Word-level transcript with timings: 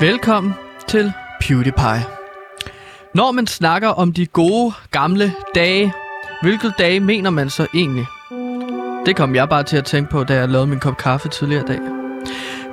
Velkommen 0.00 0.54
til 0.88 1.12
PewDiePie. 1.40 2.04
Når 3.14 3.32
man 3.32 3.46
snakker 3.46 3.88
om 3.88 4.12
de 4.12 4.26
gode, 4.26 4.72
gamle 4.90 5.32
dage, 5.54 5.92
hvilke 6.42 6.72
dage 6.78 7.00
mener 7.00 7.30
man 7.30 7.50
så 7.50 7.66
egentlig? 7.74 8.06
Det 9.06 9.16
kom 9.16 9.34
jeg 9.34 9.48
bare 9.48 9.62
til 9.62 9.76
at 9.76 9.84
tænke 9.84 10.10
på, 10.10 10.24
da 10.24 10.34
jeg 10.34 10.48
lavede 10.48 10.66
min 10.66 10.80
kop 10.80 10.96
kaffe 10.96 11.28
tidligere 11.28 11.62
i 11.62 11.66
dag. 11.66 11.80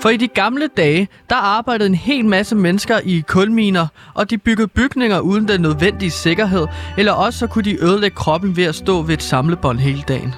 For 0.02 0.10
i 0.10 0.18
de 0.18 0.28
gamle 0.28 0.70
dage, 0.78 1.08
der 1.30 1.36
arbejdede 1.36 1.90
en 1.90 1.96
hel 1.96 2.26
masse 2.26 2.56
mennesker 2.56 3.00
i 3.04 3.24
kulminer, 3.28 3.88
og 4.14 4.30
de 4.30 4.38
byggede 4.38 4.68
bygninger 4.68 5.20
uden 5.20 5.48
den 5.48 5.62
nødvendige 5.62 6.12
sikkerhed, 6.12 6.68
eller 6.98 7.12
også 7.12 7.40
så 7.40 7.48
kunne 7.48 7.66
de 7.66 7.84
ødelægge 7.84 8.16
kroppen 8.16 8.56
ved 8.58 8.64
at 8.64 8.76
stå 8.76 9.02
ved 9.02 9.14
et 9.14 9.24
samlebånd 9.24 9.80
hele 9.80 10.04
dagen. 10.08 10.34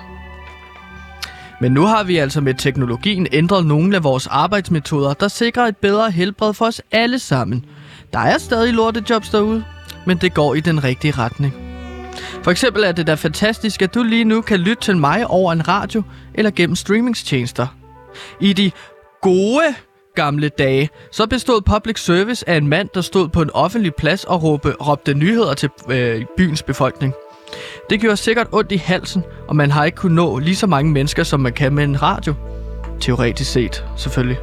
Men 1.61 1.71
nu 1.71 1.85
har 1.85 2.03
vi 2.03 2.17
altså 2.17 2.41
med 2.41 2.53
teknologien 2.53 3.27
ændret 3.31 3.65
nogle 3.65 3.95
af 3.95 4.03
vores 4.03 4.27
arbejdsmetoder, 4.27 5.13
der 5.13 5.27
sikrer 5.27 5.63
et 5.63 5.77
bedre 5.77 6.11
helbred 6.11 6.53
for 6.53 6.65
os 6.65 6.81
alle 6.91 7.19
sammen. 7.19 7.65
Der 8.13 8.19
er 8.19 8.37
stadig 8.37 8.73
lortejobs 8.73 9.29
derude, 9.29 9.63
men 10.05 10.17
det 10.17 10.33
går 10.33 10.55
i 10.55 10.59
den 10.59 10.83
rigtige 10.83 11.11
retning. 11.11 11.53
For 12.43 12.51
eksempel 12.51 12.83
er 12.83 12.91
det 12.91 13.07
da 13.07 13.13
fantastisk, 13.13 13.81
at 13.81 13.95
du 13.95 14.03
lige 14.03 14.23
nu 14.23 14.41
kan 14.41 14.59
lytte 14.59 14.83
til 14.83 14.97
mig 14.97 15.27
over 15.27 15.53
en 15.53 15.67
radio 15.67 16.03
eller 16.33 16.51
gennem 16.51 16.75
streamingstjenester. 16.75 17.67
I 18.41 18.53
de 18.53 18.71
gode 19.21 19.75
gamle 20.15 20.49
dage, 20.49 20.89
så 21.11 21.27
bestod 21.27 21.61
public 21.61 21.99
service 21.99 22.49
af 22.49 22.57
en 22.57 22.67
mand, 22.67 22.89
der 22.93 23.01
stod 23.01 23.29
på 23.29 23.41
en 23.41 23.49
offentlig 23.53 23.95
plads 23.95 24.23
og 24.23 24.43
råbte, 24.43 24.71
råbte 24.71 25.13
nyheder 25.13 25.53
til 25.53 25.69
øh, 25.89 26.25
byens 26.37 26.63
befolkning. 26.63 27.13
Det 27.89 28.01
gjorde 28.01 28.17
sikkert 28.17 28.47
ondt 28.51 28.71
i 28.71 28.77
halsen, 28.77 29.23
og 29.47 29.55
man 29.55 29.71
har 29.71 29.85
ikke 29.85 29.95
kunnet 29.95 30.15
nå 30.15 30.39
lige 30.39 30.55
så 30.55 30.67
mange 30.67 30.91
mennesker, 30.91 31.23
som 31.23 31.39
man 31.39 31.53
kan 31.53 31.73
med 31.73 31.83
en 31.83 32.01
radio. 32.01 32.33
Teoretisk 33.01 33.51
set, 33.51 33.85
selvfølgelig. 33.95 34.37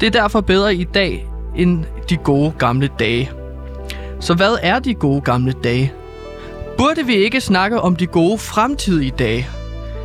Det 0.00 0.06
er 0.06 0.10
derfor 0.10 0.40
bedre 0.40 0.74
i 0.74 0.84
dag 0.84 1.28
end 1.56 1.84
de 2.08 2.16
gode 2.16 2.52
gamle 2.58 2.90
dage. 2.98 3.30
Så 4.20 4.34
hvad 4.34 4.56
er 4.62 4.78
de 4.78 4.94
gode 4.94 5.20
gamle 5.20 5.54
dage? 5.64 5.92
Burde 6.78 7.06
vi 7.06 7.14
ikke 7.14 7.40
snakke 7.40 7.80
om 7.80 7.96
de 7.96 8.06
gode 8.06 8.38
fremtidige 8.38 9.12
dage? 9.18 9.48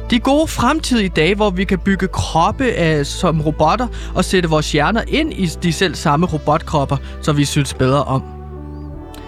De 0.10 0.20
gode 0.20 0.48
fremtidige 0.48 1.10
dage, 1.10 1.36
hvor 1.36 1.50
vi 1.50 1.64
kan 1.64 1.80
bygge 1.80 2.08
kroppe 2.08 2.66
af, 2.66 3.06
som 3.06 3.42
robotter 3.42 3.88
og 4.16 4.26
sætte 4.26 4.50
vores 4.50 4.72
hjerner 4.72 5.02
ind 5.08 5.34
i 5.34 5.46
de 5.46 5.74
selv 5.74 5.96
samme 5.96 6.26
robotkropper, 6.26 6.98
så 7.22 7.34
vi 7.34 7.46
synes 7.46 7.74
bedre 7.74 8.04
om. 8.04 8.24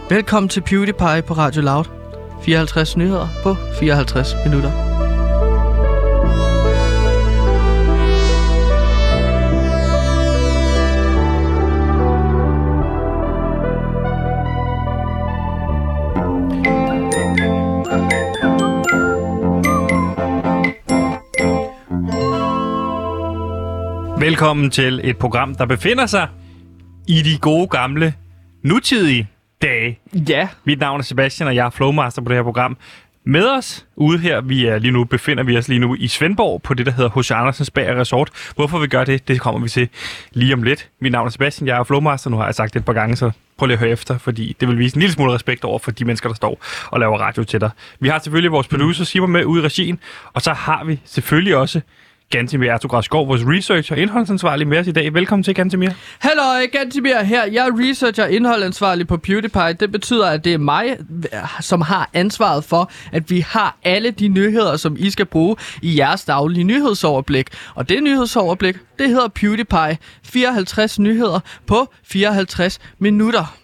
Velkommen 0.10 0.50
til 0.50 0.62
PewDiePie 0.62 1.22
på 1.28 1.34
Radio 1.34 1.62
Loud. 1.62 1.97
54 2.42 2.98
nyheder 2.98 3.28
på 3.44 3.56
54 3.80 4.36
minutter. 4.46 4.88
Velkommen 24.20 24.72
til 24.72 25.02
et 25.04 25.18
program, 25.18 25.56
der 25.56 25.66
befinder 25.66 26.06
sig 26.06 26.28
i 27.08 27.22
de 27.22 27.38
gode 27.42 27.68
gamle 27.68 28.14
nutidige 28.64 29.28
dage. 29.88 30.30
Ja, 30.30 30.48
Mit 30.64 30.80
navn 30.80 31.00
er 31.00 31.04
Sebastian, 31.04 31.48
og 31.48 31.56
jeg 31.56 31.66
er 31.66 31.70
flowmaster 31.70 32.22
på 32.22 32.30
det 32.30 32.38
her 32.38 32.44
program. 32.44 32.78
Med 33.24 33.50
os 33.50 33.86
ude 33.96 34.20
her, 34.20 34.42
vi 34.42 34.66
er 34.66 34.80
lige 34.80 34.92
nu, 34.92 35.04
befinder 35.04 35.44
vi 35.44 35.58
os 35.58 35.68
lige 35.68 35.80
nu 35.80 35.96
i 36.00 36.08
Svendborg 36.08 36.62
på 36.62 36.74
det, 36.74 36.86
der 36.86 36.92
hedder 36.92 37.10
H.C. 37.20 37.32
Andersens 37.32 37.72
Bager 37.72 38.00
Resort. 38.00 38.30
Hvorfor 38.56 38.80
vi 38.80 38.88
gør 38.88 39.04
det, 39.04 39.28
det 39.28 39.40
kommer 39.40 39.62
vi 39.62 39.70
til 39.70 39.90
lige 40.32 40.54
om 40.54 40.64
lidt. 40.64 40.90
Mit 41.02 41.12
navn 41.12 41.28
er 41.28 41.30
Sebastian, 41.32 41.68
jeg 41.68 41.78
er 41.78 41.84
flowmaster, 41.84 42.30
nu 42.30 42.38
har 42.38 42.46
jeg 42.46 42.56
sagt 42.56 42.74
det 42.74 42.80
et 42.80 42.86
par 42.86 42.94
gange, 42.94 43.16
så 43.16 43.32
prøv 43.58 43.66
lige 43.66 43.74
at 43.74 43.80
høre 43.80 43.90
efter, 43.90 44.18
fordi 44.18 44.56
det 44.60 44.68
vil 44.68 44.78
vise 44.78 44.96
en 44.96 45.00
lille 45.00 45.14
smule 45.14 45.34
respekt 45.34 45.64
over 45.64 45.80
for 45.80 45.92
de 45.92 46.06
mennesker, 46.06 46.30
der 46.30 46.36
står 46.36 46.66
og 46.92 47.00
laver 47.00 47.18
radio 47.18 47.44
til 47.44 47.62
dig. 47.62 47.70
Vi 48.00 48.08
har 48.08 48.20
selvfølgelig 48.20 48.52
vores 48.52 48.68
producer 48.68 49.04
Simon 49.04 49.32
med 49.32 49.46
ude 49.46 49.62
i 49.62 49.66
regien, 49.66 50.00
og 50.34 50.42
så 50.42 50.54
har 50.54 50.84
vi 50.84 51.00
selvfølgelig 51.06 51.56
også 51.56 51.82
Gantimir 52.30 52.72
Ertugras 52.72 53.06
Skov, 53.06 53.28
vores 53.28 53.42
research 53.46 53.92
og 53.92 53.98
indholdsansvarlig 53.98 54.68
med 54.68 54.78
os 54.78 54.88
i 54.88 54.92
dag. 54.92 55.14
Velkommen 55.14 55.44
til, 55.44 55.56
Gantimir. 55.56 55.90
Hallo, 56.20 56.42
Gantimir 56.72 57.24
her. 57.24 57.46
Jeg 57.46 57.68
er 57.68 57.72
researcher 57.90 58.24
og 58.24 58.32
indholdansvarlig 58.32 59.08
på 59.08 59.18
PewDiePie. 59.18 59.74
Det 59.74 59.92
betyder, 59.92 60.28
at 60.28 60.46
det 60.46 60.54
er 60.54 60.58
mig, 60.58 60.98
som 61.62 61.82
har 61.82 62.10
ansvaret 62.14 62.64
for, 62.64 62.92
at 63.12 63.30
vi 63.30 63.40
har 63.40 63.78
alle 63.84 64.12
de 64.12 64.28
nyheder, 64.28 64.78
som 64.78 64.96
I 65.00 65.10
skal 65.10 65.26
bruge 65.26 65.56
i 65.82 66.00
jeres 66.00 66.26
daglige 66.26 66.64
nyhedsoverblik. 66.64 67.48
Og 67.76 67.90
det 67.90 68.04
nyhedsoverblik, 68.04 68.76
det 69.00 69.10
hedder 69.10 69.28
PewDiePie. 69.28 69.98
54 70.24 71.00
nyheder 71.00 71.40
på 71.68 71.94
54 72.04 72.80
minutter. 73.00 73.58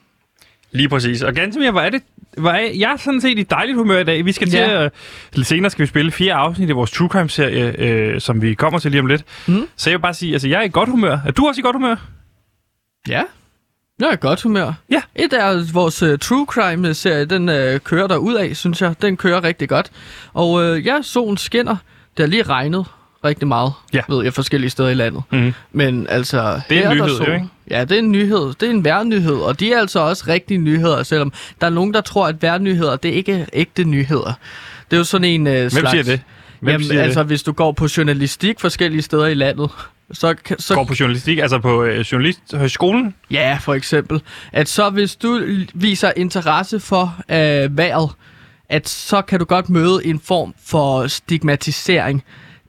Lige 0.72 0.90
præcis. 0.90 1.22
Og 1.22 1.34
Gantemir, 1.34 1.72
hvor 1.72 1.81
er 1.81 1.90
det 1.90 2.03
hvor 2.38 2.49
er, 2.49 2.71
jeg 2.77 2.91
er 2.91 2.97
sådan 2.97 3.21
set 3.21 3.39
i 3.39 3.44
dejligt 3.44 3.77
humør 3.77 3.99
i 3.99 4.03
dag. 4.03 4.25
Vi 4.25 4.31
skal 4.31 4.49
Ja. 4.49 4.51
til 4.66 4.71
at... 4.73 4.91
Lidt 5.33 5.47
senere 5.47 5.69
skal 5.69 5.81
vi 5.81 5.88
spille 5.88 6.11
fire 6.11 6.33
afsnit 6.33 6.69
i 6.69 6.71
vores 6.71 6.91
True 6.91 7.07
Crime-serie, 7.09 7.75
øh, 7.81 8.21
som 8.21 8.41
vi 8.41 8.53
kommer 8.53 8.79
til 8.79 8.91
lige 8.91 9.01
om 9.01 9.05
lidt. 9.07 9.23
Mm. 9.47 9.67
Så 9.75 9.89
jeg 9.89 9.97
vil 9.97 10.01
bare 10.01 10.13
sige, 10.13 10.33
altså 10.33 10.47
jeg 10.47 10.59
er 10.59 10.63
i 10.63 10.69
godt 10.69 10.89
humør. 10.89 11.17
Er 11.25 11.31
du 11.31 11.47
også 11.47 11.59
i 11.59 11.63
godt 11.63 11.75
humør? 11.75 11.95
Ja, 13.07 13.23
jeg 13.99 14.07
er 14.09 14.13
i 14.13 14.17
godt 14.22 14.41
humør. 14.41 14.73
Ja. 14.89 15.01
Et 15.16 15.33
af 15.33 15.55
vores 15.73 16.03
uh, 16.03 16.17
True 16.19 16.45
Crime-serie, 16.45 17.25
den 17.25 17.49
uh, 17.49 17.79
kører 17.83 18.07
der 18.07 18.17
ud 18.17 18.33
af, 18.33 18.55
synes 18.55 18.81
jeg. 18.81 18.95
Den 19.01 19.17
kører 19.17 19.43
rigtig 19.43 19.69
godt. 19.69 19.91
Og 20.33 20.51
uh, 20.51 20.85
ja, 20.85 20.97
solen 21.01 21.38
skinner. 21.38 21.75
Det 22.17 22.23
har 22.23 22.27
lige 22.27 22.43
regnet 22.43 22.85
rigtig 23.25 23.47
meget, 23.47 23.73
Ja. 23.93 24.01
ved 24.09 24.23
jeg, 24.23 24.33
forskellige 24.33 24.69
steder 24.69 24.89
i 24.89 24.93
landet. 24.93 25.23
Mm. 25.31 25.53
Men 25.72 26.07
altså, 26.09 26.61
Det 26.69 26.77
er 26.77 26.81
her 26.81 26.89
en 26.91 26.97
der 26.97 27.05
nyhed, 27.05 27.17
sol. 27.17 27.27
jo, 27.27 27.33
ikke? 27.33 27.47
Ja, 27.69 27.81
det 27.81 27.91
er 27.91 28.00
en 28.00 28.12
nyhed. 28.12 28.53
Det 28.59 28.63
er 28.63 28.69
en 28.69 28.85
værnyhed, 28.85 29.35
og 29.35 29.59
de 29.59 29.74
er 29.74 29.79
altså 29.79 30.00
også 30.00 30.24
rigtige 30.28 30.57
nyheder, 30.57 31.03
selvom 31.03 31.34
der 31.62 31.68
er 31.68 31.72
nogen, 31.72 31.94
der 31.94 32.01
tror, 32.01 32.28
at 32.28 32.41
værnyheder, 32.41 32.96
det 32.96 33.12
er 33.12 33.16
ikke 33.16 33.47
ægte 33.53 33.84
nyheder. 33.84 34.34
Det 34.91 34.96
er 34.96 34.97
jo 34.97 35.03
sådan 35.03 35.25
en 35.25 35.44
Hvem 35.44 35.69
slags... 35.69 35.91
siger 35.91 36.03
det? 36.03 36.22
Hvem 36.59 36.72
Jamen, 36.72 36.88
siger 36.88 37.03
altså, 37.03 37.19
det? 37.19 37.28
hvis 37.28 37.44
du 37.44 37.52
går 37.52 37.72
på 37.72 37.88
journalistik 37.97 38.59
forskellige 38.59 39.02
steder 39.02 39.28
i 39.28 39.34
landet, 39.34 39.69
så, 40.12 40.35
så 40.57 40.75
Går 40.75 40.84
på 40.84 40.96
journalistik, 41.00 41.38
altså 41.38 41.59
på 41.59 41.84
øh, 41.84 42.00
journalisthøjskolen? 42.00 43.16
Ja, 43.31 43.57
for 43.62 43.73
eksempel. 43.73 44.22
At 44.52 44.69
så 44.69 44.90
hvis 44.90 45.16
du 45.16 45.41
viser 45.73 46.12
interesse 46.16 46.79
for 46.79 47.16
øh, 47.29 47.78
vejret, 47.78 48.09
at 48.69 48.90
så 48.90 49.22
kan 49.22 49.40
du 49.40 49.46
godt 49.46 49.69
møde 49.69 50.06
en 50.06 50.19
form 50.19 50.53
for 50.66 51.07
stigmatisering. 51.07 52.23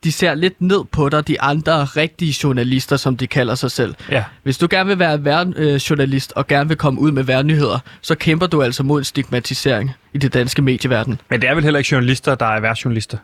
De 0.04 0.12
ser 0.12 0.34
lidt 0.34 0.60
ned 0.60 0.84
på 0.92 1.08
dig, 1.08 1.28
de 1.28 1.40
andre 1.40 1.84
rigtige 1.84 2.34
journalister, 2.42 2.96
som 2.96 3.16
de 3.16 3.26
kalder 3.26 3.54
sig 3.54 3.70
selv. 3.70 3.94
Ja. 4.10 4.24
Hvis 4.42 4.58
du 4.58 4.66
gerne 4.70 4.88
vil 4.88 4.98
være 4.98 5.24
vær- 5.24 5.52
øh, 5.56 5.74
journalist 5.74 6.32
og 6.36 6.46
gerne 6.46 6.68
vil 6.68 6.76
komme 6.76 7.00
ud 7.00 7.10
med 7.10 7.22
værnyheder, 7.22 7.78
så 8.00 8.14
kæmper 8.14 8.46
du 8.46 8.62
altså 8.62 8.82
mod 8.82 9.04
stigmatisering 9.04 9.90
i 10.12 10.18
det 10.18 10.34
danske 10.34 10.62
medieverden. 10.62 11.20
Men 11.30 11.40
det 11.42 11.48
er 11.50 11.54
vel 11.54 11.64
heller 11.64 11.78
ikke 11.78 11.88
journalister, 11.92 12.34
der 12.34 12.46
er 12.46 12.60
værtsjournalister. 12.60 13.18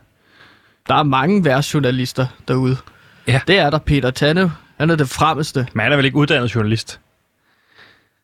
Der 0.87 0.95
er 0.95 1.03
mange 1.03 1.45
værtsjournalister 1.45 2.27
derude. 2.47 2.77
Ja. 3.27 3.39
Det 3.47 3.59
er 3.59 3.69
der 3.69 3.77
Peter 3.77 4.11
Tanne. 4.11 4.51
Han 4.77 4.89
er 4.89 4.95
det 4.95 5.09
fremmeste. 5.09 5.67
Men 5.73 5.83
han 5.83 5.91
er 5.91 5.95
vel 5.95 6.05
ikke 6.05 6.17
uddannet 6.17 6.55
journalist? 6.55 6.99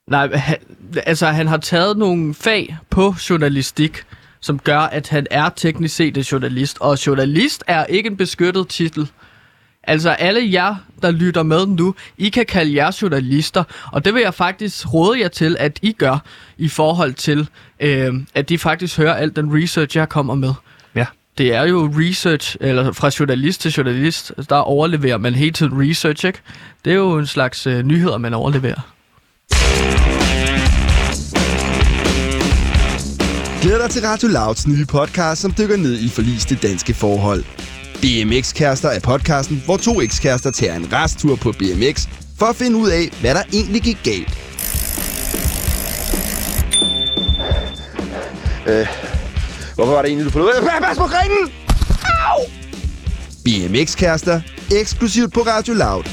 Nej, 0.08 0.36
han, 0.36 0.58
altså 1.06 1.28
han 1.28 1.48
har 1.48 1.58
taget 1.58 1.98
nogle 1.98 2.34
fag 2.34 2.78
på 2.90 3.16
journalistik, 3.30 4.04
som 4.48 4.60
gør, 4.60 4.80
at 4.80 5.10
han 5.10 5.28
er 5.32 5.50
teknisk 5.56 5.96
set 5.96 6.18
en 6.18 6.24
journalist. 6.24 6.78
Og 6.80 7.06
journalist 7.08 7.64
er 7.68 7.86
ikke 7.86 8.08
en 8.08 8.18
beskyttet 8.18 8.68
titel. 8.68 9.10
Altså 9.84 10.10
alle 10.10 10.54
jer, 10.54 10.76
der 11.02 11.12
lytter 11.12 11.44
med 11.44 11.66
nu, 11.66 11.96
I 12.18 12.30
kan 12.30 12.46
kalde 12.46 12.76
jer 12.76 12.98
journalister, 13.02 13.64
og 13.92 14.06
det 14.06 14.14
vil 14.14 14.22
jeg 14.22 14.34
faktisk 14.34 14.94
råde 14.94 15.20
jer 15.20 15.28
til, 15.28 15.56
at 15.60 15.80
I 15.82 15.92
gør 15.92 16.18
i 16.58 16.68
forhold 16.68 17.14
til, 17.14 17.50
øh, 17.80 18.14
at 18.34 18.50
de 18.50 18.58
faktisk 18.58 18.98
hører 18.98 19.14
alt 19.14 19.36
den 19.36 19.64
research, 19.64 19.98
jeg 19.98 20.10
kommer 20.10 20.36
med. 20.36 20.54
Ja. 20.96 21.06
Det 21.38 21.54
er 21.54 21.64
jo 21.64 21.94
research, 21.96 22.58
eller 22.62 22.92
fra 22.92 23.12
journalist 23.20 23.62
til 23.62 23.72
journalist, 23.72 24.32
der 24.50 24.56
overleverer 24.56 25.18
man 25.18 25.36
hele 25.36 25.52
tiden 25.52 25.90
research, 25.90 26.26
ikke? 26.26 26.40
Det 26.86 26.92
er 26.92 26.98
jo 26.98 27.18
en 27.18 27.28
slags 27.28 27.68
øh, 27.68 27.84
nyheder, 27.84 28.18
man 28.18 28.34
overleverer. 28.34 28.97
Glæder 33.62 33.82
dig 33.82 33.90
til 33.90 34.02
Radio 34.02 34.28
Louds 34.28 34.68
nye 34.68 34.86
podcast, 34.86 35.42
som 35.42 35.54
dykker 35.58 35.78
ned 35.78 36.00
i 36.00 36.10
forliste 36.10 36.56
danske 36.56 36.94
forhold. 36.94 37.44
BMX-kærester 38.02 38.90
er 38.90 39.00
podcasten, 39.00 39.62
hvor 39.66 39.78
to 39.78 40.02
ekskærester 40.02 40.52
tager 40.52 40.76
en 40.76 40.94
resttur 40.94 41.36
på 41.36 41.52
BMX 41.52 42.08
for 42.40 42.46
at 42.46 42.56
finde 42.56 42.78
ud 42.78 42.90
af, 42.90 43.10
hvad 43.22 43.36
der 43.36 43.44
egentlig 43.54 43.82
gik 43.82 43.98
galt. 44.04 44.38
Øh, 48.68 48.88
hvorfor 49.76 49.92
var 49.92 50.02
det 50.02 50.08
egentlig, 50.08 50.26
du 50.26 50.32
forlod? 50.32 50.70
Pas 50.82 50.98
på 50.98 51.04
grenen! 51.04 51.52
Au! 52.30 52.44
BMX-kærester, 53.46 54.42
eksklusivt 54.76 55.34
på 55.34 55.40
Radio 55.40 55.74
Loud. 55.74 56.04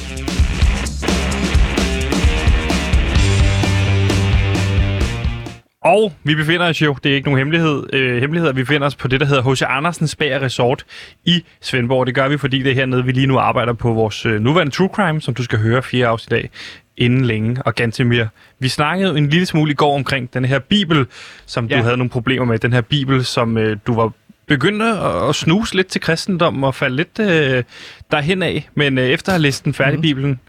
Og 5.84 6.12
vi 6.22 6.34
befinder 6.34 6.68
os 6.68 6.82
jo, 6.82 6.96
det 7.04 7.12
er 7.12 7.16
ikke 7.16 7.28
nogen 7.28 7.38
hemmelighed, 7.38 7.82
øh, 7.92 8.20
hemmelighed, 8.20 8.48
at 8.48 8.56
vi 8.56 8.62
befinder 8.62 8.86
os 8.86 8.96
på 8.96 9.08
det, 9.08 9.20
der 9.20 9.26
hedder 9.26 9.52
H.C. 9.52 9.62
Andersens 9.62 10.16
Bager 10.16 10.42
Resort 10.42 10.84
i 11.24 11.44
Svendborg. 11.60 12.06
Det 12.06 12.14
gør 12.14 12.28
vi, 12.28 12.38
fordi 12.38 12.62
det 12.62 12.70
er 12.70 12.74
hernede, 12.74 13.04
vi 13.04 13.12
lige 13.12 13.26
nu 13.26 13.38
arbejder 13.38 13.72
på 13.72 13.92
vores 13.92 14.26
øh, 14.26 14.40
nuværende 14.40 14.72
True 14.72 14.88
Crime, 14.88 15.20
som 15.20 15.34
du 15.34 15.42
skal 15.42 15.58
høre 15.58 15.82
fire 15.82 16.06
afsnit 16.06 16.32
af 16.32 16.50
inden 16.96 17.24
længe. 17.24 17.62
Og 17.62 17.74
Gantemir, 17.74 18.24
vi 18.58 18.68
snakkede 18.68 19.18
en 19.18 19.28
lille 19.28 19.46
smule 19.46 19.70
i 19.72 19.74
går 19.74 19.94
omkring 19.94 20.34
den 20.34 20.44
her 20.44 20.58
bibel, 20.58 21.06
som 21.46 21.66
ja. 21.66 21.78
Du 21.78 21.82
havde 21.82 21.96
nogle 21.96 22.10
problemer 22.10 22.46
med. 22.46 22.58
Den 22.58 22.72
her 22.72 22.80
bibel, 22.80 23.24
som 23.24 23.58
øh, 23.58 23.76
du 23.86 23.94
var 23.94 24.12
begyndt 24.46 24.82
at, 24.82 25.28
at 25.28 25.34
snuse 25.34 25.74
lidt 25.74 25.86
til 25.86 26.00
kristendom 26.00 26.64
og 26.64 26.74
falde 26.74 26.96
lidt 26.96 27.18
øh, 27.20 27.64
derhen 28.10 28.42
af. 28.42 28.68
Men 28.74 28.98
øh, 28.98 29.04
efter 29.04 29.28
at 29.28 29.34
have 29.34 29.42
læst 29.42 29.64
den 29.64 29.74
færdige 29.74 29.96
mm. 29.96 30.02
bibelen, 30.02 30.40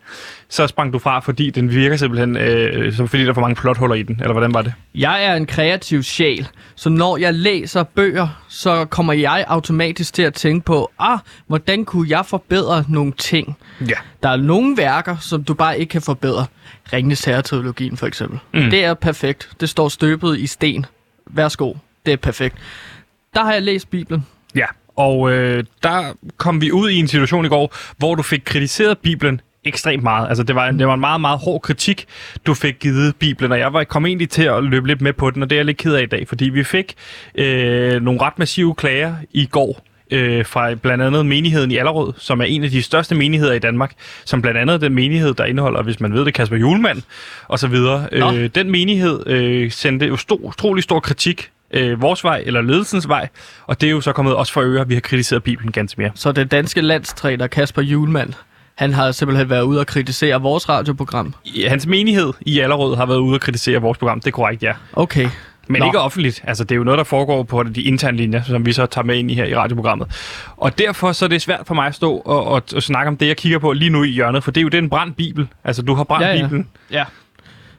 så 0.50 0.68
sprang 0.68 0.94
du 0.94 1.00
fra, 1.00 1.20
fordi 1.20 1.50
den 1.50 1.72
virker 1.72 1.98
simpelthen, 1.98 2.38
øh, 2.38 2.94
som 2.94 3.08
fordi 3.08 3.24
der 3.24 3.30
er 3.30 3.34
for 3.34 3.42
mange 3.42 3.56
plothuller 3.56 3.96
i 3.96 4.04
den. 4.04 4.16
Eller 4.20 4.32
hvordan 4.32 4.54
var 4.54 4.62
det? 4.62 4.74
Jeg 4.96 5.26
er 5.26 5.36
en 5.36 5.46
kreativ 5.46 6.04
sjæl, 6.04 6.48
så 6.76 6.90
når 6.90 7.18
jeg 7.18 7.34
læser 7.34 7.84
bøger, 7.84 8.44
så 8.48 8.86
kommer 8.86 9.14
jeg 9.14 9.46
automatisk 9.48 10.14
til 10.14 10.22
at 10.22 10.34
tænke 10.34 10.66
på, 10.66 10.92
ah, 11.00 11.20
hvordan 11.48 11.86
kunne 11.86 12.10
jeg 12.10 12.26
forbedre 12.26 12.84
nogle 12.90 13.12
ting? 13.12 13.58
Ja. 13.82 13.96
Der 14.24 14.30
er 14.30 14.38
nogle 14.38 14.78
værker, 14.78 15.18
som 15.18 15.44
du 15.44 15.54
bare 15.54 15.80
ikke 15.80 15.92
kan 15.92 16.02
forbedre. 16.02 16.46
Ringenes 16.94 17.26
Herre-trilogien 17.26 17.98
for 17.98 18.08
eksempel. 18.08 18.40
Mm. 18.54 18.70
Det 18.70 18.86
er 18.86 18.94
perfekt. 18.94 19.50
Det 19.60 19.70
står 19.70 19.90
støbet 19.90 20.40
i 20.40 20.48
sten. 20.48 20.86
Værsgo. 21.28 21.74
Det 22.06 22.14
er 22.14 22.18
perfekt. 22.18 22.56
Der 23.34 23.44
har 23.44 23.54
jeg 23.54 23.62
læst 23.62 23.90
Bibelen. 23.90 24.26
Ja, 24.56 24.66
og 24.96 25.32
øh, 25.32 25.64
der 25.84 26.14
kom 26.38 26.62
vi 26.62 26.72
ud 26.72 26.90
i 26.90 26.96
en 26.96 27.08
situation 27.08 27.46
i 27.46 27.50
går, 27.50 27.76
hvor 27.98 28.16
du 28.16 28.24
fik 28.24 28.42
kritiseret 28.46 28.98
Bibelen 28.98 29.42
ekstremt 29.66 30.04
meget. 30.04 30.28
Altså, 30.28 30.44
det 30.44 30.56
var, 30.56 30.68
en, 30.68 30.80
det 30.80 30.88
var 30.88 30.94
en 30.94 31.00
meget, 31.00 31.22
meget 31.22 31.40
hård 31.40 31.62
kritik, 31.62 32.06
du 32.48 32.54
fik 32.54 32.80
givet 32.80 33.16
Bibelen, 33.16 33.52
og 33.52 33.60
jeg 33.60 33.74
var 33.74 33.84
kom 33.84 34.06
egentlig 34.06 34.30
til 34.30 34.44
at 34.44 34.64
løbe 34.64 34.88
lidt 34.88 35.02
med 35.02 35.14
på 35.14 35.32
den, 35.32 35.44
og 35.44 35.50
det 35.50 35.56
er 35.56 35.60
jeg 35.60 35.66
lidt 35.66 35.78
ked 35.78 35.94
af 35.94 36.04
i 36.04 36.06
dag, 36.06 36.28
fordi 36.28 36.46
vi 36.50 36.64
fik 36.64 36.94
øh, 37.36 38.02
nogle 38.02 38.22
ret 38.22 38.40
massive 38.40 38.76
klager 38.76 39.16
i 39.32 39.46
går, 39.46 39.82
øh, 40.12 40.46
fra 40.46 40.76
blandt 40.76 41.04
andet 41.04 41.26
menigheden 41.26 41.72
i 41.72 41.78
Allerød, 41.78 42.14
som 42.18 42.42
er 42.42 42.46
en 42.46 42.64
af 42.64 42.70
de 42.70 42.82
største 42.82 43.16
menigheder 43.16 43.54
i 43.54 43.60
Danmark, 43.60 43.94
som 44.26 44.42
blandt 44.42 44.60
andet 44.60 44.82
den 44.82 44.94
menighed, 44.94 45.34
der 45.34 45.46
indeholder, 45.46 45.84
hvis 45.84 46.00
man 46.00 46.14
ved 46.14 46.26
det, 46.26 46.34
Kasper 46.34 46.58
Julemand 46.58 47.02
og 47.48 47.60
så 47.60 47.68
videre. 47.68 48.08
Nå. 48.12 48.34
Øh, 48.34 48.50
den 48.56 48.72
menighed 48.72 49.28
øh, 49.28 49.72
sendte 49.72 50.06
jo 50.06 50.18
stor, 50.18 50.36
utrolig 50.36 50.84
stor 50.84 51.00
kritik 51.00 51.50
øh, 51.72 52.02
vores 52.02 52.24
vej, 52.24 52.44
eller 52.46 52.62
ledelsens 52.62 53.08
vej, 53.08 53.28
og 53.68 53.82
det 53.82 53.88
er 53.88 53.92
jo 53.92 54.02
så 54.02 54.12
kommet 54.12 54.36
også 54.36 54.54
for 54.54 54.62
øre, 54.62 54.82
at 54.82 54.90
vi 54.90 54.94
har 54.94 55.02
kritiseret 55.02 55.44
Bibelen 55.44 55.72
ganske 55.72 56.02
mere. 56.02 56.12
Så 56.16 56.32
den 56.32 56.48
danske 56.48 56.82
landstræner 56.82 57.48
Kasper 57.48 57.82
Julemand, 57.82 58.34
han 58.76 58.94
har 58.94 59.12
simpelthen 59.12 59.50
været 59.50 59.62
ude 59.64 59.80
og 59.80 59.88
kritisere 59.88 60.42
vores 60.42 60.70
radioprogram. 60.70 61.34
I- 61.44 61.64
Hans 61.64 61.86
menighed 61.88 62.34
i 62.42 62.60
Allerød 62.60 62.96
har 62.96 63.06
været 63.06 63.18
ude 63.20 63.36
og 63.36 63.42
kritisere 63.42 63.82
vores 63.82 63.98
program, 63.98 64.20
det 64.20 64.28
er 64.28 64.32
korrekt, 64.32 64.64
ja. 64.64 64.74
Okay. 64.94 65.30
Men 65.68 65.80
Nå. 65.80 65.86
ikke 65.86 66.00
offentligt. 66.00 66.42
Altså, 66.44 66.64
det 66.64 66.72
er 66.72 66.76
jo 66.76 66.84
noget, 66.84 66.98
der 66.98 67.04
foregår 67.04 67.44
på 67.44 67.64
de 67.64 67.82
interne 67.82 68.18
linjer, 68.18 68.44
som 68.44 68.66
vi 68.66 68.74
så 68.74 68.86
tager 68.86 69.06
med 69.06 69.16
ind 69.18 69.32
i 69.32 69.34
her 69.34 69.46
i 69.46 69.56
radioprogrammet. 69.56 70.08
Og 70.58 70.78
derfor 70.78 71.12
så 71.12 71.26
er 71.26 71.30
det 71.30 71.42
svært 71.42 71.62
for 71.68 71.74
mig 71.76 71.88
at 71.88 71.96
stå 71.96 72.16
og, 72.18 72.44
og, 72.48 72.64
og 72.76 72.84
snakke 72.84 73.08
om 73.08 73.18
det, 73.18 73.28
jeg 73.28 73.38
kigger 73.38 73.60
på 73.60 73.74
lige 73.74 73.90
nu 73.90 74.04
i 74.04 74.10
hjørnet, 74.10 74.44
for 74.44 74.52
det 74.52 74.62
er 74.62 74.64
jo 74.64 74.70
den 74.70 74.90
brændt 74.90 75.16
bibel. 75.18 75.48
Altså, 75.64 75.82
du 75.82 75.94
har 75.94 76.04
brændt 76.04 76.26
Ja, 76.28 76.34
ja. 76.36 76.42
bibelen. 76.42 76.68
Ja. 76.92 77.04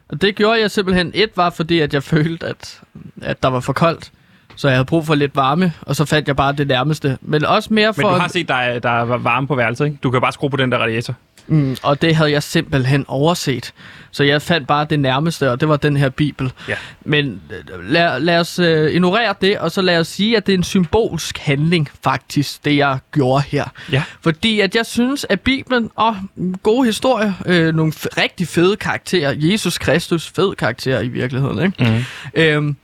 Og 0.09 0.23
det 0.23 0.35
gjorde 0.35 0.61
jeg 0.61 0.71
simpelthen. 0.71 1.11
Et 1.15 1.31
var 1.37 1.51
fordi, 1.51 1.81
at 1.81 1.95
jeg 1.95 2.03
følte, 2.03 2.47
at, 2.47 2.81
at 3.23 3.43
der 3.43 3.49
var 3.49 3.61
for 3.61 3.73
koldt. 3.73 4.11
Så 4.57 4.69
jeg 4.69 4.77
havde 4.77 4.85
brug 4.85 5.07
for 5.07 5.15
lidt 5.15 5.37
varme, 5.37 5.73
og 5.83 5.97
så 5.97 6.05
fandt 6.05 6.29
jeg 6.29 6.37
bare 6.37 6.53
det 6.53 6.67
nærmeste. 6.67 7.19
Men 7.21 7.45
også 7.45 7.75
mere 7.75 7.93
Men 7.97 8.03
for... 8.03 8.11
du 8.11 8.15
har 8.19 8.29
set, 8.29 8.49
der 8.49 8.55
er, 8.55 8.79
der 8.79 8.91
er 8.91 9.05
varme 9.05 9.47
på 9.47 9.55
værelset, 9.55 9.85
ikke? 9.85 9.99
Du 10.03 10.11
kan 10.11 10.21
bare 10.21 10.33
skrue 10.33 10.51
på 10.51 10.57
den 10.57 10.73
der 10.73 10.79
radiator. 10.79 11.15
Mm, 11.49 11.77
og 11.83 12.03
det 12.03 12.17
havde 12.17 12.31
jeg 12.31 12.43
simpelthen 12.43 13.05
overset. 13.09 13.73
Så 14.11 14.25
jeg 14.25 14.43
fandt 14.43 14.67
bare 14.67 14.87
det 14.91 15.01
nærmeste, 15.01 15.51
og 15.51 15.61
det 15.61 15.69
var 15.69 15.77
den 15.77 15.97
her 15.97 16.09
bibel. 16.09 16.53
Ja. 16.69 16.75
Men 17.05 17.41
øh, 17.51 17.91
lad, 17.91 18.21
lad 18.21 18.41
os 18.41 18.59
øh, 18.59 18.93
ignorere 18.93 19.35
det, 19.41 19.59
og 19.59 19.71
så 19.71 19.83
lad 19.83 19.99
os 19.99 20.09
sige, 20.09 20.37
at 20.37 20.47
det 20.47 20.53
er 20.53 20.59
en 20.59 20.65
symbolsk 20.65 21.39
handling, 21.39 21.89
faktisk, 22.05 22.65
det 22.65 22.77
jeg 22.77 22.99
gjorde 23.13 23.45
her. 23.49 23.65
Ja. 23.93 24.03
Fordi 24.21 24.61
at 24.61 24.77
jeg 24.77 24.87
synes, 24.87 25.27
at 25.29 25.41
Bibelen, 25.41 25.91
og 25.95 26.17
gode 26.63 26.87
historier, 26.87 27.33
øh, 27.47 27.75
nogle 27.75 27.93
rigtig 28.19 28.49
fede 28.49 28.77
karakterer, 28.77 29.35
Jesus 29.37 29.79
Kristus, 29.79 30.29
fed 30.29 30.55
karakter 30.55 31.01
i 31.01 31.09
virkeligheden, 31.09 31.63
ikke? 31.63 32.05
Mm. 32.35 32.41
Øhm, 32.41 32.77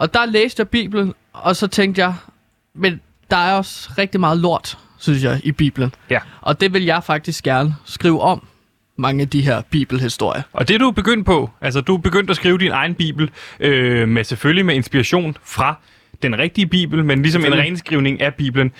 og 0.00 0.14
der 0.14 0.26
læste 0.26 0.60
jeg 0.60 0.68
Bibelen, 0.68 1.14
og 1.32 1.56
så 1.56 1.66
tænkte 1.66 2.00
jeg, 2.00 2.14
men 2.74 3.00
der 3.30 3.36
er 3.36 3.54
også 3.54 3.90
rigtig 3.98 4.20
meget 4.20 4.38
lort, 4.38 4.78
synes 4.98 5.24
jeg, 5.24 5.40
i 5.44 5.52
Bibelen. 5.52 5.94
Ja. 6.10 6.18
Og 6.40 6.60
det 6.60 6.72
vil 6.72 6.84
jeg 6.84 7.04
faktisk 7.04 7.44
gerne 7.44 7.74
skrive 7.84 8.20
om, 8.20 8.46
mange 8.96 9.22
af 9.22 9.28
de 9.28 9.40
her 9.40 9.62
bibelhistorier. 9.70 10.42
Og 10.52 10.68
det 10.68 10.74
er 10.74 10.78
du 10.78 10.90
begyndt 10.90 11.26
på, 11.26 11.50
altså 11.60 11.80
du 11.80 11.94
er 11.94 11.98
begyndt 11.98 12.30
at 12.30 12.36
skrive 12.36 12.58
din 12.58 12.70
egen 12.70 12.94
bibel, 12.94 13.30
øh, 13.60 14.08
med 14.08 14.24
selvfølgelig 14.24 14.66
med 14.66 14.74
inspiration 14.74 15.36
fra 15.44 15.74
den 16.22 16.38
rigtige 16.38 16.66
bibel, 16.66 17.04
men 17.04 17.22
ligesom 17.22 17.44
en 17.44 17.54
renskrivning 17.54 18.20
af 18.20 18.34
bibelen. 18.34 18.72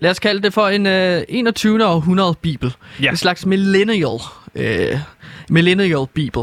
Lad 0.00 0.10
os 0.10 0.18
kalde 0.18 0.42
det 0.42 0.54
for 0.54 0.68
en 0.68 0.86
øh, 0.86 1.22
21. 1.28 1.86
århundrede 1.86 2.34
bibel. 2.42 2.74
Ja. 3.02 3.10
En 3.10 3.16
slags 3.16 3.46
millennial, 3.46 4.18
øh, 4.54 4.98
millennial 5.48 6.06
bibel, 6.14 6.42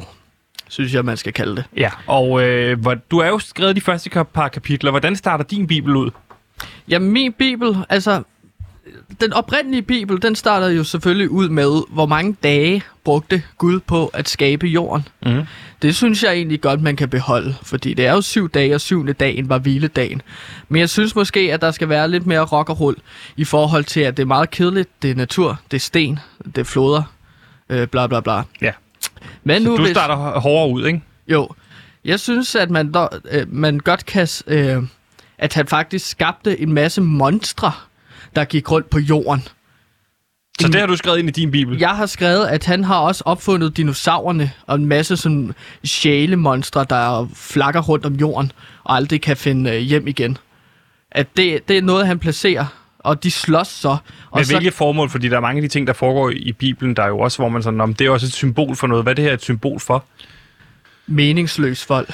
synes 0.69 0.93
jeg, 0.93 1.05
man 1.05 1.17
skal 1.17 1.33
kalde 1.33 1.55
det. 1.55 1.65
Ja, 1.77 1.89
og 2.07 2.43
øh, 2.43 2.79
hvor, 2.79 2.93
du 3.11 3.17
er 3.17 3.27
jo 3.27 3.39
skrevet 3.39 3.75
de 3.75 3.81
første 3.81 4.09
par 4.33 4.47
kapitler. 4.47 4.91
Hvordan 4.91 5.15
starter 5.15 5.43
din 5.43 5.67
bibel 5.67 5.95
ud? 5.95 6.11
Jamen, 6.87 7.11
min 7.11 7.33
bibel, 7.33 7.77
altså... 7.89 8.23
Den 9.21 9.33
oprindelige 9.33 9.81
bibel, 9.81 10.21
den 10.21 10.35
starter 10.35 10.67
jo 10.67 10.83
selvfølgelig 10.83 11.29
ud 11.29 11.49
med, 11.49 11.93
hvor 11.93 12.05
mange 12.05 12.35
dage 12.43 12.83
brugte 13.03 13.43
Gud 13.57 13.79
på 13.79 14.07
at 14.07 14.29
skabe 14.29 14.67
jorden. 14.67 15.07
Mhm. 15.25 15.41
Det 15.81 15.95
synes 15.95 16.23
jeg 16.23 16.33
egentlig 16.33 16.61
godt, 16.61 16.81
man 16.81 16.95
kan 16.95 17.09
beholde, 17.09 17.55
fordi 17.63 17.93
det 17.93 18.05
er 18.05 18.13
jo 18.13 18.21
syv 18.21 18.49
dage, 18.49 18.75
og 18.75 18.81
syvende 18.81 19.13
dagen 19.13 19.49
var 19.49 19.57
hviledagen. 19.57 20.21
Men 20.69 20.79
jeg 20.79 20.89
synes 20.89 21.15
måske, 21.15 21.39
at 21.53 21.61
der 21.61 21.71
skal 21.71 21.89
være 21.89 22.07
lidt 22.07 22.25
mere 22.25 22.41
rock 22.41 22.69
og 22.69 22.79
roll 22.79 22.95
i 23.37 23.43
forhold 23.43 23.83
til, 23.83 23.99
at 23.99 24.17
det 24.17 24.23
er 24.23 24.27
meget 24.27 24.51
kedeligt. 24.51 24.89
Det 25.01 25.11
er 25.11 25.15
natur, 25.15 25.59
det 25.71 25.77
er 25.77 25.81
sten, 25.81 26.19
det 26.45 26.57
er 26.57 26.63
floder, 26.63 27.03
øh, 27.69 27.87
bla 27.87 28.07
bla 28.07 28.19
bla. 28.19 28.41
Ja. 28.61 28.71
Men 29.43 29.61
nu 29.61 29.77
Du 29.77 29.81
hvis, 29.81 29.91
starter 29.91 30.39
hårdere 30.39 30.73
ud, 30.73 30.85
ikke? 30.85 31.01
Jo, 31.27 31.49
jeg 32.05 32.19
synes, 32.19 32.55
at 32.55 32.69
man, 32.69 32.91
dog, 32.91 33.09
øh, 33.31 33.53
man 33.53 33.79
godt 33.79 34.05
kan... 34.05 34.27
Øh, 34.47 34.83
at 35.37 35.53
han 35.53 35.67
faktisk 35.67 36.09
skabte 36.09 36.59
en 36.59 36.73
masse 36.73 37.01
monstre, 37.01 37.71
der 38.35 38.45
gik 38.45 38.71
rundt 38.71 38.89
på 38.89 38.99
jorden. 38.99 39.47
Så 40.59 40.67
det 40.67 40.79
har 40.79 40.87
du 40.87 40.95
skrevet 40.95 41.19
ind 41.19 41.29
i 41.29 41.31
din 41.31 41.51
bibel? 41.51 41.77
Jeg 41.77 41.89
har 41.89 42.05
skrevet, 42.05 42.47
at 42.47 42.65
han 42.65 42.83
har 42.83 42.99
også 42.99 43.23
opfundet 43.25 43.77
dinosaurerne 43.77 44.51
og 44.67 44.75
en 44.75 44.85
masse 44.85 45.17
sådan 45.17 45.53
sjælemonstre, 45.83 46.85
der 46.89 47.29
flakker 47.33 47.81
rundt 47.81 48.05
om 48.05 48.13
jorden 48.13 48.51
og 48.83 48.95
aldrig 48.95 49.21
kan 49.21 49.37
finde 49.37 49.71
øh, 49.71 49.77
hjem 49.77 50.07
igen. 50.07 50.37
At 51.11 51.27
det, 51.37 51.67
det 51.67 51.77
er 51.77 51.81
noget, 51.81 52.07
han 52.07 52.19
placerer, 52.19 52.65
og 53.05 53.23
de 53.23 53.31
slås 53.31 53.67
så. 53.67 53.89
Og 53.89 53.99
Med 54.35 54.43
så 54.43 54.53
hvilket 54.53 54.73
formål? 54.73 55.09
Fordi 55.09 55.29
der 55.29 55.37
er 55.37 55.41
mange 55.41 55.57
af 55.57 55.61
de 55.61 55.67
ting, 55.67 55.87
der 55.87 55.93
foregår 55.93 56.29
i 56.29 56.51
Bibelen, 56.51 56.95
der 56.95 57.03
er 57.03 57.07
jo 57.07 57.19
også, 57.19 57.37
hvor 57.37 57.49
man 57.49 57.63
sådan, 57.63 57.81
om 57.81 57.93
det 57.93 58.07
er 58.07 58.11
også 58.11 58.25
et 58.25 58.33
symbol 58.33 58.75
for 58.75 58.87
noget. 58.87 59.03
Hvad 59.03 59.13
er 59.13 59.15
det 59.15 59.23
her 59.23 59.33
et 59.33 59.41
symbol 59.41 59.79
for? 59.79 60.05
meningsløs 61.07 61.89
vold. 61.89 62.07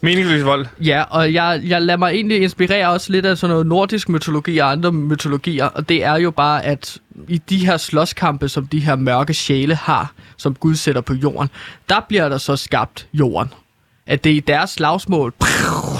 Meningsløs 0.00 0.44
vold. 0.44 0.66
Ja, 0.80 1.02
og 1.10 1.32
jeg, 1.32 1.60
jeg 1.64 1.82
lader 1.82 1.98
mig 1.98 2.12
egentlig 2.12 2.42
inspirere 2.42 2.88
også 2.88 3.12
lidt 3.12 3.26
af 3.26 3.38
sådan 3.38 3.52
noget 3.52 3.66
nordisk 3.66 4.08
mytologi 4.08 4.58
og 4.58 4.70
andre 4.70 4.92
mytologier, 4.92 5.64
og 5.64 5.88
det 5.88 6.04
er 6.04 6.16
jo 6.16 6.30
bare, 6.30 6.64
at 6.64 6.98
i 7.28 7.38
de 7.38 7.66
her 7.66 7.76
slåskampe, 7.76 8.48
som 8.48 8.66
de 8.66 8.80
her 8.80 8.96
mørke 8.96 9.34
sjæle 9.34 9.74
har, 9.74 10.12
som 10.36 10.54
Gud 10.54 10.74
sætter 10.74 11.00
på 11.00 11.14
jorden, 11.14 11.50
der 11.88 12.00
bliver 12.08 12.28
der 12.28 12.38
så 12.38 12.56
skabt 12.56 13.08
jorden. 13.12 13.52
At 14.06 14.24
det 14.24 14.32
er 14.32 14.36
i 14.36 14.40
deres 14.40 14.70
slagsmål, 14.70 15.32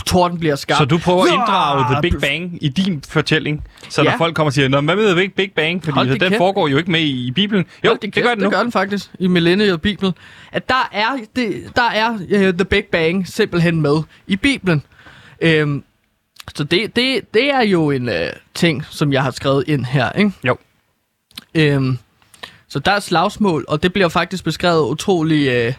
torden 0.06 0.38
bliver 0.38 0.56
skabt. 0.56 0.78
Så 0.78 0.84
du 0.84 0.98
prøver 0.98 1.22
at 1.22 1.28
inddrage 1.32 1.84
The 1.94 2.02
Big 2.02 2.20
Bang 2.20 2.58
i 2.60 2.68
din 2.68 3.02
fortælling. 3.08 3.64
Så 3.88 4.02
når 4.02 4.10
Ja. 4.10 4.16
folk 4.16 4.34
kommer 4.34 4.48
og 4.48 4.52
siger, 4.52 4.68
Nå, 4.68 4.80
hvad 4.80 4.96
med 4.96 5.14
The 5.16 5.28
Big 5.28 5.52
Bang? 5.52 5.84
Fordi 5.84 6.08
det 6.10 6.20
den 6.20 6.28
kæft. 6.30 6.38
foregår 6.38 6.68
jo 6.68 6.76
ikke 6.78 6.90
med 6.90 7.00
i, 7.00 7.26
i 7.26 7.30
Bibelen. 7.30 7.64
Jo, 7.84 7.88
Hold 7.88 7.98
det, 7.98 8.12
kæft, 8.12 8.24
gør 8.24 8.30
den 8.34 8.38
nu. 8.38 8.44
Det 8.44 8.52
gør 8.54 8.62
den 8.62 8.72
faktisk 8.72 9.10
i 9.18 9.26
Millennial 9.26 9.78
Bibel. 9.78 10.12
At 10.52 10.68
der 10.68 10.88
er, 10.92 11.08
det, 11.36 11.62
der 11.76 11.82
er 11.90 12.10
uh, 12.12 12.54
The 12.54 12.64
Big 12.64 12.84
Bang 12.92 13.28
simpelthen 13.28 13.80
med 13.80 14.02
i 14.26 14.36
Bibelen. 14.36 14.82
Øhm, 15.40 15.84
så 16.56 16.64
det, 16.64 16.96
det, 16.96 17.34
det 17.34 17.50
er 17.54 17.62
jo 17.62 17.90
en 17.90 18.08
uh, 18.08 18.14
ting, 18.54 18.84
som 18.90 19.12
jeg 19.12 19.22
har 19.22 19.30
skrevet 19.30 19.64
ind 19.66 19.84
her, 19.84 20.12
ikke? 20.12 20.32
Jo. 20.44 20.56
Øhm, 21.54 21.98
så 22.68 22.78
der 22.78 22.90
er 22.92 23.00
slagsmål, 23.00 23.64
og 23.68 23.82
det 23.82 23.92
bliver 23.92 24.08
faktisk 24.08 24.44
beskrevet 24.44 24.90
utrolig 24.90 25.48
øh, 25.48 25.72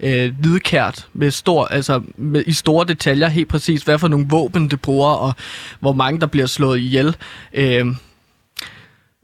øh, 0.00 0.32
hvidkært 0.40 1.06
med 1.12 1.30
stor, 1.30 1.66
altså 1.66 2.02
med, 2.16 2.44
i 2.46 2.52
store 2.52 2.86
detaljer 2.86 3.28
helt 3.28 3.48
præcis, 3.48 3.82
hvad 3.82 3.98
for 3.98 4.08
nogle 4.08 4.26
våben 4.28 4.70
det 4.70 4.80
bruger, 4.80 5.10
og 5.10 5.32
hvor 5.80 5.92
mange 5.92 6.20
der 6.20 6.26
bliver 6.26 6.46
slået 6.46 6.78
ihjel. 6.78 7.16
Øhm, 7.54 7.96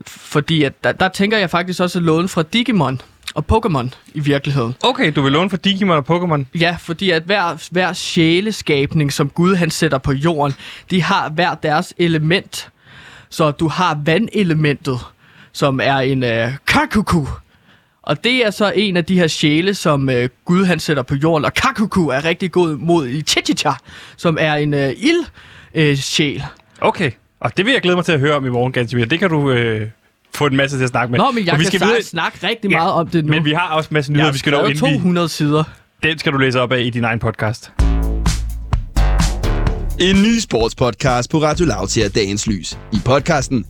fordi 0.07 0.62
at 0.62 0.85
der, 0.85 0.93
der 0.93 1.09
tænker 1.09 1.38
jeg 1.38 1.50
faktisk 1.50 1.81
også 1.81 1.99
at 1.99 2.02
låne 2.02 2.28
fra 2.28 2.43
Digimon 2.43 3.00
og 3.35 3.45
Pokémon 3.52 3.88
i 4.14 4.21
virkeligheden. 4.21 4.75
Okay, 4.83 5.12
du 5.16 5.23
vil 5.23 5.33
låne 5.33 5.50
for 5.50 5.57
Digimon 5.57 5.97
og 5.97 6.16
Pokémon. 6.16 6.45
Ja, 6.61 6.76
fordi 6.81 7.11
at 7.11 7.23
hver, 7.23 7.69
hver 7.71 7.93
sjæleskabning, 7.93 9.12
som 9.12 9.28
Gud 9.31 9.54
han 9.54 9.71
sætter 9.71 9.99
på 9.99 10.12
jorden, 10.12 10.54
de 10.90 11.02
har 11.02 11.28
hver 11.28 11.54
deres 11.54 11.95
element. 11.99 12.69
Så 13.31 13.50
du 13.50 13.69
har 13.69 14.00
vandelementet, 14.04 14.99
som 15.52 15.81
er 15.83 15.97
en 15.97 16.23
øh, 16.23 16.52
kakuku. 16.66 17.26
Og 18.06 18.25
det 18.25 18.46
er 18.46 18.50
så 18.50 18.73
en 18.76 18.96
af 18.96 19.04
de 19.04 19.14
her 19.18 19.26
sjæle, 19.26 19.75
som 19.75 20.11
øh, 20.11 20.28
Gud 20.44 20.64
han 20.64 20.80
sætter 20.80 21.02
på 21.02 21.14
jorden. 21.14 21.44
Og 21.44 21.54
kakuku 21.54 22.06
er 22.08 22.25
rigtig 22.25 22.52
god 22.52 22.76
mod 22.76 23.08
i 23.08 23.23
Chichicha, 23.23 23.70
som 24.16 24.37
er 24.40 24.54
en 24.54 24.75
øh, 24.75 24.88
ild 24.96 25.25
øh, 25.75 25.96
sjæl. 25.96 26.44
Okay, 26.80 27.11
og 27.40 27.56
det 27.56 27.66
vil 27.66 27.73
jeg 27.73 27.82
glæde 27.82 27.96
mig 27.96 28.04
til 28.04 28.12
at 28.12 28.20
høre 28.20 28.34
om 28.34 28.46
i 28.46 28.49
morgen, 28.49 28.73
Gansimir. 28.73 29.04
Det 29.04 29.18
kan 29.18 29.30
du 29.30 29.50
øh, 29.50 29.88
få 30.34 30.46
en 30.46 30.56
masse 30.56 30.76
til 30.78 30.82
at 30.84 30.88
snakke 30.90 31.11
med. 31.12 31.18
Nå, 31.18 31.30
men 31.30 31.46
jeg 31.46 31.54
vi 31.54 31.58
vi 31.58 31.64
kan 31.64 31.70
skal 31.70 31.80
faktisk 31.80 31.92
videre- 31.94 32.02
snakke 32.02 32.38
rigtig 32.46 32.70
Ja, 32.70 32.76
meget 32.76 32.92
om 32.92 33.06
det 33.08 33.25
nu. 33.25 33.30
Men 33.30 33.44
vi 33.44 33.52
har 33.52 33.68
også 33.68 33.88
en 33.90 33.94
masse 33.94 34.12
nyheder, 34.12 34.32
vi 34.32 34.38
skal 34.38 34.52
nå 34.52 34.58
inden 34.58 34.75
vi... 34.75 34.78
200 34.96 35.28
sider. 35.28 35.64
Den 36.02 36.18
skal 36.18 36.32
du 36.32 36.38
læse 36.38 36.61
op 36.61 36.73
af 36.73 36.80
i 36.80 36.90
din 36.90 37.04
egen 37.04 37.18
podcast. 37.18 37.73
En 40.00 40.23
ny 40.23 40.38
sportspodcast 40.38 41.30
på 41.30 41.38
Radio 41.42 41.66
Loud 41.66 41.88
ser 41.88 42.08
dagens 42.08 42.46
lys. 42.46 42.78
I 42.92 42.96
podcasten 43.04 43.64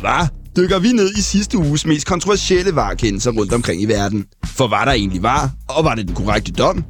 Hvad? 0.00 0.39
Dykker 0.56 0.78
vi 0.78 0.88
ned 0.92 1.10
i 1.16 1.20
sidste 1.20 1.58
uges 1.58 1.86
mest 1.86 2.06
kontroversielle 2.06 2.74
varekendelser 2.74 3.30
rundt 3.30 3.52
omkring 3.52 3.82
i 3.82 3.86
verden. 3.86 4.26
For 4.56 4.68
hvad 4.68 4.78
der 4.86 4.92
egentlig 4.92 5.22
var, 5.22 5.50
og 5.68 5.84
var 5.84 5.94
det 5.94 6.06
den 6.06 6.14
korrekte 6.14 6.52
dom? 6.52 6.84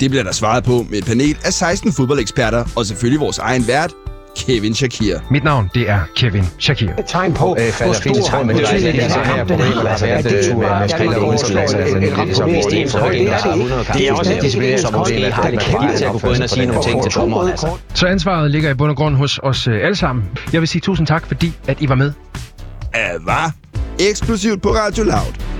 Det 0.00 0.10
bliver 0.10 0.24
der 0.24 0.32
svaret 0.32 0.64
på 0.64 0.86
med 0.90 0.98
et 0.98 1.04
panel 1.04 1.36
af 1.44 1.52
16 1.52 1.92
fodboldeksperter, 1.92 2.64
og 2.76 2.86
selvfølgelig 2.86 3.20
vores 3.20 3.38
egen 3.38 3.66
vært, 3.68 3.90
Kevin 4.36 4.74
Shakir. 4.74 5.18
Mit 5.30 5.44
navn, 5.44 5.70
det 5.74 5.90
er 5.90 6.00
Kevin 6.16 6.44
Shakir. 6.58 6.88
et 6.98 7.04
tegn 7.06 7.34
på, 7.34 7.56
Øh, 7.58 7.72
hvor 7.84 7.92
stor 7.92 8.42
med 8.42 8.54
det, 8.54 8.62
betydning 8.62 8.98
er 8.98 9.02
den 9.02 9.10
her 9.26 9.44
problemer, 9.44 9.88
har 9.88 9.98
været, 10.06 10.24
Det 10.24 10.56
med- 10.56 10.78
med 10.80 10.88
spillere 10.88 11.26
uden 11.28 11.38
tilladelse, 11.38 11.76
altså, 11.78 11.98
det 11.98 12.08
er 12.12 12.46
mest 12.46 12.68
en 12.72 12.88
forventning, 12.90 13.28
der 13.28 13.38
100 13.52 13.84
kampe. 13.84 13.98
Det 13.98 14.08
er 14.08 14.12
også 14.12 14.30
Det 14.30 14.38
er 14.38 14.42
disciplinært 14.42 14.80
som 14.80 14.92
problem, 14.92 15.24
at 15.24 15.32
har 15.32 15.42
man 15.42 15.52
det 15.52 15.60
kæmpe 15.60 15.96
til 15.96 16.04
at 16.04 16.10
kunne 16.10 16.20
gå 16.20 16.32
ind 16.32 16.42
og 16.42 16.50
sige 16.50 16.66
nogle 16.66 16.82
ting 16.82 17.02
til 17.02 17.12
dommeren. 17.12 17.50
Altså. 17.50 17.66
Så 17.94 18.06
ansvaret 18.06 18.50
ligger 18.50 18.70
i 18.70 18.74
bund 18.74 18.90
og 18.90 18.96
grund 18.96 19.16
hos 19.16 19.40
os 19.42 19.66
øh, 19.68 19.74
alle 19.84 19.96
sammen. 19.96 20.24
Jeg 20.52 20.60
vil 20.60 20.68
sige 20.68 20.80
tusind 20.80 21.06
tak, 21.06 21.26
fordi 21.26 21.52
at 21.66 21.76
I 21.80 21.88
var 21.88 21.94
med 21.94 22.12
af 22.94 23.26
var 23.26 23.54
Eksklusivt 23.98 24.62
på 24.62 24.68
Radio 24.68 25.04
Loud. 25.04 25.59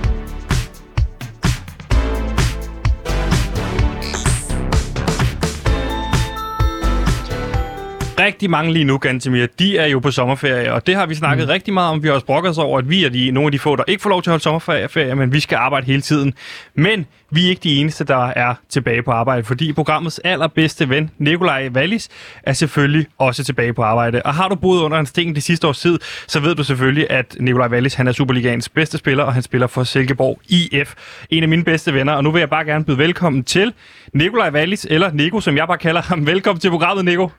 Rigtig 8.25 8.49
mange 8.49 8.73
lige 8.73 8.85
nu, 8.85 8.97
Gantemir, 8.97 9.45
de 9.59 9.77
er 9.77 9.85
jo 9.87 9.99
på 9.99 10.11
sommerferie, 10.11 10.73
og 10.73 10.87
det 10.87 10.95
har 10.95 11.05
vi 11.05 11.15
snakket 11.15 11.47
mm. 11.47 11.51
rigtig 11.51 11.73
meget 11.73 11.91
om. 11.91 12.03
Vi 12.03 12.07
har 12.07 12.15
også 12.15 12.25
brokket 12.25 12.49
os 12.49 12.57
over, 12.57 12.79
at 12.79 12.89
vi 12.89 13.05
er 13.05 13.09
de, 13.09 13.31
nogle 13.31 13.47
af 13.47 13.51
de 13.51 13.59
få, 13.59 13.75
der 13.75 13.83
ikke 13.87 14.01
får 14.01 14.09
lov 14.09 14.21
til 14.21 14.29
at 14.29 14.31
holde 14.31 14.43
sommerferie, 14.43 15.15
men 15.15 15.33
vi 15.33 15.39
skal 15.39 15.55
arbejde 15.55 15.85
hele 15.85 16.01
tiden. 16.01 16.33
Men 16.75 17.05
vi 17.31 17.45
er 17.45 17.49
ikke 17.49 17.59
de 17.63 17.75
eneste, 17.75 18.03
der 18.03 18.27
er 18.27 18.53
tilbage 18.69 19.03
på 19.03 19.11
arbejde, 19.11 19.43
fordi 19.43 19.73
programmets 19.73 20.19
allerbedste 20.23 20.89
ven, 20.89 21.09
Nikolaj 21.17 21.69
Wallis, 21.75 22.09
er 22.43 22.53
selvfølgelig 22.53 23.07
også 23.17 23.43
tilbage 23.43 23.73
på 23.73 23.83
arbejde. 23.83 24.21
Og 24.25 24.33
har 24.33 24.47
du 24.47 24.55
boet 24.55 24.81
under 24.81 24.99
en 24.99 25.05
sten 25.05 25.35
de 25.35 25.41
sidste 25.41 25.67
års 25.67 25.79
tid, 25.79 25.99
så 26.27 26.39
ved 26.39 26.55
du 26.55 26.63
selvfølgelig, 26.63 27.11
at 27.11 27.35
Nikolaj 27.39 27.67
Wallis 27.67 27.93
han 27.93 28.07
er 28.07 28.11
Superligaens 28.11 28.69
bedste 28.69 28.97
spiller, 28.97 29.23
og 29.23 29.33
han 29.33 29.43
spiller 29.43 29.67
for 29.67 29.83
Silkeborg 29.83 30.39
IF. 30.49 30.93
En 31.29 31.43
af 31.43 31.49
mine 31.49 31.63
bedste 31.63 31.93
venner, 31.93 32.13
og 32.13 32.23
nu 32.23 32.31
vil 32.31 32.39
jeg 32.39 32.49
bare 32.49 32.65
gerne 32.65 32.85
byde 32.85 32.97
velkommen 32.97 33.43
til 33.43 33.73
Nikolaj 34.13 34.49
Wallis, 34.49 34.87
eller 34.89 35.11
Nico, 35.11 35.39
som 35.39 35.57
jeg 35.57 35.67
bare 35.67 35.77
kalder 35.77 36.01
ham. 36.01 36.27
Velkommen 36.27 36.59
til 36.59 36.69
programmet, 36.69 37.05
Nico. 37.05 37.29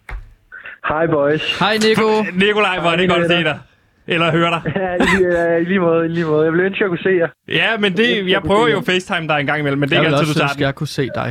Hej 0.93 1.07
boys. 1.07 1.59
Hej 1.59 1.75
Nico. 1.87 2.09
Nikolaj, 2.45 2.77
hvor 2.81 2.91
er 2.91 2.97
det 2.97 3.09
godt 3.09 3.23
at 3.23 3.31
se 3.31 3.45
dig. 3.51 3.59
Eller 4.07 4.31
høre 4.39 4.51
dig. 4.57 4.63
Ja, 4.83 4.95
i, 4.95 4.99
lige- 4.99 5.33
ja, 5.39 5.57
i 5.57 5.65
lige 5.65 5.79
måde, 5.79 6.05
i 6.05 6.09
lige 6.09 6.27
måde. 6.27 6.43
Jeg 6.45 6.53
ville 6.53 6.67
ønske, 6.67 6.77
at 6.77 6.81
jeg 6.81 6.89
kunne 6.89 7.05
se 7.09 7.15
jer. 7.23 7.29
Ja, 7.49 7.77
men 7.79 7.93
det, 7.97 8.31
jeg 8.31 8.43
prøver 8.43 8.69
jo 8.69 8.79
at 8.79 8.85
facetime 8.85 9.29
dig 9.29 9.41
en 9.41 9.47
gang 9.47 9.59
imellem, 9.61 9.79
men 9.81 9.89
det 9.89 9.97
er 9.97 10.01
Jeg 10.01 10.09
ikke 10.09 10.17
altid, 10.17 10.35
du 10.35 10.39
tager 10.39 10.45
ønske, 10.51 10.59
den. 10.59 10.67
jeg 10.67 10.75
kunne 10.75 10.87
se 11.01 11.05
dig. 11.21 11.31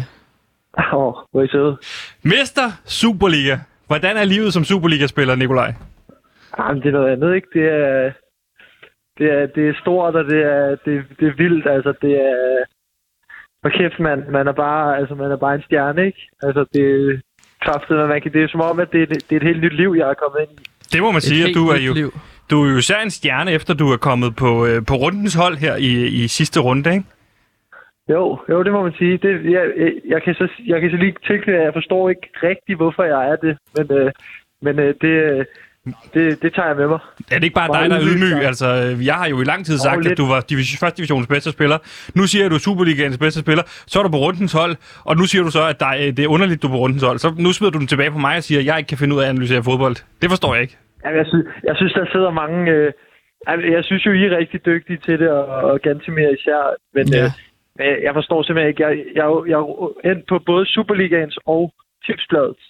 Åh, 0.78 0.94
oh, 0.94 1.14
hvor 1.32 1.42
er 1.42 1.46
I 1.46 1.48
søde. 1.48 1.78
Mester 2.24 2.68
Superliga. 2.86 3.56
Hvordan 3.88 4.18
er 4.18 4.24
livet 4.24 4.54
som 4.54 4.64
Superliga-spiller, 4.64 5.36
Nikolaj? 5.36 5.74
Jamen, 6.60 6.82
det 6.82 6.88
er 6.88 6.92
noget 7.00 7.12
andet, 7.12 7.36
ikke? 7.36 7.48
Det 7.54 7.66
er, 7.84 8.12
det 9.18 9.28
er, 9.38 9.46
det 9.56 9.64
er 9.70 9.74
stort, 9.82 10.16
og 10.16 10.26
det 10.26 10.42
er, 10.56 10.76
det, 10.86 10.94
det 11.20 11.28
er 11.28 11.36
vildt. 11.44 11.68
Altså, 11.76 11.94
det 12.02 12.12
er... 12.12 12.38
Hvor 13.62 13.70
kæft, 13.78 14.00
man, 14.00 14.20
man 14.32 14.48
er 14.48 14.52
bare, 14.66 14.98
altså, 14.98 15.16
man 15.16 15.32
er 15.32 15.38
bare 15.38 15.56
en 15.56 15.64
stjerne, 15.68 16.06
ikke? 16.06 16.22
Altså, 16.44 16.66
det 16.74 16.86
kraftigt, 17.66 18.00
men 18.00 18.08
man 18.08 18.22
kan, 18.22 18.34
det 18.34 18.44
er 18.44 18.48
som 18.48 18.62
om, 18.62 18.80
at 18.80 18.92
det 18.92 19.02
er, 19.02 19.06
det 19.06 19.32
er 19.32 19.36
et 19.36 19.44
helt 19.44 19.62
nyt 19.62 19.74
liv, 19.74 19.96
jeg 19.98 20.10
er 20.10 20.14
kommet 20.14 20.40
ind 20.42 20.52
i. 20.60 20.64
Det 20.94 21.02
må 21.02 21.12
man 21.12 21.18
Et 21.18 21.24
sige, 21.24 21.44
at 21.50 21.56
du 21.56 21.68
er 21.68 21.80
jo, 21.88 21.94
liv. 21.94 22.10
du 22.50 22.64
er 22.64 22.72
jo 22.72 22.78
især 22.78 23.00
en 23.02 23.10
stjerne, 23.10 23.52
efter 23.52 23.74
du 23.74 23.88
er 23.92 23.98
kommet 23.98 24.36
på, 24.36 24.66
øh, 24.66 24.86
på 24.86 24.94
rundens 24.94 25.34
hold 25.34 25.58
her 25.58 25.76
i, 25.76 25.92
i 26.24 26.28
sidste 26.28 26.60
runde, 26.60 26.94
ikke? 26.94 27.06
Jo, 28.10 28.40
jo, 28.50 28.64
det 28.64 28.72
må 28.72 28.84
man 28.84 28.94
sige. 28.98 29.18
Det, 29.18 29.52
jeg, 29.52 29.64
jeg, 29.78 29.92
jeg, 30.08 30.24
kan 30.24 30.34
så, 30.34 30.48
jeg 30.66 30.82
kan 30.82 30.92
så 30.92 30.98
lige 30.98 31.16
tilknytte, 31.28 31.60
at 31.60 31.66
jeg 31.66 31.74
forstår 31.74 32.10
ikke 32.10 32.28
rigtigt, 32.44 32.78
hvorfor 32.78 33.04
jeg 33.04 33.30
er 33.32 33.36
det. 33.36 33.58
Men, 33.78 33.98
øh, 33.98 34.12
men 34.62 34.80
øh, 34.80 34.94
det, 35.02 35.14
øh, 35.32 35.46
det, 36.14 36.42
det 36.42 36.50
tager 36.56 36.68
jeg 36.68 36.78
med 36.78 36.88
mig. 36.88 37.00
Er 37.32 37.36
det 37.40 37.44
ikke 37.44 37.54
bare 37.62 37.68
Meget 37.68 37.82
dig, 37.84 37.90
der 37.92 37.98
er 38.06 38.10
ydmyg, 38.12 38.42
ja. 38.42 38.48
Altså, 38.48 38.68
øh, 38.84 39.06
jeg 39.06 39.16
har 39.16 39.28
jo 39.34 39.42
i 39.42 39.44
lang 39.44 39.66
tid 39.66 39.78
sagt, 39.78 40.08
at 40.08 40.18
du 40.18 40.26
var 40.34 40.40
division, 40.54 40.78
første 40.84 40.98
divisions 40.98 41.28
bedste 41.28 41.52
spiller. 41.52 41.78
Nu 42.20 42.24
siger 42.28 42.42
du, 42.42 42.46
at 42.46 42.52
du 42.52 42.56
er 42.56 42.60
Superligaens 42.70 43.18
bedste 43.18 43.40
spiller. 43.46 43.64
Så 43.92 44.00
er 44.00 44.04
du 44.04 44.10
på 44.10 44.18
rundens 44.26 44.54
hold, 44.54 44.76
og 45.10 45.14
nu 45.20 45.24
siger 45.32 45.44
du 45.44 45.52
så, 45.52 45.64
at 45.74 45.80
der, 45.80 45.86
er- 45.86 46.12
det 46.18 46.24
er 46.26 46.28
underligt, 46.36 46.62
du 46.62 46.68
er 46.68 46.72
på 46.72 46.78
rundens 46.84 47.04
hold. 47.04 47.18
Så 47.20 47.28
nu 47.46 47.50
smider 47.52 47.72
du 47.76 47.80
den 47.80 47.88
tilbage 47.88 48.12
på 48.12 48.18
mig 48.28 48.38
og 48.38 48.44
siger, 48.44 48.60
at 48.60 48.66
jeg 48.66 48.78
ikke 48.78 48.88
kan 48.88 48.98
finde 48.98 49.16
ud 49.16 49.20
af 49.22 49.24
at 49.26 49.30
analysere 49.30 49.64
fodbold. 49.64 49.96
Det 50.22 50.30
forstår 50.30 50.54
jeg 50.56 50.62
ikke. 50.62 50.78
Jamen, 51.04 51.18
jeg, 51.18 51.28
synes, 51.32 51.46
jeg 51.64 51.76
synes, 51.76 51.94
der 51.94 52.06
sidder 52.14 52.32
mange... 52.44 52.72
Øh, 52.72 52.92
altså, 53.48 53.68
jeg 53.76 53.84
synes 53.84 54.06
jo, 54.06 54.12
I 54.12 54.24
er 54.26 54.38
rigtig 54.38 54.66
dygtige 54.66 55.00
til 55.06 55.20
det, 55.20 55.30
og, 55.30 55.46
og 55.46 55.80
Gantemir 55.82 56.30
især. 56.38 56.62
Men 56.96 57.06
Ja. 57.14 57.24
øh, 57.24 57.30
men 57.78 57.88
jeg 58.08 58.14
forstår 58.14 58.44
simpelthen 58.44 58.70
ikke. 58.70 58.84
Jeg, 58.88 58.92
jeg, 59.16 59.22
er 59.22 59.32
jo- 59.36 59.46
jeg 59.54 59.60
er 60.04 60.12
endt 60.12 60.24
på 60.30 60.40
både 60.46 60.66
Superligaens 60.66 61.38
og 61.46 61.74
Tipsbladets. 62.06 62.64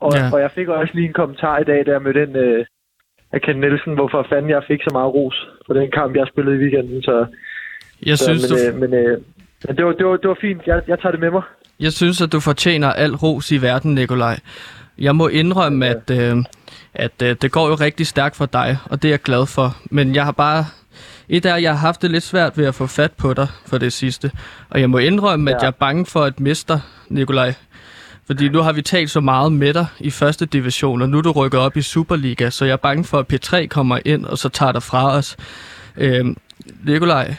Og, 0.00 0.12
Ja. 0.14 0.24
ja. 0.24 0.32
og 0.34 0.40
jeg 0.40 0.50
fik 0.54 0.68
også 0.68 0.92
lige 0.94 1.06
en 1.06 1.12
kommentar 1.12 1.58
i 1.58 1.64
dag, 1.64 1.86
da 1.86 1.90
jeg 1.90 2.02
mødte 2.02 2.22
en 2.22 2.36
øh, 2.36 2.64
af 3.32 3.40
Ken 3.42 3.56
Nielsen, 3.60 3.94
hvorfor 3.94 4.26
fanden 4.30 4.50
jeg 4.50 4.62
fik 4.68 4.80
så 4.82 4.90
meget 4.92 5.14
ros 5.14 5.36
for 5.66 5.74
den 5.74 5.90
kamp, 5.90 6.16
jeg 6.16 6.26
spillede 6.32 6.56
i 6.56 6.60
weekenden. 6.62 7.02
Så, 7.02 7.26
Jeg 8.06 8.18
så 8.18 8.24
synes, 8.24 8.42
men, 8.50 8.58
du, 8.58 8.66
øh, 8.66 8.80
men, 8.80 8.94
øh, 8.94 9.18
men 9.66 9.76
det, 9.76 9.84
var, 9.84 9.92
det, 9.92 10.06
var, 10.06 10.16
det 10.16 10.28
var 10.28 10.38
fint. 10.40 10.60
Jeg, 10.66 10.82
jeg 10.88 10.98
tager 11.00 11.10
det 11.10 11.20
med 11.20 11.30
mig. 11.30 11.42
jeg 11.80 11.92
synes, 11.92 12.20
at 12.22 12.32
du 12.32 12.40
fortjener 12.40 12.92
al 12.92 13.14
ros 13.14 13.52
i 13.52 13.62
verden, 13.62 13.94
Nikolaj. 13.94 14.36
Jeg 14.98 15.16
må 15.16 15.28
indrømme, 15.28 15.86
at, 15.86 16.10
øh, 16.10 16.36
at 16.94 17.22
øh, 17.22 17.36
det 17.42 17.52
går 17.52 17.68
jo 17.68 17.74
rigtig 17.74 18.06
stærkt 18.06 18.36
for 18.36 18.46
dig, 18.46 18.76
og 18.90 19.02
det 19.02 19.08
er 19.08 19.12
jeg 19.12 19.20
glad 19.22 19.46
for. 19.46 19.76
Men 19.90 20.14
jeg 20.14 20.24
har 20.24 20.32
bare... 20.32 20.64
Et 21.32 21.46
er, 21.46 21.56
jeg 21.56 21.70
har 21.72 21.78
haft 21.78 22.02
det 22.02 22.10
lidt 22.10 22.22
svært 22.22 22.58
ved 22.58 22.66
at 22.66 22.74
få 22.74 22.86
fat 22.86 23.12
på 23.12 23.34
dig 23.34 23.46
for 23.66 23.78
det 23.78 23.92
sidste. 23.92 24.30
Og 24.70 24.80
jeg 24.80 24.90
må 24.90 24.98
indrømme, 24.98 25.50
at 25.50 25.54
Ja. 25.54 25.60
jeg 25.60 25.66
er 25.66 25.76
bange 25.80 26.06
for 26.06 26.20
at 26.20 26.40
miste 26.40 26.72
dig, 26.72 26.80
Nikolaj. 27.08 27.54
Fordi 28.30 28.48
nu 28.48 28.58
har 28.58 28.72
vi 28.72 28.82
talt 28.82 29.10
så 29.10 29.20
meget 29.20 29.52
med 29.52 29.74
dig 29.74 29.86
i 30.00 30.10
første 30.10 30.46
division, 30.46 31.02
og 31.02 31.08
nu 31.08 31.18
er 31.18 31.22
du 31.22 31.30
rykket 31.32 31.60
op 31.60 31.76
i 31.76 31.82
Superliga, 31.82 32.50
så 32.50 32.64
jeg 32.64 32.72
er 32.72 32.76
bange 32.76 33.04
for, 33.04 33.18
at 33.18 33.32
P3 33.32 33.66
kommer 33.66 33.98
ind, 34.04 34.24
og 34.24 34.38
så 34.38 34.48
tager 34.48 34.72
dig 34.72 34.82
fra 34.82 35.16
os. 35.16 35.36
Øhm, 35.96 36.36
Nikolaj, 36.86 37.34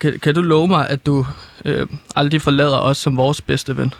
kan, 0.00 0.18
kan 0.22 0.34
du 0.34 0.40
love 0.42 0.68
mig, 0.68 0.90
at 0.90 1.06
du 1.06 1.24
øh, 1.64 1.86
aldrig 2.16 2.40
forlader 2.42 2.78
os 2.78 2.96
som 2.96 3.16
vores 3.16 3.42
bedste 3.42 3.76
ven? 3.76 3.92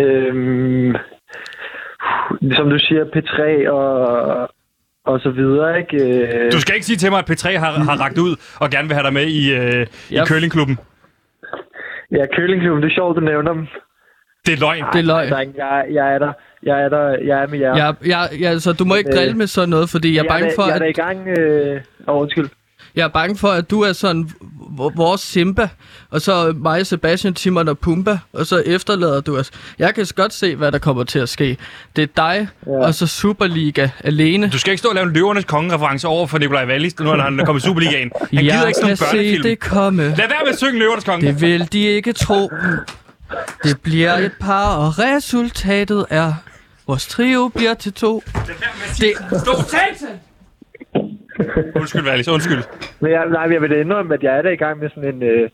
Øhm, 0.00 0.94
som 2.56 2.70
du 2.70 2.78
siger, 2.78 3.04
P3 3.04 3.70
og, 3.70 4.50
og 5.04 5.20
så 5.20 5.30
videre, 5.30 5.78
ikke? 5.78 5.96
Øh, 6.46 6.52
Du 6.52 6.60
skal 6.60 6.74
ikke 6.74 6.86
sige 6.86 6.96
til 6.96 7.10
mig, 7.10 7.18
at 7.18 7.30
P3 7.30 7.58
har, 7.58 7.72
har 7.72 8.00
ragt 8.00 8.18
ud 8.18 8.36
og 8.60 8.70
gerne 8.70 8.88
vil 8.88 8.94
have 8.94 9.04
dig 9.04 9.12
med 9.12 9.26
i, 9.26 9.52
øh, 9.54 9.86
i 10.10 10.14
Ja. 10.14 10.26
curlingklubben. 10.26 10.78
Ja, 12.16 12.26
Køllingklubben, 12.36 12.82
det 12.82 12.90
er 12.90 12.94
sjovt, 12.94 13.16
du 13.16 13.20
nævner 13.20 13.52
dem. 13.52 13.66
Det 14.46 14.52
er 14.52 14.60
løgn. 14.66 14.84
Det 14.92 14.98
er 14.98 15.02
løgn. 15.02 15.30
Dreng, 15.32 15.56
jeg, 15.56 15.86
jeg 15.92 16.14
er 16.14 16.18
der. 16.18 16.32
Jeg 16.62 16.82
er 16.84 16.88
der. 16.88 17.08
Jeg 17.08 17.42
er 17.42 17.46
med 17.46 17.58
jer. 17.58 17.76
Jeg, 17.76 17.94
jeg, 18.06 18.28
jeg, 18.40 18.50
altså, 18.50 18.72
du 18.72 18.84
må 18.84 18.94
ikke 18.94 19.10
Øh, 19.10 19.16
drille 19.16 19.36
med 19.36 19.46
sådan 19.46 19.68
noget, 19.68 19.88
fordi 19.90 20.16
jeg 20.16 20.24
er 20.24 20.28
bange 20.28 20.50
for, 20.56 20.66
jeg 20.66 20.74
er 20.74 20.78
da 20.78 20.84
i 20.84 20.88
at, 20.88 20.94
gang... 20.94 21.28
Øh... 21.28 21.80
Oh, 22.06 22.22
undskyld. 22.22 22.48
Jeg 22.96 23.04
er 23.04 23.08
bange 23.08 23.36
for, 23.36 23.48
at 23.48 23.70
du 23.70 23.80
er 23.80 23.92
sådan 23.92 24.30
vores 24.96 25.20
Simba, 25.20 25.68
og 26.10 26.20
så 26.20 26.54
mig, 26.56 26.86
Sebastian, 26.86 27.34
Timon 27.34 27.68
og 27.68 27.78
Pumba, 27.78 28.18
og 28.32 28.46
så 28.46 28.58
efterlader 28.66 29.20
du 29.20 29.38
os. 29.38 29.50
Jeg 29.78 29.94
kan 29.94 30.06
godt 30.16 30.34
se, 30.34 30.56
hvad 30.56 30.72
der 30.72 30.78
kommer 30.78 31.04
til 31.04 31.18
at 31.18 31.28
ske. 31.28 31.56
Det 31.96 32.02
er 32.02 32.06
dig, 32.16 32.48
ja. 32.66 32.86
og 32.86 32.94
så 32.94 33.06
Superliga 33.06 33.88
alene. 34.04 34.50
Du 34.50 34.58
skal 34.58 34.70
ikke 34.70 34.78
stå 34.78 34.88
og 34.88 34.94
lave 34.94 35.06
en 35.06 35.12
løvernes 35.12 35.44
kongereference 35.44 36.08
over 36.08 36.26
for 36.26 36.38
Nikolaj 36.38 36.66
Wallis, 36.66 36.98
nu 36.98 37.04
når 37.04 37.22
han 37.22 37.40
er 37.40 37.44
kommet 37.44 37.62
i 37.62 37.66
Superligaen. 37.66 38.10
Han 38.20 38.28
gider 38.30 38.54
jeg 38.54 38.68
ikke 38.68 38.74
sådan 38.74 38.86
kan 38.86 38.90
en 38.90 38.96
se 38.96 39.04
børnefilm. 39.04 39.42
det 39.42 39.60
komme. 39.60 40.02
Lad 40.02 40.16
være 40.16 40.28
med 40.44 40.52
at 40.52 40.58
synge 40.58 40.78
løvernes 40.78 41.04
konge. 41.04 41.26
Det 41.26 41.40
vil 41.40 41.68
de 41.72 41.82
ikke 41.82 42.12
tro. 42.12 42.50
Det 43.64 43.80
bliver 43.80 44.16
et 44.16 44.32
par, 44.40 44.76
og 44.76 44.98
resultatet 44.98 46.06
er... 46.10 46.32
Vores 46.86 47.06
trio 47.06 47.48
bliver 47.48 47.74
til 47.74 47.92
to. 47.92 48.22
Det, 49.00 49.14
Stå! 49.40 49.52
Undskyld, 51.80 52.04
Valis, 52.04 52.28
undskyld. 52.28 52.64
Men 53.00 53.10
jeg, 53.12 53.28
nej, 53.28 53.46
jeg 53.52 53.60
vil 53.62 53.70
da 53.70 53.80
indrømme, 53.80 54.14
at 54.14 54.22
jeg 54.22 54.38
er 54.38 54.42
der 54.42 54.50
i 54.50 54.62
gang 54.64 54.78
med 54.78 54.88
sådan 54.90 55.14
en, 55.14 55.22
øh, 55.22 55.50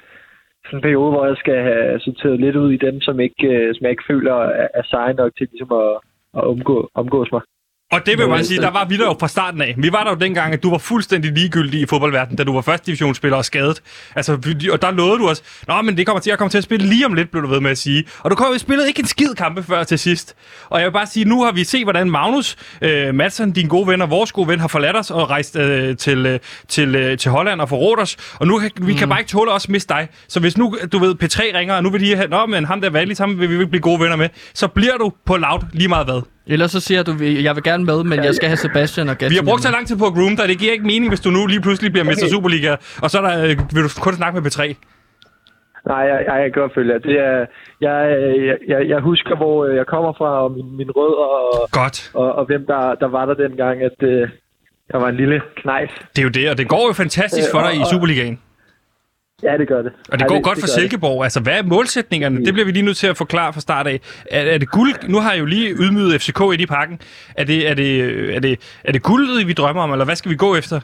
sådan 0.64 0.78
en 0.78 0.83
periode, 0.83 1.11
hvor 1.11 1.26
jeg 1.26 1.37
skal 1.37 1.59
have 1.62 2.00
sorteret 2.00 2.40
lidt 2.40 2.57
ud 2.57 2.71
i 2.73 2.76
dem, 2.87 3.00
som, 3.00 3.21
ikke, 3.21 3.47
øh, 3.47 3.75
som 3.75 3.83
jeg 3.85 3.90
ikke 3.90 4.09
føler 4.11 4.35
er, 4.35 4.69
er 4.75 4.83
seje 4.85 5.14
nok 5.14 5.33
til 5.37 5.49
ligesom 5.50 5.73
at, 5.73 5.90
at 6.38 6.45
omgå, 6.52 6.90
omgås 6.95 7.33
mig. 7.33 7.43
Og 7.92 8.07
det 8.07 8.18
vil 8.18 8.23
jeg 8.23 8.28
bare 8.28 8.45
sige, 8.45 8.61
der 8.61 8.71
var 8.71 8.85
vi 8.85 8.97
der 8.97 9.04
jo 9.04 9.16
fra 9.21 9.28
starten 9.28 9.62
af. 9.62 9.75
Vi 9.78 9.92
var 9.92 10.04
der 10.04 10.11
jo 10.11 10.16
dengang, 10.16 10.52
at 10.52 10.62
du 10.62 10.71
var 10.71 10.78
fuldstændig 10.78 11.33
ligegyldig 11.33 11.80
i 11.80 11.87
fodboldverdenen, 11.87 12.37
da 12.37 12.45
du 12.45 12.52
var 12.52 12.61
første 12.61 12.87
divisionsspiller 12.87 13.37
og 13.37 13.45
skadet. 13.45 13.83
Altså, 14.16 14.33
og 14.73 14.83
der 14.83 14.90
lovede 14.90 15.18
du 15.18 15.28
os, 15.28 15.42
Nå, 15.68 15.83
men 15.83 15.97
det 15.97 16.07
kommer 16.07 16.21
til, 16.21 16.30
jeg 16.30 16.38
kommer 16.38 16.50
til 16.50 16.59
at 16.59 16.64
spille 16.64 16.87
lige 16.87 17.07
om 17.07 17.14
lidt, 17.14 17.30
blev 17.30 17.42
du 17.42 17.49
ved 17.49 17.61
med 17.61 17.71
at 17.71 17.78
sige. 17.78 18.04
Og 18.18 18.30
du 18.30 18.37
kom 18.37 18.52
jo 18.52 18.59
spillet 18.59 18.88
ikke 18.88 19.00
en 19.00 19.07
skid 19.07 19.35
kampe 19.35 19.62
før 19.62 19.85
til 19.85 19.99
sidst. 19.99 20.35
Og 20.71 20.80
jeg 20.80 20.87
vil 20.87 20.92
bare 20.92 21.07
sige, 21.07 21.25
nu 21.25 21.42
har 21.42 21.52
vi 21.52 21.64
set, 21.64 21.85
hvordan 21.85 22.11
Magnus 22.11 22.57
øh, 22.83 23.14
Madsen, 23.14 23.52
din 23.52 23.68
gode 23.68 23.87
ven 23.87 24.02
og 24.02 24.11
vores 24.11 24.33
gode 24.33 24.49
ven, 24.49 24.61
har 24.61 24.68
forladt 24.68 24.97
os 24.97 25.11
og 25.11 25.30
rejst 25.30 25.57
øh, 25.57 25.97
til, 25.97 26.26
øh, 26.26 26.40
til, 26.68 26.95
øh, 26.95 27.18
til 27.18 27.30
Holland 27.30 27.61
og 27.61 27.68
forrådt 27.68 28.00
os. 28.00 28.16
Og 28.35 28.47
nu 28.47 28.59
kan, 28.59 28.71
vi 28.80 28.95
kan 28.95 29.09
bare 29.09 29.21
ikke 29.21 29.30
tåle 29.30 29.52
også 29.52 29.73
miste 29.73 29.95
dig. 29.95 30.09
Så 30.28 30.40
hvis 30.40 30.59
nu, 30.59 30.76
du 30.92 30.99
ved, 30.99 31.14
P3 31.23 31.59
ringer, 31.59 31.75
og 31.75 31.83
nu 31.83 31.90
vil 31.90 32.00
de 32.00 32.16
have, 32.16 32.28
Nå, 32.28 32.47
men 32.47 32.64
ham 32.64 32.80
der 32.80 32.90
Wallis, 32.90 33.18
ham 33.18 33.40
vil 33.40 33.50
vi 33.50 33.57
vil 33.57 33.68
blive 33.68 33.83
gode 33.83 34.00
venner 34.00 34.16
med, 34.16 34.28
så 34.54 34.68
bliver 34.68 34.97
du 34.97 35.12
på 35.26 35.37
loud 35.37 35.61
lige 35.73 35.88
meget 35.88 36.07
hvad. 36.07 36.23
Ellers 36.49 36.71
så 36.71 36.81
siger 36.81 37.02
du, 37.02 37.12
jeg 37.21 37.55
vil 37.57 37.62
gerne 37.62 37.85
med, 37.85 38.05
men 38.05 38.25
jeg 38.25 38.35
skal 38.35 38.49
have 38.49 38.57
Sebastian 38.57 39.09
og 39.09 39.17
Gatsi. 39.19 39.35
Vi 39.35 39.38
har 39.38 39.50
brugt 39.50 39.62
så 39.62 39.71
lang 39.71 39.87
tid 39.88 39.97
på 39.97 40.07
at 40.07 40.14
groom 40.14 40.37
dig, 40.37 40.49
det 40.49 40.59
giver 40.59 40.73
ikke 40.73 40.87
mening, 40.93 41.09
hvis 41.09 41.21
du 41.21 41.31
nu 41.31 41.47
lige 41.47 41.61
pludselig 41.61 41.93
bliver 41.93 42.05
Mester 42.05 42.28
Superliga, 42.28 42.76
og 43.02 43.11
så 43.11 43.19
er 43.21 43.25
der, 43.28 43.35
øh, 43.45 43.57
vil 43.75 43.83
du 43.85 43.88
kun 44.00 44.14
snakke 44.14 44.40
med 44.40 44.45
B3. 44.47 44.61
Nej, 45.87 46.02
jeg, 46.11 46.19
jeg, 46.26 46.52
kan 46.52 46.62
godt 46.62 46.75
følge 46.75 46.95
det. 46.95 47.17
Er, 47.28 47.47
jeg, 47.81 47.97
jeg, 48.69 48.88
jeg 48.88 49.00
husker, 49.00 49.37
hvor 49.37 49.67
jeg 49.67 49.87
kommer 49.87 50.12
fra, 50.19 50.31
og 50.45 50.52
min, 50.52 50.76
min 50.76 50.90
rød, 50.90 51.14
og, 51.26 51.69
Godt. 51.81 52.11
og, 52.14 52.33
og 52.33 52.45
hvem 52.47 52.67
der, 52.67 52.95
der 52.95 53.09
var 53.09 53.25
der 53.26 53.35
dengang, 53.35 53.83
at 53.83 53.99
øh, 54.02 54.28
jeg 54.93 55.00
var 55.00 55.09
en 55.09 55.17
lille 55.17 55.40
knejs. 55.57 55.90
Det 56.17 56.19
er 56.19 56.23
jo 56.23 56.28
det, 56.28 56.50
og 56.50 56.59
det 56.59 56.69
går 56.69 56.87
jo 56.88 56.93
fantastisk 56.93 57.49
for 57.55 57.61
dig 57.61 57.73
i 57.81 57.83
Superligaen. 57.93 58.38
Ja, 59.42 59.59
det 59.59 59.68
gør 59.68 59.83
det. 59.83 59.92
Og 60.12 60.18
det 60.18 60.25
ja, 60.25 60.28
går 60.28 60.35
det, 60.35 60.45
godt 60.45 60.57
det 60.57 60.62
for 60.62 60.68
gør 60.68 60.80
Silkeborg. 60.80 61.25
Altså, 61.25 61.40
hvad 61.42 61.59
er 61.59 61.62
målsætningerne? 61.62 62.45
Det 62.45 62.52
bliver 62.54 62.66
vi 62.66 62.73
lige 62.73 62.85
nødt 62.85 62.97
til 62.97 63.07
at 63.07 63.16
forklare 63.16 63.52
fra 63.52 63.61
start 63.61 63.87
af. 63.87 64.00
Er, 64.30 64.40
er 64.54 64.59
det 64.59 64.71
guld? 64.71 65.09
Nu 65.09 65.18
har 65.18 65.33
jeg 65.33 65.40
jo 65.40 65.47
lige 65.47 65.68
ydmyget 65.83 66.21
FCK 66.21 66.40
i 66.54 66.57
de 66.57 66.66
pakken. 66.66 67.00
Er 67.37 67.45
det, 67.45 67.71
er, 67.71 67.75
det, 67.75 67.90
er, 68.37 68.40
det, 68.40 68.80
er 68.85 68.92
det 68.92 69.02
guldet, 69.02 69.47
vi 69.47 69.52
drømmer 69.52 69.83
om, 69.83 69.92
eller 69.92 70.04
hvad 70.04 70.16
skal 70.16 70.30
vi 70.30 70.37
gå 70.37 70.57
efter? 70.57 70.80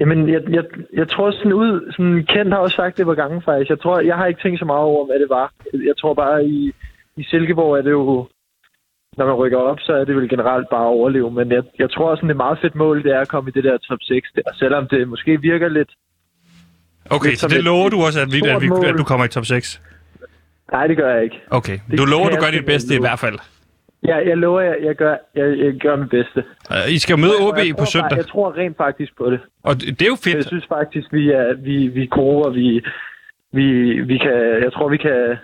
Jamen, 0.00 0.28
jeg, 0.28 0.42
jeg, 0.50 0.64
jeg 0.92 1.08
tror 1.08 1.30
sådan 1.30 1.52
ud... 1.52 1.92
Sådan, 1.92 2.24
Kent 2.28 2.52
har 2.52 2.58
også 2.58 2.76
sagt 2.76 2.96
det 2.98 3.06
på 3.06 3.14
gange, 3.14 3.42
faktisk. 3.42 3.70
Jeg 3.70 3.80
tror, 3.80 4.00
jeg 4.00 4.16
har 4.16 4.26
ikke 4.26 4.42
tænkt 4.42 4.58
så 4.58 4.64
meget 4.64 4.84
over, 4.92 5.06
hvad 5.06 5.18
det 5.18 5.28
var. 5.28 5.52
Jeg 5.72 5.96
tror 6.00 6.14
bare, 6.14 6.44
i, 6.44 6.72
i 7.16 7.22
Silkeborg 7.24 7.78
er 7.78 7.82
det 7.82 7.90
jo... 7.90 8.28
Når 9.16 9.26
man 9.26 9.34
rykker 9.34 9.58
op, 9.58 9.80
så 9.80 9.92
er 9.92 10.04
det 10.04 10.16
vel 10.16 10.28
generelt 10.28 10.68
bare 10.70 10.86
at 10.88 10.94
overleve. 10.98 11.30
Men 11.30 11.52
jeg, 11.52 11.62
jeg 11.78 11.90
tror 11.90 12.14
sådan, 12.14 12.28
det 12.28 12.34
er 12.34 12.44
meget 12.46 12.58
fedt 12.62 12.74
mål, 12.74 13.02
det 13.02 13.12
er 13.12 13.20
at 13.20 13.28
komme 13.28 13.50
i 13.50 13.52
det 13.52 13.64
der 13.64 13.78
top 13.78 13.98
6 14.02 14.28
der. 14.34 14.42
Selvom 14.54 14.88
det 14.88 15.08
måske 15.08 15.40
virker 15.40 15.68
lidt... 15.68 15.90
Okay, 17.10 17.34
så 17.34 17.48
det 17.48 17.58
et 17.58 17.64
lover 17.64 17.88
du 17.88 18.02
også, 18.02 18.20
at, 18.20 18.28
vi, 18.32 18.38
at, 18.48 18.60
vi, 18.62 18.86
at 18.86 18.94
du 18.98 19.04
kommer 19.04 19.24
i 19.24 19.28
top 19.28 19.44
6? 19.46 19.82
Nej, 20.72 20.86
det 20.86 20.96
gør 20.96 21.14
jeg 21.14 21.24
ikke. 21.24 21.42
Okay, 21.50 21.78
Det 21.90 21.98
du 21.98 22.04
lover, 22.04 22.28
du 22.28 22.34
jeg 22.34 22.42
gør 22.42 22.50
dit 22.50 22.66
bedste 22.66 22.94
i 22.94 22.98
hvert 23.00 23.18
fald. 23.18 23.38
Jeg, 24.02 24.22
jeg 24.26 24.36
lover, 24.36 24.60
jeg, 24.60 24.76
jeg, 24.82 24.94
gør, 24.96 25.16
jeg, 25.34 25.58
jeg 25.58 25.72
gør 25.80 25.96
mit 25.96 26.10
bedste. 26.10 26.44
Uh, 26.70 26.92
I 26.92 26.98
skal 26.98 27.18
møde 27.18 27.36
OB 27.40 27.56
jeg 27.56 27.66
på 27.70 27.76
tror, 27.76 27.84
søndag, 27.84 28.16
Jeg 28.16 28.26
tror 28.26 28.56
rent 28.56 28.76
faktisk 28.76 29.12
på 29.18 29.30
det. 29.30 29.40
og 29.62 29.74
det 29.74 29.86
det 29.98 30.02
er 30.02 30.06
jo 30.06 30.18
Jeg 30.26 30.32
fedt. 30.34 30.46
synes 30.46 30.66
faktisk, 30.68 31.12
vi 31.12 31.30
er, 31.30 31.54
vi, 31.54 31.86
vi 31.88 32.02
er 32.02 32.06
gode, 32.06 32.46
og 32.46 32.54
vi, 32.54 32.84
vi, 33.52 33.66
vi 34.00 34.18
kan, 34.18 34.36
jeg 34.64 34.72
tror, 34.72 34.88
vi 34.88 34.96
kan, 34.96 35.36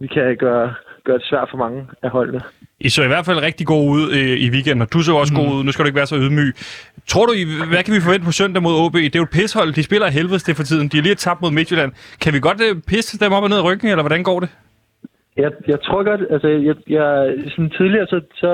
vi 0.00 0.06
kan 0.06 0.36
gøre, 0.36 0.74
gøre 1.04 1.18
det 1.18 1.26
svært 1.26 1.48
for 1.50 1.56
mange 1.58 1.86
af 2.02 2.10
holdene. 2.10 2.40
I 2.86 2.88
så 2.88 3.00
i 3.02 3.10
hvert 3.12 3.26
fald 3.28 3.38
rigtig 3.48 3.66
gode 3.66 3.88
ud 3.96 4.04
øh, 4.18 4.36
i 4.46 4.48
weekenden, 4.54 4.82
og 4.82 4.92
du 4.92 4.98
så 5.02 5.12
også 5.22 5.34
mm. 5.34 5.40
god 5.40 5.48
ud. 5.56 5.64
Nu 5.64 5.70
skal 5.72 5.82
du 5.82 5.88
ikke 5.88 6.00
være 6.02 6.12
så 6.14 6.16
ydmyg. 6.24 6.50
Tror 7.12 7.26
du, 7.26 7.32
I- 7.32 7.68
hvad 7.72 7.82
kan 7.84 7.94
vi 7.94 8.00
forvente 8.06 8.24
på 8.30 8.32
søndag 8.40 8.62
mod 8.62 8.74
OB? 8.84 8.94
Det 8.94 9.16
er 9.16 9.22
jo 9.24 9.28
et 9.30 9.36
pishold. 9.38 9.72
De 9.78 9.82
spiller 9.88 10.06
af 10.06 10.12
helvedes 10.12 10.42
det 10.48 10.56
for 10.56 10.62
tiden. 10.70 10.88
De 10.88 10.96
har 10.96 11.02
lige 11.02 11.14
tabt 11.14 11.40
mod 11.42 11.50
Midtjylland. 11.50 11.92
Kan 12.22 12.32
vi 12.34 12.40
godt 12.48 12.60
øh, 12.66 12.74
pisse 12.90 13.18
dem 13.22 13.32
op 13.36 13.42
og 13.42 13.48
ned 13.50 13.58
i 13.58 13.66
ryggen, 13.68 13.88
eller 13.90 14.02
hvordan 14.02 14.22
går 14.30 14.40
det? 14.40 14.48
Jeg, 15.36 15.50
jeg 15.72 15.78
tror 15.86 16.02
godt, 16.10 16.20
altså, 16.34 16.48
jeg, 16.48 16.76
jeg, 16.88 17.08
sådan 17.52 17.70
tidligere, 17.78 18.06
så, 18.06 18.20
så 18.42 18.50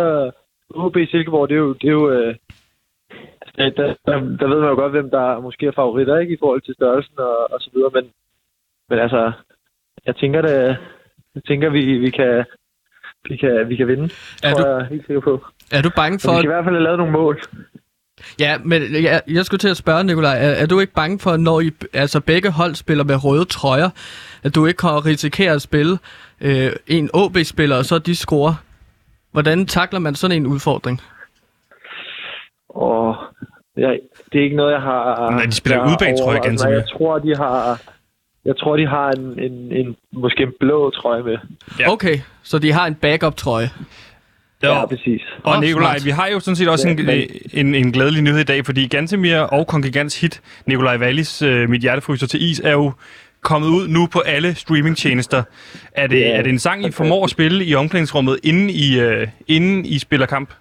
OB 0.75 0.97
Silkeborg, 1.11 1.49
det 1.49 1.55
er 1.55 1.59
jo, 1.59 1.73
det 1.73 1.89
er 1.89 1.93
jo 2.01 2.11
øh, 2.11 2.35
altså, 3.43 3.53
der, 3.77 3.87
der, 4.07 4.15
der, 4.41 4.47
ved 4.49 4.61
man 4.61 4.69
jo 4.69 4.75
godt, 4.75 4.93
hvem 4.93 5.11
der 5.11 5.41
måske 5.41 5.67
er 5.67 5.73
favoritter, 5.81 6.19
ikke, 6.19 6.35
i 6.35 6.41
forhold 6.41 6.61
til 6.63 6.75
størrelsen 6.75 7.19
og, 7.19 7.53
og 7.53 7.59
så 7.61 7.71
videre, 7.75 7.91
men, 7.95 8.05
men 8.91 8.99
altså, 8.99 9.33
jeg 10.07 10.17
tænker 10.17 10.41
det, 10.43 10.77
jeg 11.35 11.43
tænker, 11.49 11.71
vi, 11.71 11.99
vi 11.99 12.11
kan, 12.11 12.45
vi 13.29 13.37
kan, 13.37 13.65
vi 13.69 13.77
kan 13.77 13.89
vinde, 13.89 14.11
Er 14.43 14.53
tror 14.55 14.63
du- 14.63 14.69
jeg 14.69 14.87
helt 14.91 15.07
sikker 15.07 15.21
på. 15.21 15.45
Er 15.73 15.83
du 15.83 15.91
bange 15.97 16.19
Så 16.19 16.29
vi 16.29 16.33
for... 16.33 16.39
skal 16.39 16.45
i 16.51 16.53
hvert 16.53 16.65
fald 16.65 16.75
have 16.75 16.83
lavet 16.85 16.99
nogle 16.99 17.13
mål. 17.13 17.41
Ja, 18.41 18.57
men 18.65 18.83
jeg, 19.03 19.23
jeg 19.29 19.45
skulle 19.45 19.59
til 19.59 19.69
at 19.69 19.77
spørge, 19.77 20.05
Nikolaj, 20.05 20.37
er, 20.37 20.51
er 20.51 20.67
du 20.67 20.81
ikke 20.81 20.93
bange 20.93 21.19
for, 21.19 21.37
når 21.37 21.61
I, 21.61 21.71
altså 21.93 22.21
begge 22.21 22.51
hold 22.51 22.75
spiller 22.75 23.05
med 23.05 23.25
røde 23.25 23.45
trøjer, 23.45 23.91
at 24.43 24.55
du 24.55 24.67
ikke 24.67 24.79
kan 24.79 25.07
risikere 25.07 25.53
at 25.53 25.63
spille 25.63 25.99
øh, 26.41 26.73
en 26.87 27.11
OB-spiller, 27.15 27.77
og 27.77 27.85
så 27.85 27.99
de 27.99 28.17
scorer? 28.17 28.55
Hvordan 29.33 29.67
takler 29.67 29.99
man 29.99 30.15
sådan 30.15 30.37
en 30.37 30.47
udfordring? 30.47 31.01
Og 32.69 33.17
jeg, 33.77 33.99
det 34.33 34.39
er 34.39 34.45
ikke 34.45 34.57
noget, 34.57 34.73
jeg 34.73 34.81
har... 34.81 35.31
Nej, 35.31 35.43
de 35.45 35.53
spiller 35.53 35.99
ganske 36.43 36.65
Nej, 36.67 36.71
mere. 36.71 36.81
Jeg 36.81 36.89
tror, 36.99 37.19
de 37.19 37.37
har... 37.37 37.81
Jeg 38.45 38.57
tror, 38.57 38.77
de 38.77 38.87
har 38.87 39.11
en, 39.11 39.39
en, 39.41 39.73
en 39.73 39.97
måske 40.13 40.43
en 40.43 40.53
blå 40.61 40.91
trøje 40.91 41.23
med. 41.23 41.37
Ja. 41.81 41.93
Okay, 41.93 42.19
så 42.43 42.59
de 42.59 42.73
har 42.73 42.87
en 42.87 42.95
backup-trøje. 42.95 43.71
Ja, 44.63 44.87
præcis. 44.87 45.23
Og 45.45 45.55
Åh, 45.57 45.61
Nikolaj, 45.61 45.99
smart. 45.99 46.05
vi 46.05 46.11
har 46.11 46.27
jo 46.29 46.41
sådan 46.41 46.57
set 46.57 46.69
også 46.69 46.89
Ja, 46.89 46.95
en, 46.95 47.07
men- 47.07 47.29
en, 47.53 47.75
en 47.75 47.93
glædelig 47.93 48.23
nyhed 48.23 48.41
i 48.41 48.45
dag, 48.45 48.65
fordi 48.67 48.87
Gantemir 48.89 49.39
og 49.39 49.67
Kongregants 49.67 50.21
hit, 50.21 50.41
Nikolaj 50.67 50.97
Wallis 50.99 51.43
øh, 51.43 51.69
Mit 51.69 51.81
Hjertefryser 51.81 52.27
til 52.27 52.43
Is, 52.51 52.61
er 52.61 52.73
jo 52.73 52.93
kommet 53.43 53.69
ud 53.69 53.89
nu 53.89 54.07
på 54.13 54.19
alle 54.27 54.55
streamingtjenester. 54.55 55.43
Er 55.93 56.07
det, 56.07 56.21
Ja, 56.21 56.37
er 56.37 56.43
det 56.43 56.51
en 56.51 56.59
sang, 56.59 56.85
I 56.87 56.91
formår 56.91 57.25
at 57.25 57.31
spille 57.31 57.65
i 57.65 57.75
omklædningsrummet, 57.75 58.39
inden 58.45 58.71
I, 58.71 59.01
øh, 59.01 59.29
inden 59.49 59.85
I 59.85 59.99
spiller 59.99 60.27
kamp? 60.27 60.53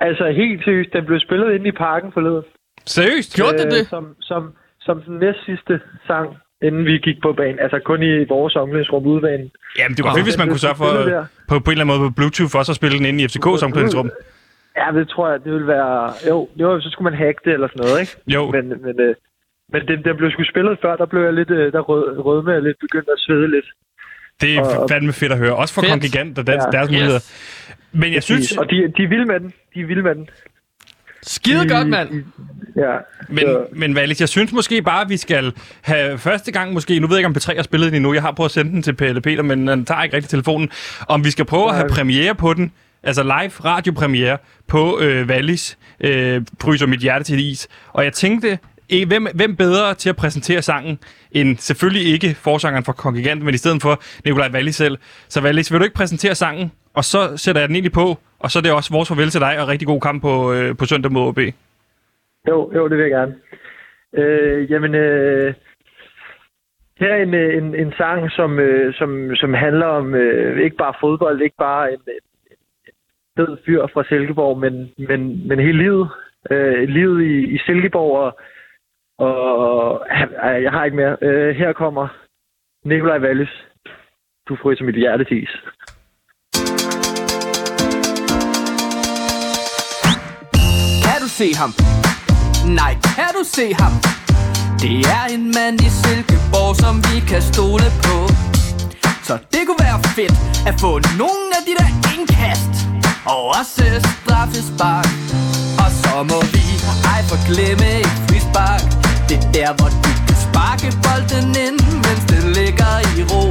Altså, 0.00 0.30
helt 0.36 0.64
seriøst, 0.64 0.92
den 0.92 1.04
blev 1.06 1.20
spillet 1.20 1.54
inde 1.54 1.68
i 1.68 1.72
parken 1.72 2.12
forleden. 2.12 2.42
Seriøst? 2.86 3.34
Gjorde 3.36 3.58
det 3.58 3.72
det? 3.72 3.86
Som, 3.88 4.06
som, 4.20 4.42
som 4.80 5.02
den 5.02 5.18
næst 5.18 5.38
sidste 5.46 5.80
sang, 6.06 6.28
inden 6.62 6.84
vi 6.84 6.98
gik 6.98 7.18
på 7.22 7.32
banen. 7.32 7.58
Altså, 7.64 7.78
kun 7.84 8.02
i 8.02 8.24
vores 8.24 8.56
omklædningsrum 8.56 9.06
udebanen. 9.06 9.50
Jamen, 9.78 9.96
det 9.96 10.04
var 10.04 10.14
fedt, 10.14 10.26
hvis 10.26 10.38
man 10.38 10.48
kunne 10.48 10.58
sørge 10.66 10.76
for, 10.82 10.84
der. 10.86 11.24
på, 11.48 11.54
på 11.58 11.70
en 11.70 11.72
eller 11.78 11.84
anden 11.84 11.98
måde 11.98 12.10
på 12.10 12.14
Bluetooth, 12.18 12.50
for 12.52 12.58
også 12.58 12.72
at 12.72 12.76
spille 12.76 12.98
den 12.98 13.06
inde 13.06 13.22
i 13.22 13.26
FCK's 13.30 13.64
omklædningsrum. 13.66 14.10
Ja, 14.80 14.86
det 14.98 15.08
tror 15.08 15.30
jeg, 15.30 15.38
det 15.44 15.52
ville 15.52 15.66
være... 15.66 16.12
Jo, 16.28 16.48
jo 16.56 16.80
så 16.80 16.88
skulle 16.90 17.10
man 17.10 17.18
hacke 17.22 17.40
det 17.44 17.52
eller 17.52 17.68
sådan 17.68 17.82
noget, 17.84 18.00
ikke? 18.00 18.12
Jo. 18.36 18.42
Men, 18.50 18.64
men, 18.68 18.94
øh, 19.06 19.14
men 19.72 19.80
den, 19.88 19.98
den 20.06 20.14
blev 20.16 20.30
sgu 20.30 20.42
spillet 20.52 20.78
før, 20.82 20.96
der 20.96 21.06
blev 21.06 21.22
jeg 21.28 21.32
lidt... 21.40 21.50
Øh, 21.50 21.72
der 21.72 21.80
rød, 21.80 22.04
rød 22.26 22.42
med 22.48 22.60
lidt, 22.62 22.76
begyndt 22.80 23.08
at 23.16 23.18
svede 23.26 23.50
lidt. 23.56 23.68
Det 24.40 24.50
er 24.56 24.60
Og- 24.78 24.90
fandme 24.90 25.12
fedt 25.12 25.32
at 25.32 25.38
høre. 25.38 25.54
Også 25.56 25.74
for 25.74 25.80
Fedt. 25.80 25.90
Kongregant 25.92 26.38
og 26.38 26.46
deres, 26.46 26.64
Ja. 26.66 26.70
deres 26.76 26.88
Yes. 26.88 26.92
muligheder. 26.96 27.22
Men 28.02 28.12
jeg 28.14 28.22
synes, 28.22 28.56
Og 28.56 28.70
de, 28.70 28.76
de 28.96 29.02
er 29.02 29.08
vilde 29.08 29.24
med 29.32 29.40
den. 29.40 29.52
De 29.74 29.80
er 29.80 29.86
vilde 29.86 30.02
med 30.02 30.14
den. 30.14 30.28
Skide 31.22 31.68
godt, 31.68 31.88
mand! 31.88 32.24
Ja. 32.76 32.96
Men, 33.28 33.38
så, 33.44 33.64
men 33.72 33.94
Valis, 33.94 34.20
jeg 34.20 34.28
synes 34.28 34.52
måske 34.52 34.82
bare, 34.82 35.00
at 35.00 35.08
vi 35.08 35.16
skal 35.16 35.52
have 35.82 36.18
første 36.18 36.52
gang 36.52 36.72
måske, 36.72 37.00
nu 37.00 37.06
ved 37.06 37.16
jeg 37.16 37.20
ikke, 37.20 37.26
om 37.26 37.36
P3 37.36 37.56
har 37.56 37.62
spillet 37.62 37.86
den 37.86 37.94
endnu, 37.94 38.14
jeg 38.14 38.22
har 38.22 38.32
prøvet 38.32 38.48
at 38.48 38.54
sende 38.54 38.72
den 38.72 38.82
til 38.82 38.92
Pelle 38.94 39.20
Peter, 39.20 39.42
men 39.42 39.68
han 39.68 39.84
tager 39.84 40.02
ikke 40.02 40.16
rigtig 40.16 40.30
telefonen, 40.30 40.70
om 41.08 41.24
vi 41.24 41.30
skal 41.30 41.44
prøve 41.44 41.68
at 41.68 41.74
have 41.74 41.86
Nej. 41.86 41.96
premiere 41.96 42.34
på 42.34 42.54
den, 42.54 42.72
altså 43.02 43.22
live 43.22 43.50
radiopremiere 43.64 44.38
på 44.68 45.00
øh, 45.00 45.28
Valis, 45.28 45.78
øh, 46.00 46.42
Fryser 46.60 46.86
mit 46.86 47.00
hjerte 47.00 47.24
til 47.24 47.50
is. 47.50 47.68
Og 47.92 48.04
jeg 48.04 48.12
tænkte, 48.12 48.58
eh, 48.90 49.08
hvem, 49.08 49.26
hvem 49.34 49.56
bedre 49.56 49.94
til 49.94 50.08
at 50.08 50.16
præsentere 50.16 50.62
sangen, 50.62 50.98
end 51.32 51.58
selvfølgelig 51.58 52.12
ikke 52.12 52.36
forsangeren 52.40 52.84
for 52.84 52.92
Kongigant, 52.92 53.42
men 53.42 53.54
i 53.54 53.58
stedet 53.58 53.82
for 53.82 54.02
Nikolaj 54.24 54.50
Wallis 54.50 54.76
selv. 54.76 54.98
Så 55.28 55.40
Valis, 55.40 55.72
vil 55.72 55.80
du 55.80 55.84
ikke 55.84 55.96
præsentere 55.96 56.34
sangen, 56.34 56.72
og 56.94 57.04
så 57.04 57.36
sætter 57.36 57.60
jeg 57.60 57.68
den 57.68 57.76
egentlig 57.76 57.92
på, 57.92 58.18
og 58.42 58.50
så 58.50 58.58
er 58.58 58.62
det 58.62 58.72
også 58.72 58.94
vores 58.94 59.08
farvel 59.08 59.30
til 59.30 59.40
dig, 59.40 59.54
og 59.60 59.68
rigtig 59.68 59.88
god 59.88 60.00
kamp 60.00 60.22
på, 60.22 60.52
øh, 60.52 60.76
på 60.78 60.84
søndag 60.84 61.12
mod 61.12 61.28
OB. 61.28 61.38
jo, 62.48 62.72
jo, 62.76 62.88
det 62.88 62.96
vil 62.96 63.08
jeg 63.08 63.16
gerne. 63.18 63.34
Øh, 64.20 64.70
jamen, 64.70 64.94
øh, 64.94 65.54
her 67.00 67.14
er 67.14 67.22
en, 67.22 67.34
en, 67.34 67.74
en 67.74 67.92
sang, 67.96 68.30
som, 68.30 68.58
øh, 68.58 68.94
som, 68.94 69.36
som 69.36 69.54
handler 69.54 69.86
om 69.86 70.14
øh, 70.14 70.64
ikke 70.64 70.76
bare 70.76 70.94
fodbold, 71.00 71.40
ikke 71.40 71.56
bare 71.58 71.92
en, 71.92 72.00
en, 72.06 72.22
en 72.46 72.94
fed 73.36 73.56
fyr 73.66 73.86
fra 73.92 74.04
Silkeborg, 74.04 74.58
men, 74.58 74.92
men, 75.08 75.48
men 75.48 75.58
hele 75.58 75.78
livet. 75.78 76.08
Øh, 76.50 76.88
livet 76.88 77.22
i, 77.22 77.54
i 77.54 77.58
Silkeborg, 77.58 78.16
og, 78.18 78.38
og 79.18 80.06
øh, 80.10 80.62
jeg 80.62 80.70
har 80.70 80.84
ikke 80.84 80.96
mere. 80.96 81.16
Øh, 81.22 81.56
her 81.56 81.72
kommer 81.72 82.08
Nikolaj 82.84 83.18
Wallis. 83.18 83.66
Du 84.48 84.56
fryser 84.56 84.84
mit 84.84 84.94
hjerte 84.94 85.24
til 85.24 85.42
is. 85.42 85.56
Se 91.38 91.54
ham? 91.54 91.74
Nej, 92.66 92.96
kan 93.02 93.30
du 93.38 93.42
se 93.56 93.74
ham? 93.80 93.92
Det 94.82 94.96
er 95.18 95.24
en 95.34 95.44
mand 95.54 95.80
i 95.80 95.90
Silkeborg, 96.00 96.76
som 96.76 96.94
vi 97.08 97.20
kan 97.30 97.42
stole 97.52 97.88
på. 98.02 98.16
Så 99.26 99.34
det 99.52 99.60
kunne 99.66 99.82
være 99.86 100.00
fedt 100.16 100.36
at 100.66 100.74
få 100.80 100.92
nogle 101.22 101.48
af 101.58 101.62
de 101.68 101.72
der 101.80 101.90
indkast. 102.14 102.72
Og 103.24 103.40
også 103.58 103.84
straffespark 104.16 105.08
Og 105.82 105.90
så 106.02 106.14
må 106.30 106.38
vi 106.54 106.64
ej 107.12 107.20
forglemme 107.32 107.88
et 108.06 108.16
frispark. 108.26 108.84
Det 109.28 109.36
er 109.44 109.52
der, 109.58 109.70
hvor 109.78 109.90
du 110.04 110.12
kan 110.28 110.38
sparke 110.46 110.88
bolden 111.04 111.48
ind, 111.66 111.78
mens 112.04 112.22
det 112.30 112.42
ligger 112.58 112.94
i 113.18 113.22
ro. 113.32 113.44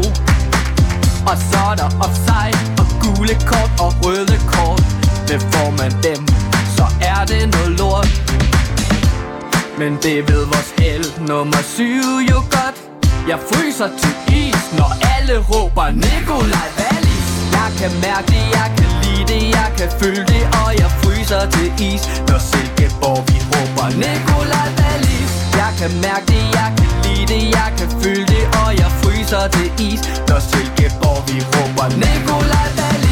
Og 1.31 1.37
så 1.49 1.61
er 1.71 1.75
der 1.81 1.89
offside 2.05 2.59
og 2.81 2.87
gule 3.01 3.35
kort 3.49 3.71
og 3.83 3.91
røde 4.03 4.37
kort. 4.53 4.83
Det 5.29 5.39
får 5.51 5.69
man 5.79 5.91
dem, 6.07 6.21
så 7.27 7.33
er 7.33 7.39
det 7.39 7.55
noget 7.55 7.71
lort. 7.79 8.09
Men 9.79 9.91
det 10.03 10.17
ved 10.29 10.43
vores 10.53 10.71
held 10.79 11.27
nummer 11.27 11.61
syv 11.75 12.05
jo 12.31 12.39
godt. 12.55 12.77
Jeg 13.29 13.39
fryser 13.49 13.89
til 14.01 14.15
is, 14.41 14.63
når 14.79 14.91
alle 15.15 15.35
råber 15.51 15.87
Nikolaj 16.05 16.69
Wallis. 16.79 17.27
Jeg 17.57 17.69
kan 17.79 17.91
mærke 18.05 18.27
det, 18.33 18.45
jeg 18.57 18.69
kan 18.77 18.89
lide 19.03 19.23
det, 19.31 19.43
jeg 19.57 19.69
kan 19.77 19.89
føle 19.99 20.23
det 20.31 20.43
Og 20.61 20.69
jeg 20.81 20.91
fryser 21.01 21.43
til 21.55 21.69
is, 21.89 22.03
når 22.29 22.39
Silkeborg 22.49 23.21
vi 23.29 23.37
råber 23.51 23.87
Nikolaj 24.03 24.69
Wallis. 24.79 25.31
Jeg 25.61 25.71
kan 25.79 25.91
mærke 26.05 26.25
det, 26.33 26.43
jeg 26.59 26.69
kan 26.77 26.89
lide 27.03 27.25
det, 27.33 27.43
jeg 27.57 27.69
kan 27.77 27.89
føle 28.01 28.25
det 28.33 28.43
Og 28.61 28.69
jeg 28.81 28.91
fryser 29.01 29.43
til 29.55 29.69
is, 29.89 30.01
når 30.29 30.39
Silkeborg 30.49 31.19
vi 31.29 31.37
råber 31.53 31.87
Nikolaj 32.03 32.67
Wallis. 32.77 33.10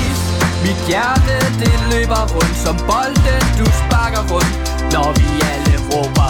Mit 0.64 0.80
hjerte 0.88 1.38
det 1.62 1.76
løber 1.92 2.24
rundt 2.36 2.58
som 2.66 2.76
bolden 2.90 3.44
du 3.60 3.66
sparker 3.82 4.24
rundt 4.32 4.54
Når 4.94 5.10
vi 5.18 5.28
alle 5.52 5.76
råber. 5.90 6.30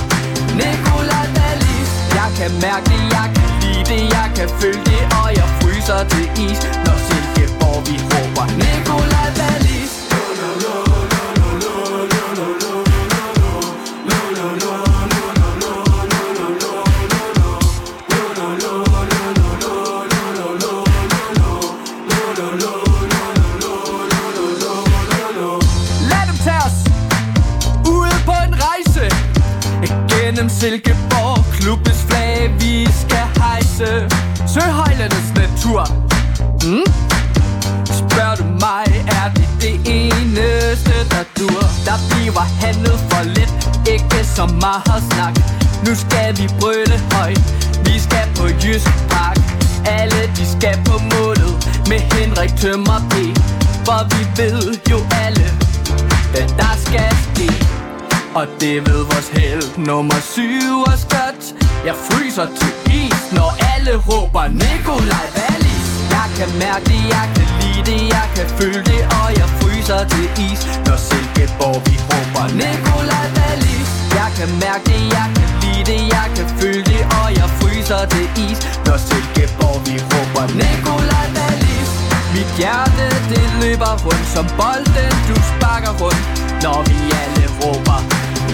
Nikolaj 0.60 1.28
Wallis 1.36 1.92
Jeg 2.20 2.30
kan 2.40 2.52
mærke 2.66 2.86
det, 2.92 3.02
jeg 3.16 3.28
kan 3.36 3.50
lide 3.62 3.84
det, 3.92 4.02
jeg 4.18 4.28
kan 4.38 4.50
føle 4.60 4.82
det 4.90 5.04
Og 5.20 5.30
jeg 5.40 5.48
fryser 5.60 6.02
til 6.12 6.26
is 6.48 6.62
Når 6.86 6.98
Silkeborg 7.08 7.80
vi 7.88 7.96
råber. 8.12 8.46
Nikolaj 8.62 9.30
Wallis 9.40 9.69
Silkeborg 30.60 31.46
Klubbens 31.54 32.02
flag 32.08 32.52
vi 32.60 32.88
skal 33.02 33.28
hejse. 33.42 33.90
Søhøjlandets 34.54 35.32
natur. 35.42 35.82
Mm? 36.64 36.86
Spørger 38.00 38.36
du 38.36 38.44
mig, 38.66 38.86
er 39.20 39.28
det 39.38 39.50
det 39.64 39.76
eneste, 39.98 40.96
der 41.12 41.24
dur? 41.40 41.62
Der 41.88 41.98
bliver 42.10 42.46
handlet 42.64 43.00
for 43.10 43.24
lidt, 43.24 43.54
ikke 43.94 44.20
så 44.38 44.46
meget 44.46 45.04
snak. 45.12 45.36
Nu 45.86 45.92
skal 46.04 46.30
vi 46.40 46.46
brøle 46.60 46.98
højt, 47.14 47.44
vi 47.86 48.00
skal 48.00 48.26
på 48.36 48.46
Jysk 48.64 48.92
Park 49.10 49.38
Alle 49.86 50.22
de 50.38 50.46
skal 50.56 50.76
på 50.86 50.96
målet 51.14 51.54
med 51.90 52.00
Henrik 52.14 52.54
Tømmer 52.62 53.00
P. 53.12 53.14
For 53.86 54.00
vi 54.14 54.22
ved 54.42 54.62
jo 54.92 55.00
alle, 55.26 55.48
hvad 56.32 56.48
der 56.60 56.74
skal 56.86 57.12
ske 57.26 57.79
og 58.36 58.48
det 58.62 58.76
ved 58.88 59.02
vores 59.12 59.30
held. 59.38 59.78
Nummer 59.78 60.20
syv 60.34 60.74
og 60.92 60.98
skødt 61.06 61.44
Jeg 61.88 61.96
fryser 62.08 62.48
til 62.60 62.74
is, 63.02 63.22
når 63.38 63.50
alle 63.74 63.94
råber 64.10 64.46
Nikolaj 64.64 65.28
Wallis 65.38 65.90
Jeg 66.16 66.28
kan 66.38 66.50
mærke 66.64 66.86
det, 66.92 67.02
jeg 67.16 67.26
kan 67.36 67.48
lide 67.62 67.82
det, 67.90 68.02
jeg 68.16 68.28
kan 68.36 68.48
føle 68.58 68.82
det 68.92 69.02
Og 69.20 69.28
jeg 69.40 69.50
fryser 69.60 70.02
til 70.14 70.28
is, 70.48 70.62
når 70.88 70.98
Silkeborg 71.08 71.80
vi 71.88 71.96
råber 72.10 72.46
Nikolaj 72.62 73.28
Wallis 73.38 73.90
Jeg 74.20 74.30
kan 74.38 74.50
mærke 74.64 74.86
det, 74.92 75.02
jeg 75.18 75.28
kan 75.38 75.50
lide 75.62 75.84
det, 75.92 76.02
jeg 76.16 76.28
kan 76.36 76.48
føle 76.60 76.84
det 76.92 77.04
Og 77.20 77.28
jeg 77.40 77.50
fryser 77.60 78.04
til 78.14 78.28
is, 78.48 78.60
når 78.86 78.98
Silkeborg 79.08 79.80
vi 79.88 79.96
råber 80.12 80.46
Nikolaj 80.62 81.28
Wallis 81.38 81.92
Mit 82.34 82.50
hjerte 82.60 83.06
det 83.32 83.46
løber 83.62 83.94
rundt 84.06 84.28
som 84.36 84.46
bolden. 84.60 85.12
Du 85.28 85.36
sparker 85.52 85.94
rundt. 86.02 86.49
Når 86.64 86.80
vi 86.88 86.98
alle 87.22 87.46
råber 87.60 88.00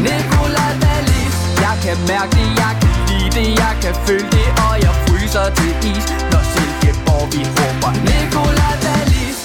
Nikola 0.06 0.66
Wallis 0.82 1.36
Jeg 1.66 1.76
kan 1.84 1.98
mærke 2.12 2.32
det, 2.38 2.50
jeg 2.62 2.74
kan 2.82 2.94
lide 3.08 3.30
det, 3.38 3.48
jeg 3.64 3.74
kan 3.82 3.96
føle 4.06 4.28
det 4.36 4.48
Og 4.66 4.74
jeg 4.86 4.94
fryser 5.06 5.48
til 5.58 5.74
is, 5.92 6.06
når 6.32 6.44
Silkeborg 6.52 7.26
vi 7.34 7.42
råber 7.58 7.92
Nikolaj 8.08 8.76
Wallis 8.86 9.40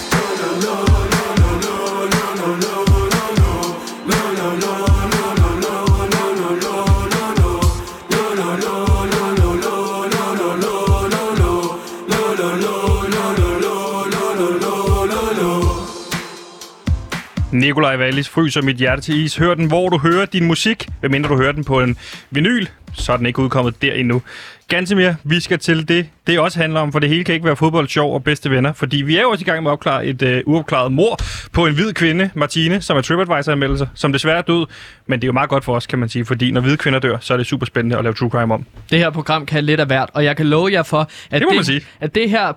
Nikolaj 17.53 17.97
Wallis 17.99 18.29
fryser 18.29 18.63
mit 18.63 18.77
hjerte 18.77 19.03
til 19.03 19.25
is. 19.25 19.37
Hør 19.37 19.55
den, 19.55 19.67
hvor 19.67 19.89
du 19.89 19.99
hører 19.99 20.27
din 20.27 20.47
musik. 20.47 20.89
Hvem 21.01 21.23
du 21.23 21.37
hører 21.37 21.53
den 21.53 21.65
på 21.65 21.81
en 21.81 21.97
vinyl, 22.31 22.69
så 22.95 23.13
er 23.13 23.17
den 23.17 23.27
ikke 23.27 23.39
udkommet 23.39 23.83
der 23.83 23.93
endnu. 23.93 24.23
Ganske 24.69 24.95
mere, 24.97 25.17
vi 25.25 25.41
skal 25.41 25.59
til 25.59 25.89
det, 25.89 26.07
det 26.27 26.39
også 26.39 26.59
handler 26.59 26.81
om, 26.81 26.93
for 26.93 26.99
det 26.99 27.09
hele 27.09 27.25
kan 27.25 27.35
ikke 27.35 27.47
være 27.47 27.57
fodbold, 27.57 27.89
sjov 27.89 28.15
og 28.15 28.25
bedste 28.25 28.51
venner, 28.51 28.73
fordi 28.73 28.97
vi 28.97 29.17
er 29.17 29.21
jo 29.23 29.31
også 29.31 29.43
i 29.43 29.45
gang 29.45 29.63
med 29.63 29.71
at 29.71 29.73
opklare 29.73 30.07
et 30.07 30.23
øh, 30.23 30.43
uopklaret 30.47 30.93
mor 30.93 31.19
på 31.53 31.67
en 31.67 31.75
hvid 31.75 31.93
kvinde, 31.93 32.31
Martine, 32.35 32.81
som 32.81 32.97
er 32.97 33.01
TripAdvisor-anmeldelse, 33.01 33.89
som 33.95 34.13
desværre 34.13 34.39
er 34.39 34.43
død, 34.43 34.67
men 35.07 35.21
det 35.21 35.25
er 35.25 35.29
jo 35.29 35.33
meget 35.33 35.49
godt 35.51 35.65
for 35.65 35.75
os, 35.77 35.87
kan 35.87 35.99
man 35.99 36.09
sige, 36.09 36.25
fordi 36.25 36.51
når 36.51 36.61
hvide 36.61 36.77
kvinder 36.77 36.99
dør, 36.99 37.17
så 37.21 37.33
er 37.33 37.37
det 37.37 37.47
super 37.47 37.67
spændende 37.67 37.97
at 37.99 38.03
lave 38.05 38.15
true 38.15 38.31
crime 38.31 38.55
om. 38.55 38.67
Det 38.91 38.99
her 38.99 39.11
program 39.11 39.47
kan 39.47 39.65
lidt 39.65 39.81
af 39.81 39.87
hvert, 39.87 40.09
og 40.15 40.25
jeg 40.25 40.37
kan 40.37 40.47
love 40.47 40.73
jer 40.73 40.83
for, 40.83 41.01
at 41.31 41.41
Det 41.41 41.49
må 41.51 41.55
man 41.55 41.65
sige. 41.65 41.81
at 42.01 42.15
det 42.15 42.31
her, 42.31 42.53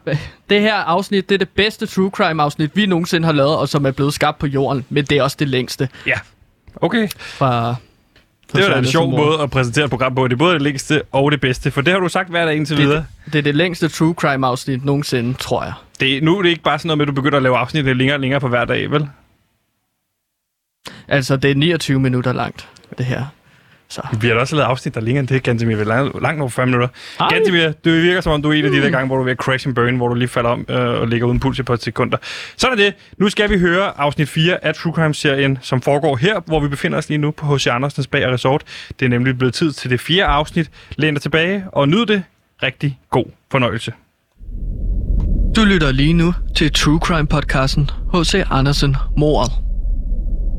det 0.49 0.61
her 0.61 0.75
afsnit, 0.75 1.29
det 1.29 1.35
er 1.35 1.39
det 1.39 1.49
bedste 1.49 1.85
true 1.85 2.09
crime 2.09 2.43
afsnit, 2.43 2.71
vi 2.75 2.85
nogensinde 2.85 3.25
har 3.25 3.33
lavet, 3.33 3.55
og 3.57 3.69
som 3.69 3.85
er 3.85 3.91
blevet 3.91 4.13
skabt 4.13 4.39
på 4.39 4.47
jorden, 4.47 4.85
men 4.89 5.05
det 5.05 5.17
er 5.17 5.23
også 5.23 5.37
det 5.39 5.47
længste 5.49 5.89
Ja. 6.07 6.15
Okay. 6.75 7.07
fra... 7.17 7.75
Det 8.53 8.63
var 8.63 8.69
da 8.69 8.79
en 8.79 8.85
sjov 8.85 9.09
måde 9.09 9.41
at 9.41 9.51
præsentere 9.51 9.85
et 9.85 9.89
program 9.89 10.15
på. 10.15 10.27
Det 10.27 10.33
er 10.33 10.37
både 10.37 10.53
det 10.53 10.61
længste 10.61 11.01
og 11.11 11.31
det 11.31 11.41
bedste, 11.41 11.71
for 11.71 11.81
det 11.81 11.93
har 11.93 11.99
du 11.99 12.09
sagt 12.09 12.29
hver 12.29 12.45
dag 12.45 12.55
indtil 12.55 12.77
videre. 12.77 13.05
Det, 13.25 13.33
det 13.33 13.39
er 13.39 13.43
det 13.43 13.55
længste 13.55 13.89
true 13.89 14.13
crime 14.13 14.47
afsnit 14.47 14.85
nogensinde, 14.85 15.33
tror 15.33 15.63
jeg. 15.63 15.73
Det, 15.99 16.23
nu 16.23 16.37
er 16.37 16.41
det 16.41 16.49
ikke 16.49 16.63
bare 16.63 16.79
sådan 16.79 16.87
noget 16.87 16.97
med, 16.97 17.03
at 17.05 17.07
du 17.07 17.13
begynder 17.13 17.37
at 17.37 17.43
lave 17.43 17.57
afsnit 17.57 17.97
længere 17.97 18.15
og 18.15 18.19
længere 18.19 18.39
på 18.39 18.47
hver 18.47 18.65
dag, 18.65 18.91
vel? 18.91 19.07
Altså, 21.07 21.37
det 21.37 21.51
er 21.51 21.55
29 21.55 21.99
minutter 21.99 22.33
langt, 22.33 22.69
det 22.97 23.05
her. 23.05 23.25
Så. 23.93 24.01
Vi 24.21 24.27
har 24.27 24.33
da 24.33 24.39
også 24.39 24.55
lavet 24.55 24.67
afsnit, 24.67 24.93
der 24.93 25.01
er 25.01 25.05
længere 25.05 25.19
end 25.19 25.27
det, 25.27 25.43
Gantemir. 25.43 25.75
Vel 25.75 25.87
langt, 25.87 26.21
langt 26.21 26.41
over 26.41 26.49
5 26.49 26.67
minutter. 26.67 26.87
Ej. 27.19 27.27
Gantemir, 27.29 27.71
det 27.83 28.03
virker 28.03 28.21
som 28.21 28.33
om, 28.33 28.41
du 28.41 28.49
er 28.49 28.53
en 28.53 28.65
af 28.65 28.71
de 28.71 28.81
der 28.81 28.89
gange, 28.89 29.07
hvor 29.07 29.15
du 29.15 29.21
er 29.21 29.25
ved 29.25 29.31
at 29.31 29.37
crash 29.37 29.67
and 29.67 29.75
burn, 29.75 29.95
hvor 29.95 30.07
du 30.07 30.13
lige 30.15 30.27
falder 30.27 30.49
om 30.49 30.65
øh, 30.69 31.01
og 31.01 31.07
ligger 31.07 31.27
uden 31.27 31.39
puls 31.39 31.57
i 31.57 31.61
et 31.61 31.65
par 31.65 31.75
sekunder. 31.75 32.17
Sådan 32.57 32.79
er 32.79 32.83
det. 32.83 32.93
Nu 33.17 33.29
skal 33.29 33.49
vi 33.49 33.59
høre 33.59 33.99
afsnit 33.99 34.29
4 34.29 34.65
af 34.65 34.75
True 34.75 34.93
Crime-serien, 34.93 35.57
som 35.61 35.81
foregår 35.81 36.15
her, 36.15 36.41
hvor 36.45 36.59
vi 36.59 36.67
befinder 36.67 36.97
os 36.97 37.09
lige 37.09 37.17
nu 37.17 37.31
på 37.31 37.55
H.C. 37.55 37.67
Andersens 37.67 38.07
Bag 38.07 38.25
og 38.25 38.33
Resort. 38.33 38.63
Det 38.99 39.05
er 39.05 39.09
nemlig 39.09 39.37
blevet 39.37 39.53
tid 39.53 39.71
til 39.71 39.89
det 39.89 39.99
fjerde 39.99 40.23
afsnit. 40.23 40.71
Læn 40.97 41.13
dig 41.13 41.21
tilbage 41.21 41.63
og 41.71 41.89
nyd 41.89 42.05
det. 42.05 42.23
Rigtig 42.63 42.99
god 43.09 43.25
fornøjelse. 43.51 43.93
Du 45.55 45.61
lytter 45.61 45.91
lige 45.91 46.13
nu 46.13 46.33
til 46.55 46.73
True 46.73 46.99
Crime 46.99 47.27
podcasten 47.27 47.89
H.C. 48.13 48.35
Andersen 48.51 48.95
Mordet. 49.17 49.72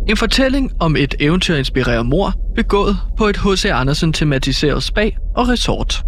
En 0.09 0.17
fortælling 0.17 0.73
om 0.81 0.97
et 0.97 1.15
eventyrinspireret 1.21 2.07
mor 2.07 2.33
begået 2.55 2.97
på 3.17 3.27
et 3.27 3.37
H.C. 3.37 3.65
Andersen 3.65 4.13
tematiseret 4.13 4.83
spa 4.83 5.11
og 5.37 5.49
resort. 5.49 6.03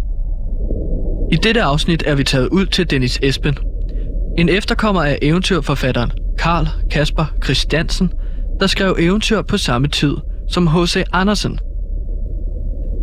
I 1.31 1.35
dette 1.35 1.61
afsnit 1.61 2.03
er 2.05 2.15
vi 2.15 2.23
taget 2.23 2.47
ud 2.47 2.65
til 2.65 2.89
Dennis 2.89 3.19
Espen. 3.23 3.57
En 4.37 4.49
efterkommer 4.49 5.03
af 5.03 5.19
eventyrforfatteren 5.21 6.11
Karl 6.39 6.67
Kasper 6.91 7.25
Christiansen, 7.43 8.11
der 8.59 8.67
skrev 8.67 8.95
eventyr 8.99 9.41
på 9.41 9.57
samme 9.57 9.87
tid 9.87 10.15
som 10.49 10.67
H.C. 10.67 11.03
Andersen. 11.13 11.59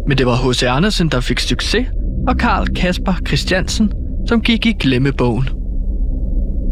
Men 0.09 0.19
det 0.19 0.27
var 0.27 0.51
H.C. 0.51 0.63
Andersen, 0.63 1.09
der 1.09 1.21
fik 1.21 1.41
succes, 1.41 1.87
og 2.29 2.37
Karl 2.37 2.67
Kasper 2.67 3.15
Christiansen, 3.27 3.93
som 4.29 4.41
gik 4.41 4.67
i 4.67 4.73
glemmebogen. 4.73 5.49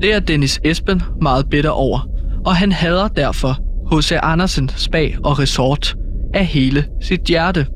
Det 0.03 0.15
er 0.15 0.21
Dennis 0.21 0.61
Esben 0.65 1.03
meget 1.23 1.49
bitter 1.51 1.71
over, 1.71 2.09
og 2.47 2.57
han 2.57 2.73
hader 2.73 3.09
derfor 3.09 3.59
H.C. 3.93 4.13
Andersen 4.23 4.69
Spa 4.69 5.09
og 5.25 5.39
Resort 5.39 5.97
af 6.35 6.47
hele 6.47 6.85
sit 7.01 7.21
hjerte. 7.21 7.67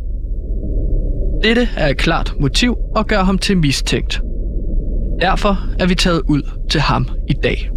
Dette 1.43 1.69
er 1.77 1.89
et 1.89 1.97
klart 1.97 2.35
motiv 2.41 2.77
og 2.95 3.07
gør 3.07 3.23
ham 3.23 3.39
til 3.39 3.57
mistænkt. 3.57 4.21
Derfor 5.21 5.59
er 5.79 5.87
vi 5.87 5.95
taget 5.95 6.23
ud 6.29 6.43
til 6.71 6.81
ham 6.81 7.09
i 7.29 7.33
dag. 7.33 7.71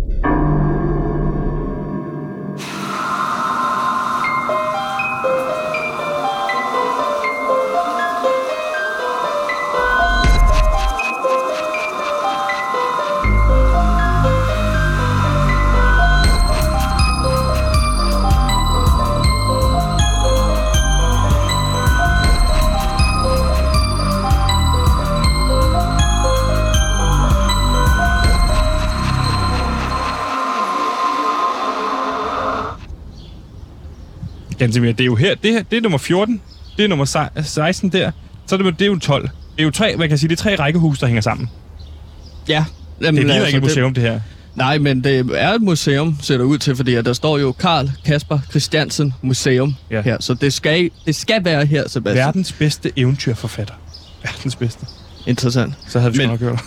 Gantemir, 34.60 34.92
det 34.92 35.02
er 35.02 35.06
jo 35.06 35.16
her. 35.16 35.36
Det, 35.36 35.52
her, 35.52 35.64
det 35.64 35.78
er 35.78 35.82
nummer 35.82 35.98
14. 35.98 36.42
Det 36.78 36.84
er 36.86 36.90
nummer 36.90 37.06
sej- 37.06 37.30
16 37.44 37.90
der. 37.90 38.12
Så 38.48 38.56
er 38.56 38.60
det, 38.64 38.80
det 38.80 38.86
er 38.86 38.90
jo 38.90 39.00
12. 39.00 39.24
Det 39.24 39.30
er 39.60 39.64
jo 39.64 39.72
tre, 39.72 39.96
man 39.98 40.10
kan 40.10 40.18
sige, 40.18 40.30
det 40.30 40.40
er 40.40 40.44
tre 40.44 40.56
rækkehus, 40.56 41.00
der 41.00 41.08
hænger 41.08 41.22
sammen. 41.22 41.50
Ja, 42.48 42.66
jamen, 43.02 43.18
Det 43.18 43.28
ligner 43.28 43.46
ikke 43.46 43.58
et 43.58 43.64
museum, 43.64 43.94
det 43.94 44.04
her. 44.04 44.20
Nej, 44.56 44.78
men 44.78 45.04
det 45.04 45.26
er 45.36 45.50
et 45.54 45.62
museum, 45.62 46.18
ser 46.22 46.38
det 46.38 46.44
ud 46.44 46.58
til, 46.58 46.76
fordi 46.76 46.96
der 46.96 47.14
står 47.14 47.38
jo 47.38 47.52
Karl 47.52 47.90
Kasper 48.06 48.40
Christiansen 48.50 49.14
Museum 49.22 49.76
Ja. 49.92 50.02
her. 50.02 50.18
Så 50.20 50.34
det 50.34 50.54
skal, 50.54 50.90
det 51.06 51.16
skal 51.16 51.46
være 51.46 51.66
her, 51.66 51.88
Sebastian. 51.90 52.26
Verdens 52.26 52.52
bedste 52.54 52.92
eventyrforfatter. 52.96 53.74
Verdens 54.24 54.56
bedste. 54.56 54.86
Interessant. 55.28 55.74
Så 55.88 56.00
havde 56.00 56.14
vi 56.14 56.18
Men- 56.18 56.30
nok 56.30 56.40
hørt. 56.40 56.60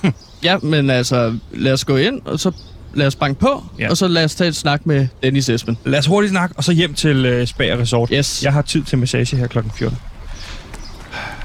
Ja, 0.44 0.59
men 0.59 0.90
altså, 0.90 1.35
lad 1.55 1.72
os 1.72 1.85
gå 1.85 1.96
ind, 1.96 2.20
og 2.24 2.40
så 2.40 2.52
lad 2.94 3.07
os 3.07 3.14
banke 3.16 3.40
på, 3.40 3.64
Ja. 3.78 3.90
og 3.90 3.96
så 3.96 4.09
lad 4.09 4.24
os 4.24 4.35
tage 4.35 4.48
et 4.48 4.57
snak 4.57 4.87
med 4.87 5.07
Dennis 5.22 5.48
Esben. 5.48 5.78
Lad 5.85 5.98
os 5.98 6.07
hurtigt 6.07 6.31
snakke, 6.31 6.55
og 6.57 6.64
så 6.64 6.72
hjem 6.72 6.94
til 6.94 7.26
øh, 7.26 7.46
Spag 7.46 7.78
Resort. 7.78 8.11
Yes. 8.12 8.44
Jeg 8.44 8.52
har 8.52 8.62
tid 8.62 8.83
til 8.83 8.98
massage 8.98 9.37
her 9.37 9.46
klokken 9.46 9.72
14. 9.76 9.98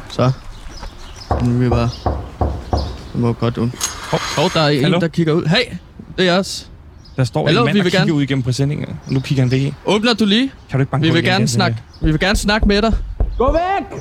Så. 0.10 0.32
Nu 1.44 1.56
er 1.56 1.60
vi 1.60 1.70
bare... 1.70 1.90
Det 3.14 3.22
må 3.22 3.34
godt 3.34 3.58
ud. 3.58 3.70
Hov. 4.12 4.20
Hov, 4.38 4.50
der 4.54 4.60
er 4.62 4.68
en, 4.70 4.82
Hallo? 4.84 5.00
der 5.00 5.08
kigger 5.08 5.34
ud. 5.34 5.46
Hey, 5.46 5.78
det 6.18 6.28
er 6.30 6.40
os. 6.40 6.70
Der 7.18 7.24
står 7.24 7.46
Hallo, 7.48 7.62
en 7.62 7.66
mand, 7.66 7.74
vi 7.74 7.78
der 7.80 7.84
vil 7.84 7.92
kigger 7.92 8.00
gerne- 8.06 8.14
ud 8.14 8.22
igennem 8.22 8.44
præsendingen. 8.44 9.00
Nu 9.08 9.20
kigger 9.20 9.44
han 9.44 9.52
væk 9.52 9.62
ind. 9.62 9.74
Åbner 9.86 10.14
du 10.14 10.26
lige? 10.26 10.52
Kan 10.70 10.80
du 10.80 10.82
ikke 10.82 10.92
banke 10.92 11.04
Vi 11.04 11.10
på 11.10 11.14
vil 11.14 11.24
igen? 11.24 11.30
gerne 11.32 11.40
Den, 11.40 11.48
snakke. 11.48 11.78
Vi 12.02 12.12
vil 12.12 12.20
gerne 12.20 12.36
snakke 12.36 12.68
med 12.68 12.82
dig. 12.82 12.94
Gå 13.38 13.52
væk! 13.52 14.00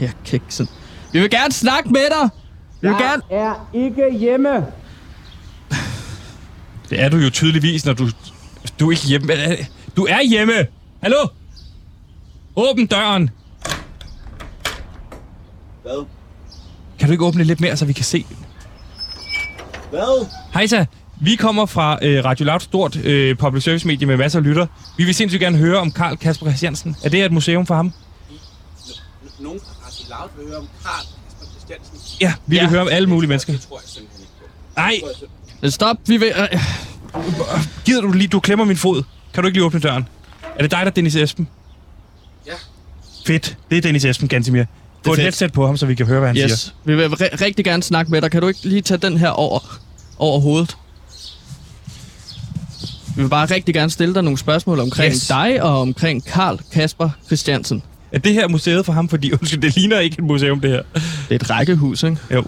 Jeg 0.00 0.10
kan 0.24 0.32
ikke 0.32 0.44
sådan. 0.48 0.72
Vi 1.12 1.20
vil 1.20 1.30
gerne 1.30 1.52
snakke 1.52 1.88
med 1.88 2.00
dig. 2.20 2.30
Vi 2.80 2.88
vil 2.88 2.96
gerne... 2.96 3.22
er 3.30 3.68
ikke 3.74 4.18
hjemme. 4.18 4.48
Det 6.90 7.00
er 7.00 7.08
du 7.08 7.16
jo 7.16 7.30
tydeligvis, 7.30 7.86
når 7.86 7.92
du... 7.92 8.10
Du 8.80 8.86
er 8.86 8.90
ikke 8.90 9.06
hjemme. 9.06 9.32
Du 9.96 10.04
er 10.04 10.22
hjemme! 10.22 10.52
Hallo? 11.02 11.28
Åbn 12.56 12.86
døren! 12.86 13.30
Hvad? 15.82 16.04
Kan 16.98 17.08
du 17.08 17.12
ikke 17.12 17.24
åbne 17.24 17.44
lidt 17.44 17.60
mere, 17.60 17.76
så 17.76 17.84
vi 17.84 17.92
kan 17.92 18.04
se? 18.04 18.26
Hvad? 19.90 20.26
Hejsa, 20.54 20.84
vi 21.20 21.36
kommer 21.36 21.66
fra 21.66 21.98
øh, 22.02 22.24
Radio 22.24 22.44
Loud, 22.44 22.60
stort 22.60 22.96
øh, 22.96 23.36
public 23.36 23.62
service 23.62 23.86
medie 23.86 24.06
med 24.06 24.16
masser 24.16 24.38
af 24.38 24.44
lytter. 24.44 24.66
Vi 24.96 25.04
vil 25.04 25.14
sindssygt 25.14 25.40
gerne 25.40 25.58
høre 25.58 25.78
om 25.78 25.90
Karl 25.90 26.16
Kasper 26.16 26.46
Christiansen. 26.46 26.96
Er 27.04 27.08
det 27.08 27.24
et 27.24 27.32
museum 27.32 27.66
for 27.66 27.74
ham? 27.74 27.92
Nogen 29.38 29.60
fra 29.60 29.86
Radio 29.86 30.04
Loud 30.08 30.28
vil 30.38 30.48
høre 30.48 30.58
om 30.58 30.68
Karl 30.82 31.04
Kasper 31.28 31.46
Christiansen. 31.50 31.98
Ja, 32.20 32.34
vi 32.46 32.56
ja. 32.56 32.62
vil 32.62 32.70
høre 32.70 32.80
om 32.80 32.88
alle 32.90 33.08
mulige 33.08 33.28
mennesker. 33.28 33.52
Det 33.52 33.62
tror 33.62 33.80
jeg 33.80 33.88
simpelthen 33.88 34.20
ikke 34.20 34.32
på. 34.40 34.46
Nej, 34.76 35.00
Stop, 35.70 35.96
vi 36.06 36.16
vil... 36.16 36.32
Øh, 36.36 36.60
gider 37.84 38.00
du 38.00 38.12
lige, 38.12 38.28
du 38.28 38.40
klemmer 38.40 38.64
min 38.64 38.76
fod. 38.76 39.02
Kan 39.34 39.42
du 39.42 39.46
ikke 39.46 39.56
lige 39.58 39.64
åbne 39.64 39.80
døren? 39.80 40.08
Er 40.58 40.62
det 40.62 40.70
dig, 40.70 40.78
der 40.80 40.86
er 40.86 40.90
Dennis 40.90 41.16
Esben? 41.16 41.48
Ja. 42.46 42.52
Fedt, 43.26 43.56
det 43.70 43.78
er 43.78 43.82
Dennis 43.82 44.04
Esben, 44.04 44.28
Gantimir. 44.28 44.64
Få 45.06 45.12
et 45.12 45.18
headset 45.18 45.52
på 45.52 45.66
ham, 45.66 45.76
så 45.76 45.86
vi 45.86 45.94
kan 45.94 46.06
høre, 46.06 46.18
hvad 46.18 46.28
han 46.28 46.36
yes. 46.36 46.42
siger. 46.42 46.52
yes. 46.52 46.74
Vi 46.84 46.94
vil 46.96 47.06
ri- 47.06 47.36
rigtig 47.44 47.64
gerne 47.64 47.82
snakke 47.82 48.10
med 48.10 48.22
dig. 48.22 48.30
Kan 48.30 48.40
du 48.42 48.48
ikke 48.48 48.60
lige 48.68 48.82
tage 48.82 48.98
den 48.98 49.18
her 49.18 49.28
over, 49.28 49.78
over 50.18 50.40
hovedet? 50.40 50.76
Vi 53.16 53.22
vil 53.22 53.28
bare 53.28 53.46
rigtig 53.46 53.74
gerne 53.74 53.90
stille 53.90 54.14
dig 54.14 54.22
nogle 54.22 54.38
spørgsmål 54.38 54.80
omkring 54.80 55.12
yes. 55.14 55.26
dig 55.26 55.62
og 55.62 55.80
omkring 55.80 56.24
Karl 56.24 56.58
Kasper 56.72 57.10
Christiansen. 57.26 57.82
Er 58.12 58.18
det 58.18 58.32
her 58.32 58.48
museet 58.48 58.86
for 58.86 58.92
ham? 58.92 59.08
Fordi, 59.08 59.32
undskyld, 59.40 59.60
det 59.60 59.76
ligner 59.76 59.98
ikke 60.00 60.14
et 60.18 60.24
museum, 60.24 60.60
det 60.60 60.70
her. 60.70 60.82
Det 60.94 61.02
er 61.30 61.34
et 61.34 61.50
rækkehus, 61.50 62.02
ikke? 62.02 62.16
Jo. 62.30 62.44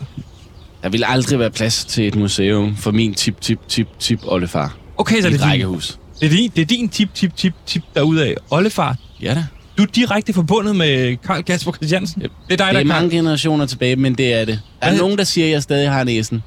Der 0.87 0.91
vil 0.91 1.05
aldrig 1.07 1.39
være 1.39 1.51
plads 1.51 1.85
til 1.85 2.07
et 2.09 2.15
museum 2.15 2.77
for 2.77 2.91
min 2.91 3.15
tip, 3.15 3.41
tip, 3.41 3.59
tip, 3.69 3.87
tip 3.99 4.19
oldefar. 4.25 4.77
Okay, 4.97 5.21
så 5.21 5.29
det 5.29 5.35
et 5.35 5.41
er, 5.41 5.45
din, 5.45 5.51
rækkehus. 5.53 5.99
det, 6.21 6.27
er 6.27 6.31
din, 6.31 6.51
det 6.57 6.63
er 6.63 6.67
din 6.67 6.89
tip, 6.89 7.15
tip, 7.15 7.37
tip, 7.37 7.53
tip 7.67 7.83
derudad. 7.95 8.35
Oldefar, 8.51 8.97
Ja 9.23 9.35
da. 9.35 9.45
du 9.79 9.83
er 9.83 9.87
direkte 9.87 10.33
forbundet 10.33 10.77
med 10.77 11.17
Karl 11.17 11.43
Kasper 11.43 11.73
Christiansen. 11.73 12.21
Det 12.23 12.29
er 12.29 12.31
dig, 12.49 12.49
Det 12.51 12.59
der 12.59 12.65
er 12.65 12.69
er 12.69 12.73
Karl. 12.73 12.87
mange 12.87 13.11
generationer 13.11 13.67
tilbage, 13.67 13.97
men 13.97 14.15
det 14.15 14.35
er 14.35 14.45
det. 14.45 14.61
Der 14.81 14.87
er 14.87 14.91
Hvad? 14.91 14.99
nogen, 15.01 15.19
der 15.19 15.25
siger, 15.25 15.47
at 15.47 15.53
jeg 15.53 15.63
stadig 15.63 15.91
har 15.91 16.05
næsen. 16.05 16.43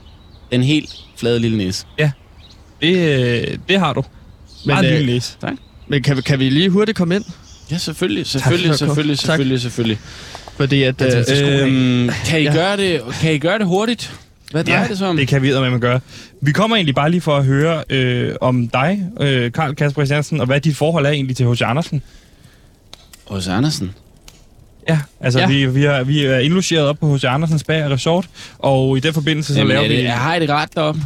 Den 0.52 0.64
helt 0.64 0.90
flade 1.18 1.40
lille 1.40 1.58
næse. 1.58 1.86
Det, 2.82 2.96
øh, 2.98 3.58
det 3.70 3.80
har 3.80 3.94
du. 3.94 4.04
Men, 4.66 4.74
Meget 4.74 4.86
øh, 4.86 4.92
lille 4.98 5.14
næse. 5.14 5.38
Men 5.88 6.04
kan, 6.04 6.18
vi- 6.18 6.22
kan 6.22 6.40
vi 6.40 6.50
lige 6.50 6.70
hurtigt 6.70 6.98
komme 6.98 7.16
ind? 7.16 7.24
Ja, 7.72 7.78
selvfølgelig, 7.78 8.26
selvfølgelig, 8.26 8.70
Tak. 8.70 8.78
selvfølgelig, 8.78 9.18
Tak. 9.20 9.26
selvfølgelig, 9.26 9.62
selvfølgelig. 9.62 9.98
Fordi 10.58 10.84
at... 10.84 11.02
Øh, 11.02 11.62
Øhm, 11.62 12.10
kan, 12.26 12.40
I 12.40 12.44
Ja. 12.44 12.54
gøre 12.54 12.78
det, 12.78 13.02
kan 13.22 13.34
I 13.34 13.38
gøre 13.38 13.58
det 13.60 13.68
hurtigt? 13.68 14.14
Hvad 14.52 14.64
drejer 14.64 14.88
det 14.88 14.98
så 14.98 15.06
om? 15.06 15.18
det 15.18 15.28
kan 15.28 15.42
vi 15.42 15.52
med 15.52 15.80
gøre. 15.80 16.00
Vi 16.42 16.52
kommer 16.52 16.76
egentlig 16.78 16.96
bare 16.96 17.12
lige 17.12 17.22
for 17.22 17.38
at 17.38 17.46
høre 17.46 17.84
øh, 17.90 18.36
om 18.42 18.68
dig, 18.68 19.04
øh, 19.20 19.52
Karl 19.52 19.76
Kasper 19.76 20.02
Christiansen, 20.02 20.40
og 20.40 20.46
hvad 20.46 20.62
dit 20.62 20.76
forhold 20.76 21.06
er 21.06 21.10
egentlig 21.10 21.36
til 21.38 21.52
H.C. 21.52 21.62
Andersen. 21.62 22.02
Hos 23.26 23.48
Andersen. 23.48 23.92
Ja, 24.90 25.00
altså 25.22 25.40
ja. 25.40 25.50
Ja. 25.50 25.54
Vi, 25.54 25.66
vi, 25.66 25.86
er, 25.86 26.04
vi 26.04 26.26
er 26.26 26.40
indlogeret 26.40 26.86
op 26.86 27.00
på 27.00 27.16
H.C. 27.16 27.24
Andersens 27.24 27.64
Bager 27.64 27.90
Resort, 27.90 28.30
og 28.58 28.98
i 28.98 29.00
den 29.00 29.14
forbindelse 29.14 29.54
så 29.54 29.60
Jamen, 29.60 29.70
laver 29.70 29.84
er 29.84 29.88
det, 29.88 29.98
vi... 29.98 30.04
jeg 30.04 30.18
har 30.18 30.40
det 30.40 30.50
ret 30.50 30.76
deroppe? 30.76 31.02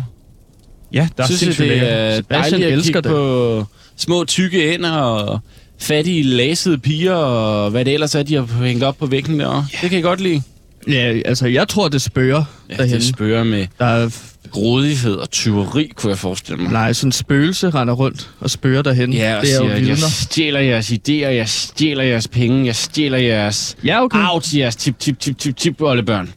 Ja, 0.94 1.08
der 1.18 1.24
er 1.24 1.28
synes, 1.28 1.40
sindssygt 1.40 1.68
jeg, 1.68 1.80
det 1.80 2.18
er 2.18 2.22
dejligt 2.22 2.66
at 2.66 2.74
elsker 2.74 3.02
kigge 3.02 3.10
det. 3.10 3.16
på 3.16 3.66
små 3.98 4.26
tykke 4.26 4.74
ender 4.74 4.92
og 4.92 5.40
fattige 5.80 6.24
lasede 6.24 6.78
piger 6.78 7.14
og 7.14 7.72
hvad 7.72 7.86
det 7.86 7.94
ellers 7.94 8.16
er, 8.16 8.24
de 8.24 8.36
har 8.36 8.64
hængt 8.64 8.84
op 8.84 8.98
på 8.98 9.06
væggen 9.06 9.40
derovre. 9.40 9.66
Det 9.72 9.90
kan 9.90 9.94
jeg 9.94 10.04
godt 10.04 10.22
lide. 10.22 10.42
Ja, 10.88 11.20
altså, 11.26 11.48
jeg 11.48 11.68
tror, 11.68 11.88
det 11.88 12.02
spørger 12.02 12.44
Ja, 12.70 12.76
derhenne. 12.76 13.00
det 13.00 13.08
spørger 13.08 13.44
med 13.44 13.68
Der 13.80 13.86
er, 13.86 14.10
grådighed 14.52 15.16
og 15.16 15.30
tyveri, 15.32 15.92
kunne 15.96 16.10
jeg 16.10 16.18
forestille 16.18 16.62
mig. 16.64 16.72
nej, 16.72 16.94
sådan 16.94 17.08
en 17.08 17.12
spøgelse 17.12 17.70
render 17.70 17.94
rundt 17.94 18.30
og 18.40 18.50
spørger 18.50 18.82
derhen. 18.82 19.14
Ja, 19.14 19.36
og 19.36 19.42
det 19.42 19.50
er 19.52 19.56
siger, 19.58 19.64
jo 19.66 19.70
at 19.74 19.78
jeg 19.80 19.82
vidner. 19.88 20.08
stjæler 20.10 20.60
jeres 20.60 20.92
idéer, 20.92 21.12
jeg 21.12 21.50
stjæler 21.50 22.04
jeres 22.04 22.28
penge, 22.28 22.66
jeg 22.66 22.76
stjæler 22.76 23.18
jeres 23.18 23.76
Ja, 23.86 24.04
okay. 24.04 24.20
til 24.44 24.58
jeres 24.60 24.76
tip, 24.76 25.00
tip, 25.00 25.20
tip, 25.20 25.38
tip, 25.38 25.58
tip, 25.58 25.82
oldebørn. 25.82 26.34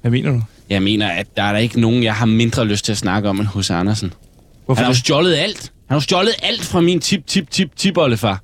Hvad 0.00 0.10
mener 0.10 0.30
du? 0.30 0.42
Jeg 0.70 0.82
mener, 0.82 1.08
at 1.08 1.26
der 1.36 1.42
er 1.42 1.52
der 1.52 1.58
ikke 1.58 1.80
nogen, 1.80 2.02
jeg 2.02 2.14
har 2.14 2.26
mindre 2.26 2.64
lyst 2.64 2.84
til 2.84 2.92
at 2.92 2.98
snakke 2.98 3.28
om 3.28 3.40
end 3.40 3.46
hos 3.46 3.70
Andersen. 3.70 4.12
Hvorfor 4.66 4.78
Han 4.78 4.84
har 4.84 4.92
jo 4.92 4.98
stjålet 4.98 5.34
alt. 5.36 5.60
Han 5.62 5.70
har 5.88 5.96
jo 5.96 6.00
stjålet 6.00 6.32
alt 6.42 6.62
fra 6.64 6.80
min 6.80 7.00
tip, 7.00 7.26
tip, 7.26 7.50
tip, 7.50 7.68
tip, 7.76 7.96
oldefar. 7.96 8.42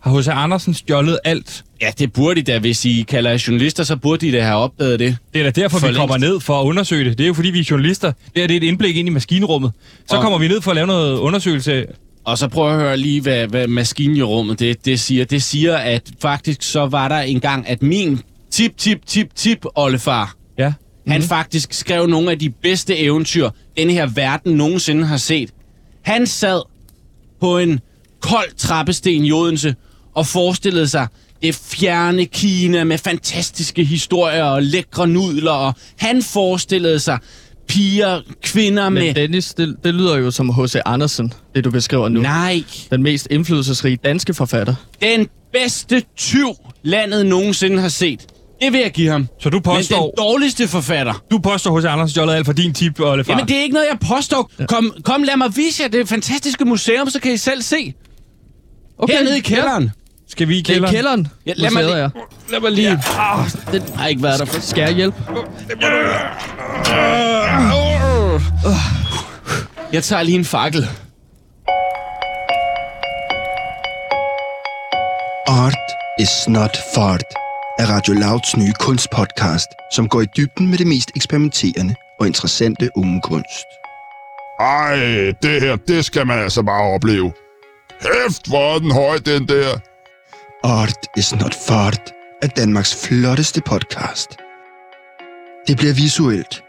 Har 0.00 0.18
H.C. 0.20 0.28
Andersen 0.28 0.74
stjålet 0.74 1.18
alt? 1.24 1.64
Ja, 1.82 1.90
det 1.98 2.12
burde 2.12 2.42
de 2.42 2.52
da. 2.52 2.58
Hvis 2.58 2.84
I 2.84 3.04
kalder 3.08 3.44
journalister, 3.48 3.84
så 3.84 3.96
burde 3.96 4.26
de 4.26 4.32
da 4.32 4.42
have 4.42 4.56
opdaget 4.56 4.98
det. 4.98 5.16
Det 5.34 5.38
er 5.40 5.44
da 5.44 5.60
derfor, 5.60 5.78
For 5.78 5.88
vi 5.88 5.94
kommer 5.94 6.16
ned 6.16 6.40
for 6.40 6.60
at 6.60 6.64
undersøge 6.64 7.04
det. 7.04 7.18
Det 7.18 7.24
er 7.24 7.28
jo 7.28 7.34
fordi, 7.34 7.50
vi 7.50 7.58
er 7.60 7.64
journalister. 7.70 8.12
Det 8.36 8.42
er, 8.42 8.46
det 8.46 8.56
et 8.56 8.62
indblik 8.62 8.96
ind 8.96 9.08
i 9.08 9.10
maskinrummet. 9.10 9.72
Så 10.08 10.16
Og- 10.16 10.22
kommer 10.22 10.38
vi 10.38 10.48
ned 10.48 10.60
for 10.60 10.70
at 10.70 10.74
lave 10.74 10.86
noget 10.86 11.18
undersøgelse. 11.18 11.86
Og 12.24 12.38
så 12.38 12.48
prøv 12.48 12.70
at 12.72 12.76
høre 12.80 12.96
lige, 12.96 13.20
hvad, 13.20 13.46
hvad 13.46 13.66
maskinrummet 13.66 14.58
det, 14.60 14.84
det 14.84 15.00
siger. 15.00 15.24
Det 15.24 15.42
siger, 15.42 15.76
at 15.76 16.02
faktisk 16.22 16.62
så 16.62 16.86
var 16.86 17.08
der 17.08 17.18
engang, 17.20 17.68
at 17.68 17.82
min 17.82 18.20
tip, 18.50 18.76
tip, 18.78 19.06
tip, 19.06 19.28
tip, 19.34 19.64
oldefar, 19.74 20.34
Ja. 20.58 20.72
han 21.06 21.22
faktisk 21.22 21.72
skrev 21.72 22.06
nogle 22.06 22.30
af 22.30 22.38
de 22.38 22.50
bedste 22.50 22.98
eventyr, 22.98 23.50
denne 23.76 23.92
her 23.92 24.06
verden 24.06 24.52
nogensinde 24.56 25.06
har 25.06 25.16
set. 25.16 25.50
Han 26.02 26.26
sad 26.26 26.62
på 27.40 27.58
en 27.58 27.80
kold 28.20 28.56
trappesten 28.56 29.24
i 29.24 29.32
Odense 29.32 29.74
og 30.14 30.26
forestillede 30.26 30.88
sig 30.88 31.06
det 31.42 31.54
fjerne 31.54 32.24
Kina 32.24 32.84
med 32.84 32.98
fantastiske 32.98 33.84
historier 33.84 34.44
og 34.44 34.62
lækre 34.62 35.06
nudler. 35.06 35.50
Og 35.50 35.74
han 35.98 36.22
forestillede 36.22 36.98
sig 36.98 37.18
piger, 37.68 38.20
kvinder 38.42 38.88
med... 38.88 39.02
Men 39.02 39.14
Dennis, 39.14 39.54
det, 39.54 39.76
det 39.84 39.94
lyder 39.94 40.16
jo 40.16 40.30
som 40.30 40.48
H.C. 40.54 40.76
Andersen, 40.86 41.32
det 41.54 41.64
du 41.64 41.70
beskriver 41.70 42.08
nu. 42.08 42.20
Nej, 42.20 42.62
Den 42.90 43.02
mest 43.02 43.28
indflydelsesrige 43.30 43.96
danske 44.04 44.34
forfatter. 44.34 44.74
den 45.02 45.28
bedste 45.52 46.02
tyv, 46.16 46.48
landet 46.82 47.26
nogensinde 47.26 47.80
har 47.80 47.88
set. 47.88 48.20
Det 48.62 48.72
vil 48.72 48.80
jeg 48.80 48.90
give 48.90 49.10
ham. 49.10 49.28
Så 49.40 49.50
du 49.50 49.56
Men 49.56 49.62
den 49.64 49.76
påstår, 49.76 50.14
dårligste 50.18 50.68
forfatter. 50.68 51.22
du 51.30 51.38
påstår 51.38 51.78
H.C. 51.78 51.84
Andersen 51.84 52.10
stjålet 52.10 52.34
alt 52.34 52.46
fra 52.46 52.52
din 52.52 52.74
tip, 52.74 53.00
og 53.00 53.24
Jamen, 53.28 53.48
det 53.48 53.56
er 53.56 53.62
ikke 53.62 53.74
noget, 53.74 53.86
jeg 53.90 53.98
påstår. 54.16 54.50
Kom, 54.68 54.94
kom, 55.04 55.22
lad 55.22 55.36
mig 55.36 55.56
vise 55.56 55.82
jer 55.82 55.88
det 55.88 56.08
fantastiske 56.08 56.64
museum, 56.64 57.10
så 57.10 57.20
kan 57.20 57.32
I 57.32 57.36
selv 57.36 57.62
se. 57.62 57.94
Okay. 58.98 59.14
Hernede 59.14 59.38
i 59.38 59.40
kælderen. 59.40 59.90
Skal 60.30 60.48
vi 60.48 60.58
i 60.58 60.62
Det 60.62 60.70
er 60.70 60.74
kælderen? 60.74 60.94
kælderen, 60.94 61.28
Ja, 61.46 61.52
lad 61.56 61.70
mig 61.70 61.84
lige-. 61.84 62.10
Lad 62.50 62.60
mig 62.60 62.72
lige... 62.72 62.90
Ja. 62.90 63.44
Den 63.72 63.82
har 63.96 64.06
ikke 64.06 64.22
været 64.22 64.38
der 64.40 64.44
for... 64.44 64.60
skal 64.60 64.80
jeg 64.82 64.92
hjælpe. 64.92 65.16
Jeg 69.92 70.02
tager 70.04 70.22
lige 70.22 70.38
en 70.38 70.44
fakkel. 70.44 70.82
Art 75.48 75.74
is 76.20 76.48
not 76.48 76.76
fart 76.94 77.22
er 77.78 77.86
Radio 77.86 78.14
Louds 78.14 78.56
nye 78.56 78.72
kunstpodcast, 78.80 79.68
som 79.92 80.08
går 80.08 80.20
i 80.20 80.26
dybden 80.36 80.68
med 80.70 80.78
det 80.78 80.86
mest 80.86 81.10
eksperimenterende 81.16 81.94
og 82.20 82.26
interessante 82.26 82.88
unge 82.96 83.20
kunst. 83.20 83.66
Ej, 84.60 84.94
det 85.42 85.60
her, 85.62 85.76
det 85.76 86.04
skal 86.04 86.26
man 86.26 86.38
altså 86.38 86.62
bare 86.62 86.82
opleve. 86.94 87.32
Hæft, 88.02 88.48
hvor 88.48 88.74
er 88.74 88.78
den 88.78 88.90
høj, 88.90 89.18
den 89.18 89.48
der. 89.48 89.78
Art 90.62 91.06
is 91.16 91.32
not 91.32 91.54
fart 91.54 92.12
er 92.42 92.46
Danmarks 92.46 93.06
flotteste 93.06 93.60
podcast. 93.66 94.36
Det 95.66 95.76
bliver 95.76 95.94
visuelt, 95.94 96.62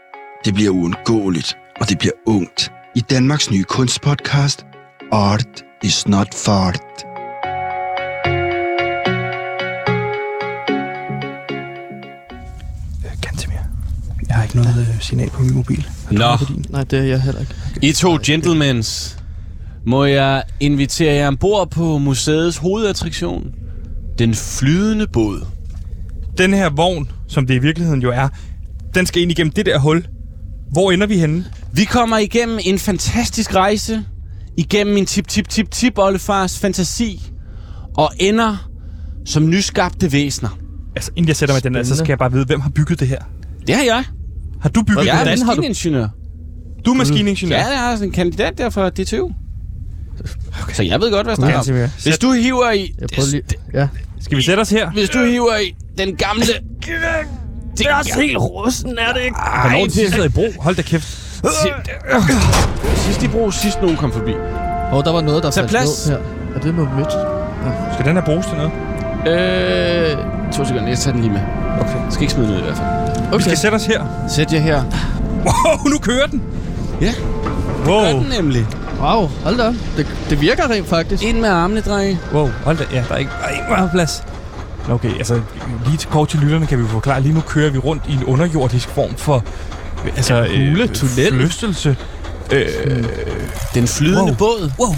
det 0.44 0.54
bliver 0.54 0.70
uundgåeligt, 0.70 1.56
og 1.80 1.88
det 1.88 1.98
bliver 1.98 2.12
ungt 2.26 2.72
i 2.94 3.00
Danmarks 3.00 3.50
nye 3.50 3.64
kunstpodcast 3.64 4.66
Art 5.12 5.64
is 5.82 6.08
not 6.08 6.34
fart. 6.34 6.80
Gantemir. 13.20 13.58
Jeg 14.28 14.36
har 14.36 14.42
ikke 14.42 14.56
noget 14.56 14.76
øh, 14.78 15.00
signal 15.00 15.30
på 15.30 15.42
min 15.42 15.54
mobil. 15.54 15.88
Nå, 16.10 16.36
Nej, 16.68 16.84
det 16.84 16.98
er 16.98 17.02
jeg 17.02 17.22
heller 17.22 17.40
ikke. 17.40 17.54
I 17.82 17.92
to 17.92 18.18
gentlemens. 18.26 19.18
Må 19.86 20.04
jeg 20.04 20.42
invitere 20.60 21.14
jer 21.14 21.28
ombord 21.28 21.70
på 21.70 21.98
museets 21.98 22.56
hovedattraktion? 22.56 23.54
Den 24.18 24.34
flydende 24.34 25.06
båd. 25.12 25.46
Den 26.38 26.54
her 26.54 26.70
vogn, 26.70 27.10
som 27.28 27.46
det 27.46 27.54
i 27.54 27.58
virkeligheden 27.58 28.02
jo 28.02 28.10
er, 28.10 28.28
den 28.94 29.06
skal 29.06 29.22
ind 29.22 29.30
igennem 29.30 29.52
det 29.52 29.66
der 29.66 29.78
hul. 29.78 30.06
Hvor 30.72 30.90
ender 30.92 31.06
vi 31.06 31.18
henne? 31.18 31.44
Vi 31.72 31.84
kommer 31.84 32.18
igennem 32.18 32.58
en 32.62 32.78
fantastisk 32.78 33.54
rejse, 33.54 34.04
igennem 34.56 34.94
min 34.94 35.06
tip-tip-tip-tip 35.06 35.98
oldefars 35.98 36.58
fantasi, 36.58 37.30
og 37.96 38.10
ender 38.18 38.68
som 39.26 39.48
nyskabte 39.50 40.12
væsener. 40.12 40.58
Altså, 40.96 41.10
inden 41.16 41.28
jeg 41.28 41.36
sætter 41.36 41.54
mig 41.54 41.64
den 41.64 41.74
her, 41.74 41.82
så 41.82 41.96
skal 41.96 42.08
jeg 42.08 42.18
bare 42.18 42.32
vide, 42.32 42.44
hvem 42.44 42.60
har 42.60 42.70
bygget 42.70 43.00
det 43.00 43.08
her? 43.08 43.22
Det 43.66 43.74
har 43.74 43.82
jeg. 43.82 44.04
Har 44.60 44.68
du 44.68 44.82
bygget 44.82 45.06
Jeg 45.06 45.26
det? 45.26 45.40
er 45.40 45.44
har 45.44 45.54
du? 45.54 45.60
maskiningeniør. 45.62 46.08
Du 46.84 46.90
er 46.90 46.94
maskiningeniør? 46.94 47.56
Ja, 47.56 47.66
jeg 47.66 47.92
er 47.92 48.02
en 48.02 48.10
kandidat 48.10 48.58
der 48.58 48.70
fra 48.70 48.90
DTU. 48.90 49.30
Okay. 50.62 50.74
Så 50.74 50.82
jeg 50.82 51.00
ved 51.00 51.10
godt, 51.12 51.26
hvad 51.26 51.36
jeg 51.38 51.62
snakker 51.64 51.84
om. 51.84 51.90
Hvis 52.02 52.18
du 52.18 52.32
hiver 52.32 52.70
i... 52.70 52.94
Jeg 53.00 53.08
prøver 53.14 53.30
lige... 53.30 53.42
Ja. 53.74 53.88
Skal 54.20 54.36
vi 54.36 54.42
sætte 54.42 54.60
os 54.60 54.70
her? 54.70 54.90
Hvis 54.90 55.10
du 55.10 55.24
hiver 55.24 55.56
i 55.56 55.74
den 55.98 56.16
gamle... 56.16 56.44
Det 57.78 57.86
er 57.86 57.94
også 57.94 58.20
helt 58.20 58.36
russen, 58.38 58.98
er 58.98 59.12
det 59.12 59.20
ikke? 59.22 59.36
Hvornår 59.60 59.84
det 59.84 59.92
sidder 59.92 60.24
i 60.24 60.28
bro? 60.28 60.44
Hold 60.60 60.76
da 60.76 60.82
kæft. 60.82 61.18
Sidst 62.96 63.22
i 63.22 63.28
brug, 63.28 63.52
sidst 63.52 63.82
nogen 63.82 63.96
kom 63.96 64.12
forbi. 64.12 64.30
Åh, 64.32 64.94
oh, 64.94 65.04
der 65.04 65.12
var 65.12 65.20
noget, 65.20 65.42
der 65.42 65.50
Tag 65.50 65.60
faldt 65.60 65.70
plads. 65.70 66.06
ned 66.08 66.16
her. 66.16 66.22
Er 66.56 66.60
det 66.60 66.74
noget 66.74 66.90
mødt? 66.96 67.12
Skal 67.94 68.06
den 68.06 68.16
her 68.16 68.24
bruges 68.24 68.46
til 68.46 68.56
noget? 68.56 68.72
Øh, 69.28 70.16
to 70.52 70.64
sekunder, 70.64 70.88
jeg 70.88 70.98
tager 70.98 71.12
den 71.12 71.22
lige 71.22 71.32
med. 71.32 71.40
Okay. 71.80 71.94
Jeg 72.04 72.06
skal 72.10 72.22
ikke 72.22 72.32
smide 72.32 72.48
den 72.48 72.54
ud 72.56 72.60
i 72.60 72.64
hvert 72.64 72.76
fald. 72.76 73.26
Okay. 73.26 73.36
Vi 73.36 73.42
skal 73.42 73.56
sætte 73.56 73.74
os 73.74 73.86
her. 73.86 74.06
Sæt 74.28 74.52
jer 74.52 74.58
her. 74.60 74.82
Wow, 75.44 75.90
nu 75.92 75.98
kører 75.98 76.26
den. 76.26 76.42
Ja. 77.00 77.12
Wow. 77.86 78.00
Gør 78.02 78.12
den 78.12 78.26
nemlig. 78.36 78.66
Wow, 79.00 79.28
hold 79.44 79.56
da 79.56 79.66
det, 79.96 80.06
det 80.30 80.40
virker 80.40 80.70
rent 80.70 80.88
faktisk. 80.88 81.22
Ind 81.24 81.40
med 81.40 81.48
armene, 81.48 81.80
drenge. 81.80 82.18
Wow, 82.34 82.50
hold 82.64 82.76
da. 82.78 82.84
Ja, 82.92 83.04
der 83.08 83.14
er 83.14 83.18
ikke, 83.18 83.30
der 83.40 83.46
er 83.46 83.50
ikke 83.50 83.64
meget 83.68 83.90
plads. 83.90 84.22
Okay, 84.90 85.16
altså 85.18 85.40
lige 85.86 85.96
til 85.96 86.08
kort 86.08 86.28
til 86.28 86.38
lytterne 86.40 86.66
kan 86.66 86.78
vi 86.78 86.88
forklare. 86.88 87.20
Lige 87.20 87.34
nu 87.34 87.40
kører 87.40 87.70
vi 87.70 87.78
rundt 87.78 88.02
i 88.08 88.12
en 88.12 88.24
underjordisk 88.24 88.88
form 88.88 89.14
for 89.16 89.44
altså, 90.16 90.34
Hule, 90.40 90.86
tunnel. 90.88 91.28
forlystelse. 91.30 91.96
Øh, 92.52 92.66
Den 93.74 93.88
flydende 93.88 94.22
Wow. 94.22 94.34
båd. 94.34 94.70
wow. 94.78 94.94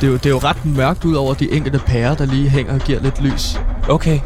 Det 0.00 0.06
er, 0.06 0.10
jo, 0.10 0.14
det 0.16 0.26
er 0.26 0.30
jo 0.30 0.38
ret 0.38 0.64
mørkt 0.64 1.04
ud 1.04 1.14
over 1.14 1.34
de 1.34 1.52
enkelte 1.52 1.78
pærer, 1.78 2.14
der 2.14 2.24
lige 2.26 2.48
hænger 2.48 2.74
og 2.74 2.80
giver 2.80 3.00
lidt 3.00 3.22
lys. 3.22 3.60
Okay. 3.88 4.20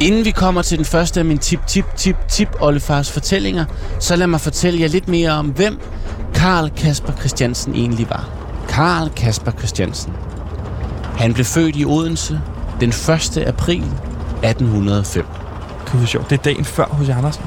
Inden 0.00 0.24
vi 0.24 0.30
kommer 0.30 0.62
til 0.62 0.76
den 0.78 0.84
første 0.86 1.20
af 1.20 1.26
mine 1.26 1.38
tip, 1.40 1.66
tip, 1.66 1.84
tip, 1.96 2.16
tip 2.28 2.48
oldefars 2.60 3.10
fortællinger, 3.12 3.64
så 4.00 4.16
lad 4.16 4.26
mig 4.26 4.40
fortælle 4.40 4.80
jer 4.80 4.88
lidt 4.88 5.08
mere 5.08 5.30
om, 5.30 5.46
hvem 5.46 5.78
Karl 6.46 6.70
Kasper 6.70 7.12
Christiansen 7.12 7.74
egentlig 7.74 8.10
var. 8.10 8.28
Karl 8.68 9.08
Kasper 9.08 9.52
Christiansen. 9.52 10.12
Han 11.16 11.34
blev 11.34 11.44
født 11.44 11.76
i 11.76 11.84
Odense 11.84 12.40
den 12.80 12.88
1. 12.88 13.44
april 13.46 13.82
1805. 14.42 15.24
Det 15.92 16.02
er 16.02 16.06
sjovt. 16.06 16.30
Det 16.30 16.38
er 16.38 16.42
dagen 16.42 16.64
før 16.64 16.84
hos 16.84 17.08
Andersen. 17.08 17.44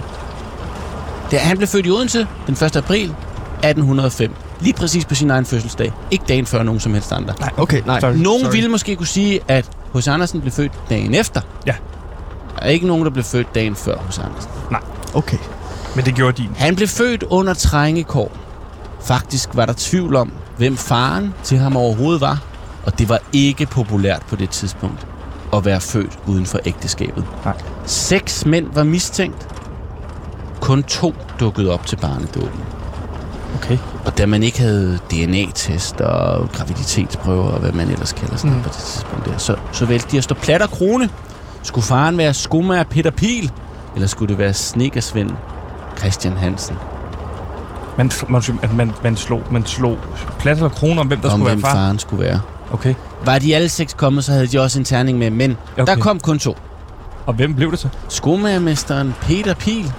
Det, 1.32 1.40
han 1.40 1.58
blev 1.58 1.68
født 1.68 1.86
i 1.86 1.90
Odense 1.90 2.28
den 2.48 2.54
1. 2.54 2.76
april 2.76 3.04
1805. 3.04 4.34
Lige 4.60 4.74
præcis 4.74 5.06
på 5.06 5.16
sin 5.16 5.30
egen 5.30 5.46
fødselsdag. 5.46 5.94
Ikke 6.12 6.26
dagen 6.28 6.46
før 6.46 6.64
nogen 6.64 6.80
som 6.80 6.94
helst 6.94 7.12
andre. 7.12 7.34
Nej, 7.40 7.52
Okay, 7.58 7.82
nej. 7.86 8.00
Sorry. 8.00 8.14
Nogen 8.14 8.44
Sorry. 8.44 8.54
ville 8.54 8.70
måske 8.70 8.96
kunne 8.96 9.08
sige, 9.08 9.40
at 9.48 9.70
hos 9.92 10.08
Andersen 10.08 10.42
blev 10.42 10.52
født 10.52 10.72
dagen 10.90 11.14
efter. 11.16 11.42
Ja. 11.66 11.76
Der 12.56 12.62
er 12.62 12.70
ikke 12.70 12.88
nogen, 12.88 13.04
der 13.06 13.12
blev 13.12 13.24
født 13.24 13.56
dagen 13.56 13.76
før 13.76 13.98
hos 13.98 14.20
Andersen. 14.20 14.52
Okay. 15.14 15.38
Men 15.96 16.06
det 16.06 16.16
gjorde 16.16 16.42
din. 16.42 16.50
Han 16.58 16.76
blev 16.76 16.88
født 16.88 17.24
under 17.24 17.54
trængekår. 17.54 18.49
Faktisk 19.02 19.50
var 19.54 19.66
der 19.66 19.74
tvivl 19.78 20.16
om, 20.16 20.32
hvem 20.58 20.78
faren 20.78 21.34
til 21.44 21.58
ham 21.58 21.78
overhovedet 21.78 22.22
var, 22.22 22.44
og 22.86 23.00
det 23.00 23.10
var 23.10 23.20
ikke 23.34 23.66
populært 23.66 24.22
på 24.30 24.36
det 24.36 24.50
tidspunkt 24.50 25.08
at 25.54 25.66
være 25.66 25.82
født 25.82 26.20
uden 26.28 26.46
for 26.46 26.60
ægteskabet. 26.66 27.26
Nej. 27.46 27.58
Seks 27.86 28.46
mænd 28.46 28.68
var 28.74 28.84
mistænkt. 28.84 29.48
Kun 30.62 30.84
to 30.84 31.16
dukkede 31.40 31.72
op 31.72 31.86
til 31.86 31.96
barnedåben. 31.96 32.60
Okay. 33.56 33.78
Og 34.06 34.18
da 34.18 34.26
man 34.26 34.44
ikke 34.44 34.60
havde 34.60 35.00
DNA-test 35.12 36.02
og 36.02 36.50
graviditetsprøver 36.52 37.44
og 37.52 37.60
hvad 37.60 37.72
man 37.72 37.90
ellers 37.90 38.14
kalder 38.14 38.38
sådan 38.38 38.56
mm. 38.56 38.62
på 38.62 38.70
det 38.70 38.78
tidspunkt 38.78 39.26
der, 39.26 39.38
så, 39.38 39.56
så 39.72 39.86
valgte 39.86 40.12
de 40.12 40.18
at 40.18 40.24
stå 40.24 40.36
plat 40.36 40.62
og 40.62 40.70
krone. 40.70 41.10
Skulle 41.64 41.86
faren 41.86 42.18
være 42.18 42.34
skomager 42.34 42.84
Peter 42.84 43.12
Pil, 43.12 43.52
eller 43.96 44.08
skulle 44.08 44.30
det 44.30 44.38
være 44.38 44.54
snekersvend 44.54 45.32
Christian 45.98 46.38
Hansen? 46.38 46.76
Man, 48.00 48.12
man, 48.30 48.42
man, 48.76 48.92
man, 49.04 49.16
slog, 49.18 49.44
man 49.52 49.66
slog 49.66 49.98
plat 50.40 50.58
eller 50.58 50.70
kroner 50.70 51.02
om, 51.02 51.08
hvem 51.08 51.20
der 51.20 51.30
om 51.30 51.32
skulle 51.32 51.46
være 51.46 51.56
hvem 51.56 51.62
far. 51.62 51.74
faren 51.74 52.00
skulle 52.00 52.24
være. 52.24 52.42
Okay. 52.72 52.94
Var 53.26 53.40
de 53.40 53.56
alle 53.56 53.70
seks 53.70 53.94
kommet, 53.94 54.24
så 54.24 54.32
havde 54.32 54.48
de 54.48 54.60
også 54.62 54.80
en 54.80 54.86
terning 54.86 55.18
med, 55.18 55.30
men 55.30 55.58
okay. 55.78 55.86
Der 55.86 55.96
kom 56.02 56.20
kun 56.20 56.40
to. 56.40 56.58
Og 57.26 57.34
hvem 57.34 57.56
blev 57.56 57.72
det 57.72 57.80
så? 57.80 57.88
Skomagermesteren 58.10 59.16
Peter 59.22 59.54
Pil. 59.54 59.92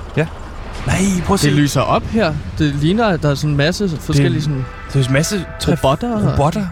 Nej, 0.86 0.96
prøv 1.24 1.34
at 1.34 1.40
Det 1.40 1.40
se. 1.40 1.50
lyser 1.50 1.80
op 1.80 2.02
her. 2.02 2.34
Det 2.58 2.74
ligner, 2.74 3.06
at 3.06 3.22
der 3.22 3.30
er 3.30 3.34
sådan 3.34 3.50
en 3.50 3.56
masse 3.56 3.88
forskellige 4.00 4.42
sådan 4.42 4.64
Det 4.92 5.04
er 5.04 5.06
en 5.08 5.12
masse 5.12 5.44
robotter. 5.68 6.30
robotter. 6.32 6.66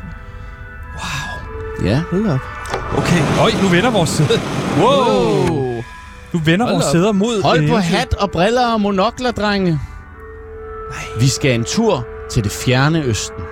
Ja. 1.84 2.02
Hold 2.10 2.26
op. 2.26 2.38
Okay. 2.98 3.22
Øj, 3.40 3.50
nu 3.62 3.68
vender 3.68 3.90
vores 3.90 4.10
sæde. 4.10 4.28
Wow. 4.80 5.82
Nu 6.32 6.40
vender 6.44 6.66
Hold 6.66 6.74
vores 6.74 6.86
op. 6.86 6.92
sæder 6.92 7.12
mod... 7.12 7.42
Hold 7.42 7.68
på 7.68 7.76
hat 7.76 8.14
og 8.14 8.30
briller 8.30 8.72
og 8.72 8.80
monokler, 8.80 9.30
drenge. 9.30 9.80
Vi 11.20 11.28
skal 11.28 11.50
en 11.54 11.64
tur 11.64 12.06
til 12.30 12.44
det 12.44 12.52
fjerne 12.52 13.02
østen. 13.02 13.44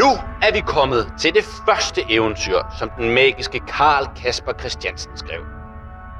Nu 0.00 0.10
er 0.42 0.52
vi 0.52 0.60
kommet 0.60 1.12
til 1.20 1.34
det 1.34 1.44
første 1.66 2.02
eventyr, 2.10 2.58
som 2.78 2.90
den 2.98 3.14
magiske 3.14 3.60
Karl 3.68 4.06
Kasper 4.22 4.52
Christiansen 4.60 5.16
skrev. 5.16 5.40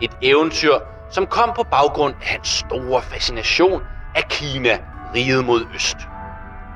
Et 0.00 0.11
eventyr, 0.22 0.74
som 1.11 1.26
kom 1.26 1.52
på 1.57 1.62
baggrund 1.70 2.14
af 2.22 2.26
hans 2.29 2.48
store 2.48 3.02
fascination 3.02 3.83
af 4.14 4.24
Kina, 4.29 4.79
riget 5.14 5.44
mod 5.44 5.66
øst. 5.74 5.96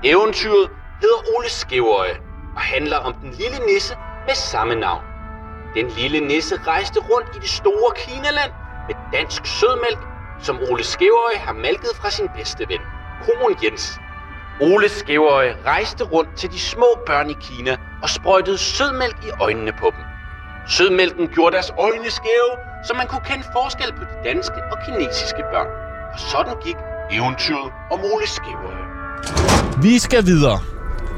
Eventyret 0.05 0.69
hedder 1.01 1.21
Ole 1.37 1.51
Skæverøje 1.51 2.17
og 2.57 2.61
handler 2.61 2.97
om 2.97 3.15
den 3.15 3.31
lille 3.31 3.59
nisse 3.75 3.95
med 4.27 4.35
samme 4.35 4.75
navn. 4.75 5.05
Den 5.75 5.89
lille 5.89 6.21
nisse 6.21 6.55
rejste 6.67 7.01
rundt 7.01 7.29
i 7.37 7.39
det 7.39 7.49
store 7.49 7.91
Kinaland 7.97 8.53
med 8.89 8.97
dansk 9.13 9.47
sødmælk, 9.47 10.10
som 10.43 10.59
Ole 10.71 10.85
Skæverøje 10.85 11.39
har 11.47 11.53
malket 11.53 11.91
fra 12.01 12.11
sin 12.11 12.29
bedste 12.37 12.65
ven, 12.69 12.81
Kron 13.25 13.57
Jens. 13.65 13.99
Ole 14.61 14.89
Skæverøje 14.89 15.57
rejste 15.67 16.05
rundt 16.05 16.37
til 16.37 16.53
de 16.53 16.59
små 16.59 16.87
børn 17.07 17.31
i 17.31 17.37
Kina 17.41 17.77
og 18.03 18.09
sprøjtede 18.09 18.59
sødmælk 18.59 19.17
i 19.27 19.31
øjnene 19.41 19.73
på 19.73 19.87
dem. 19.97 20.05
Sødmælken 20.69 21.29
gjorde 21.29 21.53
deres 21.57 21.73
øjne 21.79 22.11
skæve, 22.11 22.53
så 22.87 22.95
man 22.95 23.07
kunne 23.07 23.25
kende 23.25 23.45
forskel 23.53 23.93
på 23.93 24.05
de 24.05 24.29
danske 24.29 24.59
og 24.73 24.79
kinesiske 24.87 25.43
børn. 25.53 25.67
Og 26.13 26.19
sådan 26.19 26.55
gik 26.65 26.77
eventyret 27.11 27.73
om 27.93 27.99
Ole 28.13 28.27
Skæverøje. 28.29 28.85
Vi 29.83 29.99
skal 29.99 30.27
videre. 30.27 30.59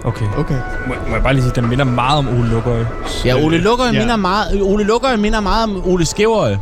Okay. 0.05 0.27
Okay. 0.39 0.59
Må, 0.87 0.95
må 1.09 1.15
jeg 1.15 1.23
bare 1.23 1.35
lige 1.35 1.43
sige, 1.45 1.55
den 1.55 1.69
minder 1.69 1.85
meget 1.85 2.19
om 2.19 2.29
Ole 2.29 2.49
Lukøje. 2.49 2.89
Ja, 3.25 3.35
Ole 3.45 3.59
Lukøje 3.59 3.91
Ja. 3.93 3.99
minder 3.99 4.17
meget, 4.17 4.63
Ole 4.63 4.85
Lukøje 4.85 5.17
minder 5.17 5.41
meget 5.41 5.65
om 5.65 5.89
Ole 5.93 6.07
Skæverøje. 6.07 6.61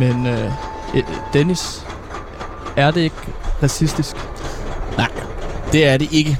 Men 0.00 0.26
øh, 0.26 0.44
eh, 0.44 0.52
Dennis, 1.32 1.86
er 2.76 2.90
det 2.90 3.00
ikke 3.00 3.16
racistisk? 3.62 4.16
Nej, 4.96 5.08
det 5.72 5.86
er 5.86 5.96
det 5.96 6.08
ikke. 6.12 6.38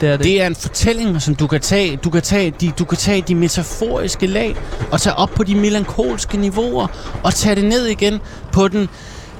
Det 0.00 0.08
er 0.08 0.16
det, 0.16 0.24
Det 0.24 0.42
er 0.42 0.46
en 0.46 0.54
fortælling, 0.54 1.22
som 1.22 1.34
du 1.34 1.46
kan 1.46 1.60
tage, 1.60 1.96
du 1.96 2.10
kan 2.10 2.22
tage, 2.22 2.50
de, 2.50 2.72
du 2.78 2.84
kan 2.84 2.98
tage 2.98 3.22
de 3.22 3.34
metaforiske 3.34 4.26
lag 4.26 4.56
og 4.92 5.00
tage 5.00 5.14
op 5.14 5.30
på 5.30 5.44
de 5.44 5.54
melankolske 5.54 6.36
niveauer 6.36 6.86
og 7.22 7.34
tage 7.34 7.54
det 7.54 7.64
ned 7.64 7.86
igen 7.86 8.20
på 8.52 8.68
den 8.68 8.88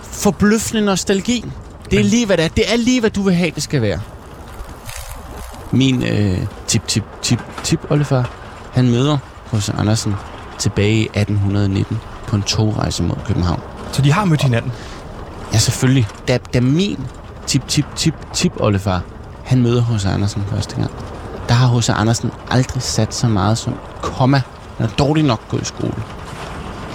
forbløffende 0.03 0.85
nostalgi. 0.85 1.44
Det 1.90 2.01
er 2.01 2.05
lige, 2.05 2.27
hvad 2.27 2.37
det 2.37 2.44
er. 2.44 2.48
Det 2.48 2.72
er 2.72 2.77
lige, 2.77 3.01
hvad 3.01 3.11
du 3.11 3.22
vil 3.22 3.35
have, 3.35 3.51
det 3.51 3.62
skal 3.62 3.83
være. 3.83 4.01
Min 5.70 6.03
øh, 6.03 6.38
tip, 6.66 6.87
tip, 6.88 7.05
tip, 7.22 7.40
tip, 7.64 7.81
oldefar, 7.90 8.31
han 8.72 8.90
møder 8.90 9.18
hos 9.46 9.68
Andersen 9.68 10.14
tilbage 10.59 10.96
i 10.96 11.03
1819 11.03 11.98
på 12.27 12.37
en 12.37 12.42
togrejse 12.42 13.03
mod 13.03 13.16
København. 13.27 13.61
Så 13.92 14.03
de 14.03 14.12
har 14.12 14.24
mødt 14.24 14.42
hinanden. 14.42 14.72
Ja, 15.53 15.59
selvfølgelig. 15.59 16.07
Da, 16.28 16.39
da 16.55 16.61
min 16.61 17.07
tip, 17.47 17.68
tip, 17.68 17.86
tip, 17.97 18.14
tip, 18.34 18.53
oldefar, 18.61 19.03
han 19.45 19.62
møder 19.62 19.82
hos 19.82 20.05
Andersen 20.05 20.45
første 20.51 20.76
gang, 20.76 20.91
der 21.49 21.55
har 21.55 21.78
H.C. 21.78 21.89
Andersen 21.89 22.30
aldrig 22.51 22.82
sat 22.82 23.14
så 23.14 23.28
meget 23.28 23.59
som 23.59 23.74
komma. 24.03 24.43
Han 24.76 24.86
er 24.86 24.91
dårligt 24.91 25.26
nok 25.26 25.49
gået 25.49 25.62
i 25.62 25.64
skole. 25.64 26.03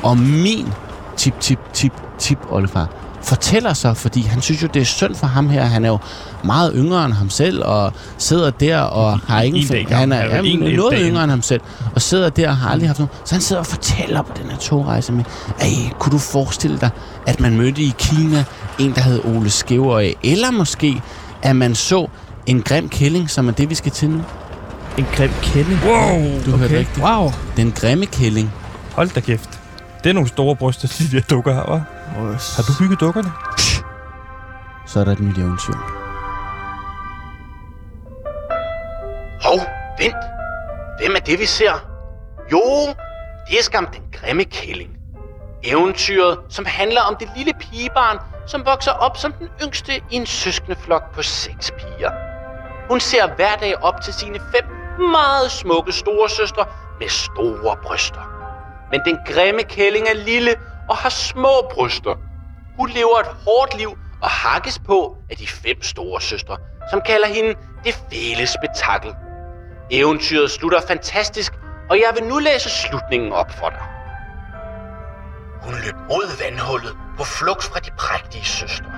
Og 0.03 0.17
min 0.17 0.73
tip, 1.17 1.39
tip, 1.39 1.59
tip, 1.73 1.93
tip, 2.19 2.37
oldefar, 2.49 2.87
fortæller 3.23 3.73
så, 3.73 3.93
fordi 3.93 4.21
han 4.21 4.41
synes 4.41 4.63
jo, 4.63 4.67
det 4.73 4.81
er 4.81 4.85
synd 4.85 5.15
for 5.15 5.27
ham 5.27 5.49
her. 5.49 5.63
Han 5.63 5.85
er 5.85 5.89
jo 5.89 5.97
meget 6.43 6.71
yngre 6.75 7.05
end 7.05 7.13
ham 7.13 7.29
selv, 7.29 7.63
og 7.65 7.93
sidder 8.17 8.49
der 8.49 8.77
og 8.79 9.19
har 9.19 9.41
En 9.41 9.55
ingen... 9.55 9.67
dag 9.67 9.87
han 9.97 10.11
er, 10.11 10.17
er 10.17 10.23
vel 10.27 10.35
han 10.35 10.45
en 10.45 10.63
er 10.63 10.75
noget 10.77 10.91
dag. 10.91 11.01
yngre 11.01 11.23
end 11.23 11.31
ham 11.31 11.41
selv, 11.41 11.61
og 11.95 12.01
sidder 12.01 12.29
der 12.29 12.49
og 12.49 12.57
har 12.57 12.69
aldrig 12.69 12.89
haft 12.89 12.99
nogen. 12.99 13.11
Så 13.25 13.35
han 13.35 13.41
sidder 13.41 13.59
og 13.59 13.65
fortæller 13.65 14.21
på 14.21 14.31
den 14.41 14.49
her 14.51 14.57
togrejse 14.57 15.11
med, 15.13 15.23
Ej, 15.59 15.67
kunne 15.99 16.11
du 16.11 16.17
forestille 16.17 16.77
dig, 16.81 16.89
at 17.27 17.39
man 17.39 17.57
mødte 17.57 17.81
i 17.81 17.93
Kina 17.97 18.43
en, 18.79 18.93
der 18.95 19.01
hed 19.01 19.21
Ole 19.25 19.49
Skæverøje, 19.49 20.13
eller 20.23 20.51
måske, 20.51 21.01
at 21.41 21.55
man 21.55 21.75
så 21.75 22.07
en 22.45 22.61
grim 22.61 22.89
kælling, 22.89 23.29
som 23.29 23.47
er 23.47 23.51
det, 23.51 23.69
vi 23.69 23.75
skal 23.75 23.91
til 23.91 24.09
nu. 24.09 24.21
en 24.97 25.05
grim 25.15 25.31
kælling. 25.41 25.79
Wow. 25.85 25.93
Du 26.45 26.53
okay. 26.53 26.57
hørte 26.57 26.77
rigtigt. 26.77 27.05
Wow. 27.05 27.31
Den 27.57 27.71
grimme 27.71 28.05
kælling. 28.05 28.51
Hold 28.95 29.09
da 29.09 29.19
kæft. 29.19 29.49
Det 30.03 30.09
er 30.09 30.13
nogle 30.13 30.29
store 30.29 30.55
bryster, 30.55 30.87
de 31.11 31.15
der 31.17 31.21
dukker 31.29 31.53
her, 31.53 31.61
hva'? 31.61 32.02
Har 32.13 32.63
du 32.67 32.73
bygget 32.79 32.99
dukkerne? 32.99 33.31
Så 34.85 34.99
er 34.99 35.03
der 35.03 35.11
et 35.11 35.19
nyt 35.19 35.37
eventyr. 35.37 35.73
Hov, 39.43 39.59
vent. 39.99 40.23
Hvem 40.99 41.15
er 41.15 41.19
det, 41.19 41.39
vi 41.39 41.45
ser? 41.45 41.73
Jo, 42.51 42.61
det 43.49 43.59
er 43.59 43.63
skam 43.63 43.85
den 43.85 44.03
grimme 44.11 44.43
kælling. 44.43 44.89
Eventyret, 45.63 46.39
som 46.49 46.65
handler 46.65 47.01
om 47.01 47.15
det 47.19 47.29
lille 47.35 47.53
pigebarn, 47.59 48.17
som 48.47 48.65
vokser 48.65 48.91
op 48.91 49.17
som 49.17 49.31
den 49.31 49.49
yngste 49.63 49.97
i 49.97 50.15
en 50.15 50.25
søskendeflok 50.25 51.15
på 51.15 51.21
seks 51.21 51.71
piger. 51.71 52.11
Hun 52.89 52.99
ser 52.99 53.35
hver 53.35 53.55
dag 53.55 53.83
op 53.83 54.01
til 54.01 54.13
sine 54.13 54.39
fem 54.39 54.65
meget 55.11 55.51
smukke 55.51 55.91
storesøstre 55.91 56.65
med 56.99 57.09
store 57.09 57.75
bryster. 57.83 58.21
Men 58.91 59.01
den 59.05 59.17
grimme 59.33 59.63
kælling 59.63 60.07
er 60.07 60.13
lille 60.13 60.55
og 60.89 60.95
har 60.95 61.09
små 61.09 61.69
bryster. 61.73 62.15
Hun 62.77 62.89
lever 62.89 63.19
et 63.19 63.27
hårdt 63.45 63.77
liv 63.77 63.97
og 64.21 64.29
hakkes 64.29 64.79
på 64.79 65.17
af 65.29 65.37
de 65.37 65.47
fem 65.47 65.83
store 65.83 66.21
søstre, 66.21 66.57
som 66.91 67.01
kalder 67.01 67.27
hende 67.27 67.55
det 67.83 67.93
fæle 68.11 68.47
spektakel. 68.47 69.13
Eventyret 69.91 70.51
slutter 70.51 70.81
fantastisk, 70.87 71.53
og 71.89 71.97
jeg 71.97 72.11
vil 72.15 72.23
nu 72.23 72.39
læse 72.39 72.69
slutningen 72.69 73.31
op 73.31 73.51
for 73.51 73.69
dig. 73.69 73.83
Hun 75.61 75.73
løb 75.85 75.95
mod 76.09 76.43
vandhullet 76.43 76.97
på 77.17 77.23
flugt 77.23 77.63
fra 77.63 77.79
de 77.79 77.91
prægtige 77.99 78.45
søstre. 78.45 78.91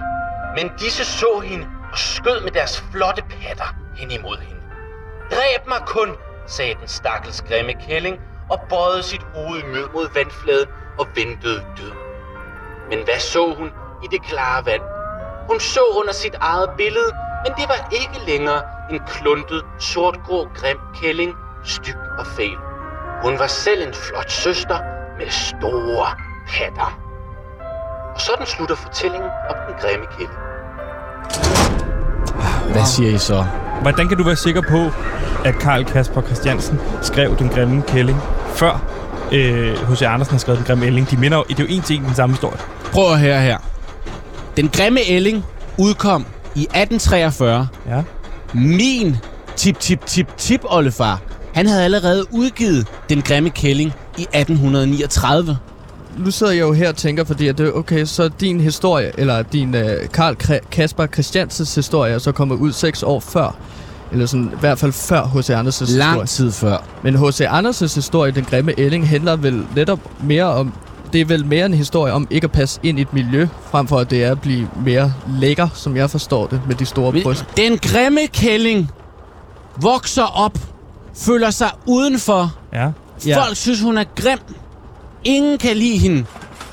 Men 0.56 0.72
disse 0.80 1.06
så 1.06 1.40
hende 1.40 1.68
og 1.92 1.98
skød 1.98 2.42
med 2.42 2.52
deres 2.52 2.82
flotte 2.92 3.22
patter 3.22 3.76
hen 3.96 4.12
imod 4.12 4.38
hende. 4.38 4.62
Dræb 5.32 5.68
mig 5.68 5.82
kun, 5.88 6.16
sagde 6.48 6.76
den 6.80 6.88
stakkels 6.88 7.42
grimme 7.42 7.74
kælling 7.74 8.20
og 8.50 8.60
bøjede 8.70 9.04
sit 9.04 9.26
hoved 9.36 9.64
ned 9.64 9.86
mod 9.94 10.08
vandfladen 10.14 10.68
og 11.00 11.08
ventede 11.16 11.60
død. 11.78 11.92
Men 12.90 13.00
hvad 13.04 13.20
så 13.20 13.54
hun 13.58 13.70
i 14.04 14.08
det 14.12 14.22
klare 14.22 14.66
vand? 14.66 14.82
Hun 15.50 15.60
så 15.60 15.80
under 16.00 16.14
sit 16.14 16.36
eget 16.42 16.70
billede, 16.78 17.12
men 17.44 17.54
det 17.58 17.66
var 17.68 17.90
ikke 17.92 18.20
længere 18.32 18.62
en 18.92 19.00
kluntet, 19.08 19.62
sortgrå, 19.80 20.48
grim 20.56 20.78
kælling, 21.02 21.34
styg 21.64 21.96
og 22.20 22.26
fæl. 22.28 22.58
Hun 23.24 23.40
var 23.40 23.48
selv 23.48 23.88
en 23.88 23.94
flot 23.94 24.32
søster 24.32 24.80
med 25.20 25.30
store 25.30 26.08
patter. 26.48 27.00
Og 28.16 28.22
sådan 28.22 28.46
slutter 28.46 28.76
fortællingen 28.76 29.30
om 29.50 29.56
den 29.68 29.76
grimme 29.82 30.06
kælling. 30.18 30.40
Hvad 32.72 32.86
siger 32.86 33.16
I 33.16 33.18
så? 33.18 33.46
Hvordan 33.82 34.08
kan 34.08 34.18
du 34.18 34.24
være 34.24 34.36
sikker 34.36 34.62
på, 34.62 34.82
at 35.48 35.56
Karl 35.56 35.86
Kasper 35.86 36.22
Christiansen 36.22 36.80
skrev 37.02 37.38
Den 37.38 37.50
Grimme 37.50 37.84
Kælling, 37.88 38.22
før 38.56 38.84
øh, 39.32 39.90
H.C. 39.90 40.02
Andersen 40.02 40.32
har 40.32 40.40
skrevet 40.40 40.58
Den 40.60 40.66
Grimme 40.68 40.86
Ælling? 40.86 41.12
De 41.12 41.18
minder 41.18 41.38
jo, 41.38 41.44
det 41.50 41.60
er 41.60 41.64
jo 41.64 41.70
en 41.70 41.84
en 41.90 42.04
den 42.04 42.16
samme 42.16 42.36
historie. 42.36 42.58
Prøv 42.92 43.12
at 43.14 43.20
høre 43.20 43.42
her. 43.42 43.58
Den 44.58 44.70
grimme 44.70 45.00
ælling 45.08 45.46
udkom 45.78 46.26
i 46.56 46.62
1843. 46.62 47.68
Ja. 47.90 48.04
Min 48.54 49.18
tip 49.56 49.80
tip 49.80 50.06
tip 50.06 50.38
tip 50.38 50.62
oldefar, 50.64 51.22
han 51.54 51.68
havde 51.68 51.84
allerede 51.84 52.26
udgivet 52.32 52.88
Den 53.10 53.22
grimme 53.22 53.50
kælling 53.50 53.94
i 54.18 54.22
1839. 54.22 55.58
Nu 56.18 56.32
sidder 56.32 56.54
jeg 56.54 56.62
jo 56.62 56.74
her 56.74 56.90
og 56.90 56.96
tænker, 56.96 57.24
fordi 57.24 57.48
at 57.48 57.58
det, 57.58 57.74
okay, 57.74 58.06
så 58.06 58.28
din 58.28 58.60
historie, 58.60 59.12
eller 59.18 59.42
din 59.42 59.76
øh, 59.76 60.10
Karl 60.14 60.36
Kasper 60.72 61.08
Christiansens 61.08 61.76
historie, 61.76 62.14
er 62.14 62.20
så 62.20 62.32
kommet 62.32 62.56
ud 62.56 62.72
seks 62.72 63.04
år 63.04 63.20
før. 63.20 63.56
Eller 64.12 64.26
sådan, 64.26 64.52
i 64.54 64.60
hvert 64.60 64.80
fald 64.80 64.92
før 64.92 65.26
H.C. 65.26 65.50
Andersens 65.50 65.92
Lang 65.92 66.10
historie. 66.12 66.28
tid 66.28 66.52
før. 66.52 66.78
Men 67.04 67.28
H.C. 67.28 67.42
Andersens 67.42 67.96
historie, 67.96 68.32
Den 68.32 68.44
Grimme 68.46 68.74
Ælling, 68.78 69.10
handler 69.10 69.36
vel 69.36 69.66
netop 69.76 70.00
mere 70.24 70.44
om... 70.44 70.74
Det 71.14 71.22
er 71.22 71.26
vel 71.26 71.46
mere 71.46 71.66
en 71.66 71.74
historie 71.74 72.14
om 72.14 72.28
ikke 72.30 72.46
at 72.46 72.52
passe 72.52 72.80
ind 72.84 73.00
i 73.00 73.02
et 73.02 73.14
miljø, 73.14 73.48
frem 73.72 73.88
for 73.88 73.98
at 74.00 74.10
det 74.10 74.24
er 74.24 74.32
at 74.32 74.42
blive 74.42 74.70
mere 74.86 75.14
lækker, 75.40 75.68
som 75.74 75.98
jeg 75.98 76.10
forstår 76.10 76.48
det, 76.48 76.62
med 76.68 76.76
de 76.76 76.86
store 76.86 77.22
bryst. 77.24 77.46
Den 77.58 77.78
grimme 77.78 78.28
kælling 78.28 78.92
vokser 79.82 80.24
op, 80.24 80.58
føler 81.16 81.50
sig 81.50 81.70
udenfor. 81.86 82.56
Ja. 82.74 82.92
Ja. 83.26 83.44
Folk 83.44 83.56
synes, 83.56 83.82
hun 83.82 83.98
er 83.98 84.04
grim. 84.16 84.40
Ingen 85.24 85.58
kan 85.58 85.78
lide 85.78 85.98
hende. 85.98 86.26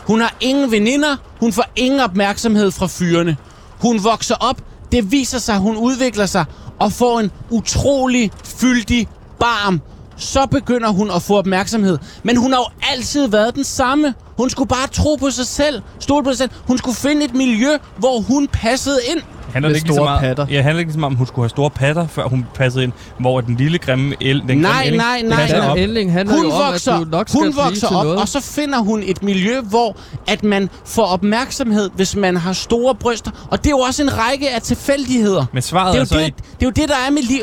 Hun 0.06 0.20
har 0.20 0.34
ingen 0.40 0.70
veninder. 0.70 1.16
Hun 1.40 1.52
får 1.52 1.64
ingen 1.76 2.00
opmærksomhed 2.00 2.70
fra 2.70 2.86
fyrene. 2.86 3.36
Hun 3.80 4.04
vokser 4.04 4.34
op. 4.34 4.56
Det 4.92 5.12
viser 5.12 5.38
sig, 5.38 5.56
hun 5.58 5.76
udvikler 5.76 6.26
sig 6.26 6.44
og 6.82 6.92
får 6.92 7.20
en 7.20 7.30
utrolig 7.50 8.30
fyldig 8.44 9.06
barm. 9.40 9.80
Så 10.16 10.46
begynder 10.46 10.88
hun 10.88 11.10
at 11.10 11.22
få 11.22 11.38
opmærksomhed. 11.38 11.98
Men 12.22 12.36
hun 12.36 12.52
har 12.52 12.58
jo 12.58 12.88
altid 12.92 13.28
været 13.28 13.54
den 13.54 13.64
samme. 13.64 14.14
Hun 14.36 14.50
skulle 14.50 14.68
bare 14.68 14.86
tro 14.92 15.16
på 15.16 15.30
sig 15.30 15.46
selv. 15.46 15.82
Stole 16.00 16.24
på 16.24 16.30
sig 16.30 16.38
selv. 16.38 16.50
Hun 16.66 16.78
skulle 16.78 16.96
finde 16.96 17.24
et 17.24 17.34
miljø, 17.34 17.68
hvor 17.96 18.20
hun 18.20 18.48
passede 18.52 18.98
ind. 19.10 19.20
Handler 19.52 19.68
det 19.68 19.76
ikke 19.76 19.92
store 19.92 20.04
meget, 20.04 20.20
patter. 20.20 20.46
Ja, 20.50 20.62
handler 20.62 20.78
ikke 20.78 20.88
lige 20.88 20.94
så 20.94 20.98
meget 21.00 21.10
om, 21.12 21.16
hun 21.16 21.26
skulle 21.26 21.42
have 21.44 21.48
store 21.48 21.70
patter, 21.70 22.06
før 22.06 22.28
hun 22.28 22.46
passede 22.54 22.84
ind, 22.84 22.92
hvor 23.20 23.40
den 23.40 23.56
lille 23.56 23.78
grimme 23.78 24.14
el, 24.20 24.38
den 24.40 24.46
grimme 24.46 24.62
Nej, 24.62 24.82
ælling 24.84 24.96
nej, 25.02 25.22
nej, 25.22 25.36
passer 25.38 25.58
nej. 25.58 25.68
op. 25.68 25.76
Ælling 25.78 26.12
handler 26.12 26.34
hun 26.36 26.44
jo 26.44 26.52
om, 26.52 26.72
vokser, 26.72 26.92
at 26.92 27.00
du 27.00 27.04
nok 27.04 27.28
skal 27.28 27.40
hun 27.40 27.56
vokser 27.56 27.88
til 27.88 27.96
op, 27.96 28.04
noget. 28.04 28.20
og 28.20 28.28
så 28.28 28.40
finder 28.40 28.78
hun 28.78 29.02
et 29.06 29.22
miljø, 29.22 29.60
hvor 29.60 29.96
at 30.26 30.44
man 30.44 30.70
får 30.86 31.04
opmærksomhed, 31.06 31.90
hvis 31.94 32.16
man 32.16 32.36
har 32.36 32.52
store 32.52 32.94
bryster. 32.94 33.30
Og 33.50 33.58
det 33.58 33.66
er 33.66 33.70
jo 33.70 33.78
også 33.78 34.02
en 34.02 34.18
række 34.18 34.50
af 34.50 34.62
tilfældigheder. 34.62 35.44
Men 35.52 35.62
svaret 35.62 35.86
Det 35.92 35.98
er, 35.98 36.00
er 36.00 36.04
jo 36.04 36.08
så 36.08 36.18
det, 36.18 36.24
ikke... 36.24 36.36
det 36.36 36.62
er 36.62 36.66
jo 36.66 36.70
det, 36.70 36.88
der 36.88 36.96
er 37.06 37.10
med 37.10 37.22
liv. 37.22 37.42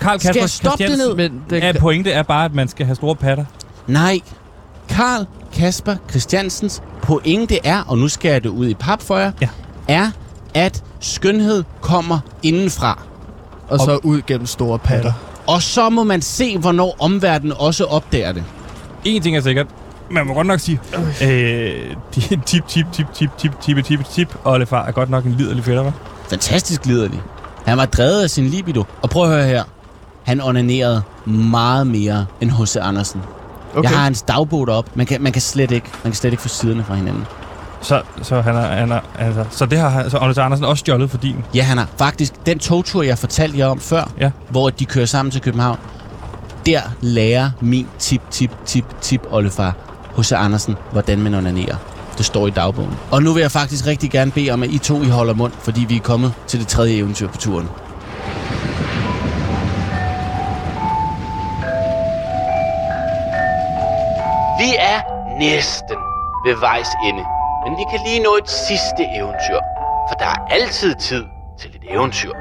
Så 0.00 0.04
Karl 0.04 0.18
Skal 0.20 0.28
Kasper 0.28 0.42
jeg 0.42 0.50
stoppe 0.50 0.84
det 0.84 0.88
Christiansen, 0.88 1.16
ned? 1.16 1.60
Men 1.60 1.64
det, 1.74 1.78
pointe 1.80 2.12
er 2.12 2.22
bare, 2.22 2.44
at 2.44 2.54
man 2.54 2.68
skal 2.68 2.86
have 2.86 2.96
store 2.96 3.16
patter. 3.16 3.44
Nej. 3.86 4.20
Karl 4.88 5.24
Kasper 5.52 5.96
Christiansens 6.10 6.82
pointe 7.02 7.58
er, 7.66 7.80
og 7.88 7.98
nu 7.98 8.08
skal 8.08 8.30
jeg 8.32 8.42
det 8.44 8.48
ud 8.48 8.68
i 8.68 8.74
pap 8.74 9.02
for 9.02 9.18
jer, 9.18 9.32
Ja. 9.40 9.48
er, 9.88 10.10
at 10.54 10.82
skønhed 11.00 11.64
kommer 11.80 12.18
indenfra. 12.42 13.02
og 13.68 13.78
så 13.80 13.98
ud 14.02 14.22
gennem 14.26 14.46
store 14.46 14.78
patter. 14.78 15.12
Og 15.46 15.62
så 15.62 15.88
må 15.90 16.04
man 16.04 16.22
se, 16.22 16.58
hvornår 16.58 16.96
omverdenen 17.00 17.54
også 17.58 17.84
opdager 17.84 18.32
det. 18.32 18.44
En 19.04 19.22
ting 19.22 19.36
er 19.36 19.40
sikkert. 19.40 19.66
Man 20.10 20.26
må 20.26 20.34
godt 20.34 20.46
nok 20.46 20.60
sige, 20.60 20.80
øh, 21.22 21.96
tip, 22.12 22.44
tip, 22.46 22.66
tip, 22.68 22.86
tip, 22.92 23.06
tip, 23.38 23.52
tip, 23.60 23.84
tip, 23.84 24.00
tip, 24.10 24.34
Ollefar 24.44 24.84
er 24.86 24.92
godt 24.92 25.10
nok 25.10 25.24
en 25.24 25.32
liderlig 25.34 25.64
fætter, 25.64 25.84
hva'? 25.90 26.28
Fantastisk 26.30 26.86
liderlig. 26.86 27.20
Han 27.66 27.78
var 27.78 27.86
drevet 27.86 28.22
af 28.22 28.30
sin 28.30 28.44
libido. 28.46 28.84
Og 29.02 29.10
prøv 29.10 29.22
at 29.24 29.28
høre 29.36 29.44
her. 29.46 29.62
Han 30.24 30.40
onanerede 30.40 31.02
meget 31.26 31.86
mere 31.86 32.26
end 32.40 32.50
H.C. 32.50 32.76
Andersen. 32.76 33.20
Okay. 33.76 33.82
Jeg 33.90 33.98
har 33.98 34.04
hans 34.04 34.22
dagbog 34.22 34.68
op. 34.68 34.96
Man 34.96 35.06
kan, 35.06 35.22
man 35.22 35.32
kan 35.32 35.42
slet 35.42 35.70
ikke, 35.70 35.86
man 36.04 36.12
kan 36.12 36.14
slet 36.14 36.30
ikke 36.30 36.42
få 36.42 36.48
siderne 36.48 36.84
fra 36.84 36.94
hinanden. 36.94 37.24
Så, 37.80 38.02
så, 38.22 38.40
han 38.40 38.56
er, 38.56 38.60
han 38.60 38.92
er, 38.92 39.00
altså, 39.18 39.44
så 39.50 39.66
det 39.66 39.78
har 39.78 40.08
så 40.08 40.18
Anders 40.18 40.38
Andersen 40.38 40.64
også 40.66 40.80
stjålet 40.80 41.10
for 41.10 41.18
din. 41.18 41.36
Ja, 41.54 41.62
han 41.62 41.78
har 41.78 41.88
faktisk 41.98 42.32
den 42.46 42.58
togtur, 42.58 43.02
jeg 43.02 43.18
fortalte 43.18 43.58
jer 43.58 43.66
om 43.66 43.80
før, 43.80 44.10
Ja. 44.20 44.30
hvor 44.50 44.70
de 44.70 44.84
kører 44.84 45.06
sammen 45.06 45.32
til 45.32 45.40
København. 45.40 45.78
Der 46.66 46.80
lærer 47.00 47.50
min 47.60 47.86
tip, 47.98 48.20
tip, 48.30 48.50
tip, 48.66 48.84
tip, 49.00 49.20
oldefar 49.30 49.74
H.C. 50.18 50.32
Andersen, 50.32 50.76
hvordan 50.92 51.18
man 51.22 51.34
onanerer. 51.34 51.76
Det 52.18 52.26
står 52.26 52.46
i 52.46 52.50
dagbogen. 52.50 52.90
Og 53.10 53.22
nu 53.22 53.32
vil 53.32 53.40
jeg 53.40 53.50
faktisk 53.50 53.86
rigtig 53.86 54.10
gerne 54.10 54.30
bede 54.30 54.50
om, 54.50 54.62
at 54.62 54.70
I 54.70 54.78
to 54.78 55.02
I 55.02 55.08
holder 55.08 55.34
mund, 55.34 55.52
fordi 55.62 55.84
vi 55.88 55.96
er 55.96 56.00
kommet 56.00 56.32
til 56.46 56.60
det 56.60 56.68
tredje 56.68 56.94
eventyr 56.96 57.28
på 57.28 57.36
turen. 57.36 57.68
Vi 64.64 64.74
er 64.78 64.98
næsten 65.38 65.98
ved 66.46 66.54
vejs 66.60 66.90
ende, 67.08 67.24
men 67.64 67.72
vi 67.78 67.84
kan 67.90 68.00
lige 68.06 68.22
nå 68.22 68.32
et 68.42 68.50
sidste 68.50 69.02
eventyr, 69.18 69.60
for 70.08 70.14
der 70.18 70.26
er 70.26 70.46
altid 70.50 70.94
tid 70.94 71.24
til 71.60 71.70
et 71.76 71.84
eventyr. 71.94 72.32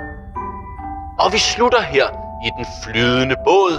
Og 1.20 1.34
vi 1.34 1.38
slutter 1.38 1.82
her 1.82 2.08
i 2.48 2.50
den 2.58 2.66
flydende 2.84 3.36
båd 3.46 3.74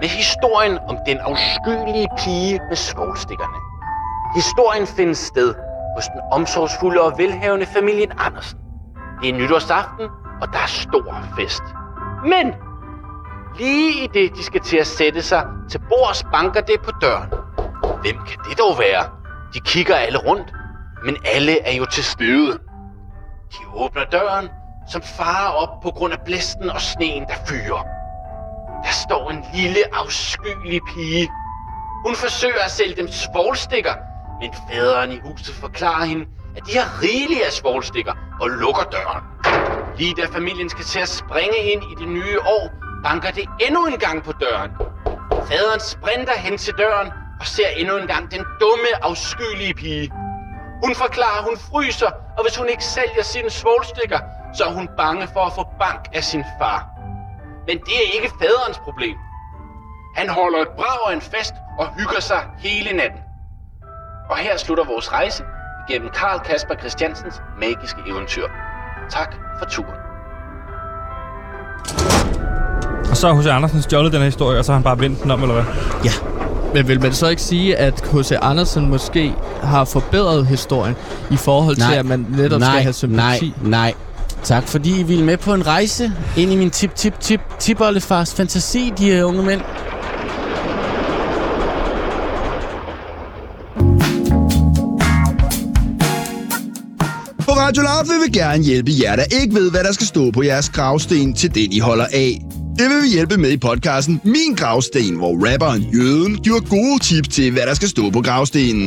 med 0.00 0.08
historien 0.08 0.78
om 0.88 0.96
den 1.06 1.18
afskyelige 1.18 2.08
pige 2.18 2.60
med 2.68 2.76
svovlstikkerne. 2.76 3.58
Historien 4.34 4.86
findes 4.86 5.18
sted 5.18 5.54
hos 5.96 6.06
den 6.08 6.20
omsorgsfulde 6.32 7.00
og 7.00 7.18
velhavende 7.18 7.66
familien 7.66 8.12
Andersen. 8.18 8.58
Det 9.22 9.28
er 9.28 9.34
nytårsaften, 9.34 10.06
og 10.42 10.48
der 10.52 10.58
er 10.58 10.72
stor 10.84 11.14
fest. 11.36 11.62
Men 12.22 12.54
lige 13.58 14.04
i 14.04 14.06
det, 14.14 14.36
de 14.36 14.44
skal 14.44 14.60
til 14.60 14.76
at 14.76 14.86
sætte 14.86 15.22
sig 15.22 15.46
til 15.70 15.78
bords, 15.88 16.24
banker 16.32 16.60
det 16.60 16.80
på 16.84 16.90
døren. 17.00 17.47
Hvem 18.02 18.16
kan 18.28 18.38
det 18.48 18.58
dog 18.58 18.78
være? 18.78 19.04
De 19.54 19.60
kigger 19.60 19.94
alle 19.94 20.18
rundt, 20.18 20.52
men 21.04 21.16
alle 21.24 21.60
er 21.60 21.72
jo 21.72 21.84
til 21.84 22.04
stede. 22.04 22.58
De 23.52 23.58
åbner 23.74 24.04
døren, 24.04 24.48
som 24.92 25.02
farer 25.02 25.50
op 25.52 25.80
på 25.82 25.90
grund 25.90 26.12
af 26.12 26.18
blæsten 26.24 26.70
og 26.70 26.80
sneen, 26.80 27.22
der 27.22 27.34
fyrer. 27.46 27.82
Der 28.84 28.92
står 29.06 29.30
en 29.30 29.44
lille, 29.54 29.82
afskyelig 29.92 30.80
pige. 30.94 31.30
Hun 32.06 32.14
forsøger 32.14 32.64
at 32.64 32.70
sælge 32.70 32.96
dem 32.96 33.08
svovlstikker, 33.08 33.94
men 34.40 34.50
faderen 34.70 35.12
i 35.12 35.20
huset 35.24 35.54
forklarer 35.54 36.04
hende, 36.04 36.24
at 36.56 36.66
de 36.66 36.78
har 36.78 37.02
rigeligt 37.02 37.42
af 37.46 37.52
svovlstikker 37.52 38.12
og 38.40 38.48
lukker 38.48 38.82
døren. 38.82 39.24
Lige 39.98 40.14
da 40.14 40.26
familien 40.26 40.68
skal 40.68 40.84
til 40.84 41.00
at 41.00 41.08
springe 41.08 41.58
ind 41.58 41.82
i 41.82 41.94
det 41.98 42.08
nye 42.08 42.40
år, 42.40 42.70
banker 43.04 43.30
det 43.30 43.44
endnu 43.66 43.86
en 43.86 43.98
gang 43.98 44.22
på 44.22 44.32
døren. 44.32 44.70
Faderen 45.48 45.80
sprinter 45.80 46.38
hen 46.38 46.58
til 46.58 46.74
døren 46.78 47.12
og 47.40 47.46
ser 47.46 47.68
endnu 47.76 47.96
en 47.96 48.06
gang 48.06 48.30
den 48.30 48.44
dumme, 48.60 48.90
afskyelige 49.02 49.74
pige. 49.74 50.12
Hun 50.84 50.94
forklarer, 50.94 51.38
at 51.38 51.44
hun 51.44 51.56
fryser, 51.70 52.10
og 52.36 52.42
hvis 52.44 52.56
hun 52.56 52.68
ikke 52.68 52.84
sælger 52.84 53.22
sine 53.22 53.50
svovlstikker, 53.50 54.20
så 54.56 54.64
er 54.64 54.72
hun 54.72 54.88
bange 54.96 55.28
for 55.34 55.40
at 55.40 55.52
få 55.52 55.64
bank 55.78 56.02
af 56.12 56.24
sin 56.24 56.44
far. 56.58 56.80
Men 57.66 57.76
det 57.78 57.94
er 58.02 58.08
ikke 58.16 58.30
faderens 58.40 58.78
problem. 58.78 59.16
Han 60.16 60.28
holder 60.28 60.58
et 60.58 60.68
brag 60.68 60.98
og 61.06 61.12
en 61.12 61.20
fest 61.20 61.54
og 61.78 61.86
hygger 61.98 62.20
sig 62.20 62.40
hele 62.58 62.96
natten. 62.96 63.20
Og 64.30 64.36
her 64.36 64.56
slutter 64.56 64.84
vores 64.84 65.12
rejse 65.12 65.44
igennem 65.88 66.10
Karl 66.10 66.38
Kasper 66.38 66.74
Christiansens 66.74 67.42
magiske 67.60 68.00
eventyr. 68.06 68.46
Tak 69.10 69.34
for 69.58 69.64
turen. 69.64 69.98
Og 73.10 73.16
så 73.16 73.28
har 73.28 73.40
H.C. 73.40 73.46
Andersen 73.46 73.82
stjålet 73.82 74.12
den 74.12 74.20
her 74.20 74.24
historie, 74.24 74.58
og 74.58 74.64
så 74.64 74.72
har 74.72 74.76
han 74.78 74.84
bare 74.84 75.00
vendt 75.00 75.22
den 75.22 75.30
om, 75.30 75.42
eller 75.42 75.54
hvad? 75.54 75.64
Ja. 76.04 76.12
Men 76.74 76.88
vil 76.88 77.00
man 77.02 77.12
så 77.12 77.28
ikke 77.28 77.42
sige, 77.42 77.76
at 77.76 78.04
H.C. 78.12 78.32
Andersen 78.42 78.90
måske 78.90 79.32
har 79.62 79.84
forbedret 79.84 80.46
historien 80.46 80.94
i 81.30 81.36
forhold 81.36 81.76
til, 81.76 81.94
at 81.94 82.06
man 82.06 82.26
netop 82.36 82.60
nej, 82.60 82.70
skal 82.70 82.82
have 82.82 82.92
sympati? 82.92 83.54
Nej, 83.62 83.70
nej. 83.70 83.94
Tak 84.44 84.68
fordi 84.68 85.00
I 85.00 85.02
ville 85.02 85.24
med 85.24 85.36
på 85.36 85.54
en 85.54 85.66
rejse 85.66 86.12
ind 86.36 86.52
i 86.52 86.56
min 86.56 86.70
tip 86.70 86.94
tip 86.94 87.20
tip 87.20 87.40
tip 87.58 87.80
oldefars 87.80 88.34
fantasi, 88.34 88.92
de 88.98 89.04
her 89.04 89.24
unge 89.24 89.42
mænd. 89.42 89.60
På 97.38 97.54
Radio 97.54 97.82
Loud 97.82 98.04
vil 98.06 98.32
vi 98.32 98.38
gerne 98.38 98.62
hjælpe 98.62 98.90
jer, 99.02 99.16
der 99.16 99.24
ikke 99.42 99.54
ved, 99.54 99.70
hvad 99.70 99.84
der 99.84 99.92
skal 99.92 100.06
stå 100.06 100.30
på 100.30 100.42
jeres 100.42 100.70
gravsten 100.70 101.34
til 101.34 101.54
den, 101.54 101.72
I 101.72 101.78
holder 101.78 102.06
af. 102.12 102.40
Det 102.78 102.86
vil 102.90 103.00
vi 103.02 103.08
hjælpe 103.16 103.36
med 103.44 103.50
i 103.50 103.60
podcasten 103.68 104.20
Min 104.34 104.52
Gravsten, 104.60 105.14
hvor 105.20 105.32
rapperen 105.46 105.82
Jøden 105.96 106.34
giver 106.44 106.60
gode 106.76 106.98
tips 107.08 107.28
til, 107.36 107.48
hvad 107.54 107.64
der 107.68 107.74
skal 107.74 107.88
stå 107.88 108.10
på 108.10 108.20
gravstenen. 108.28 108.86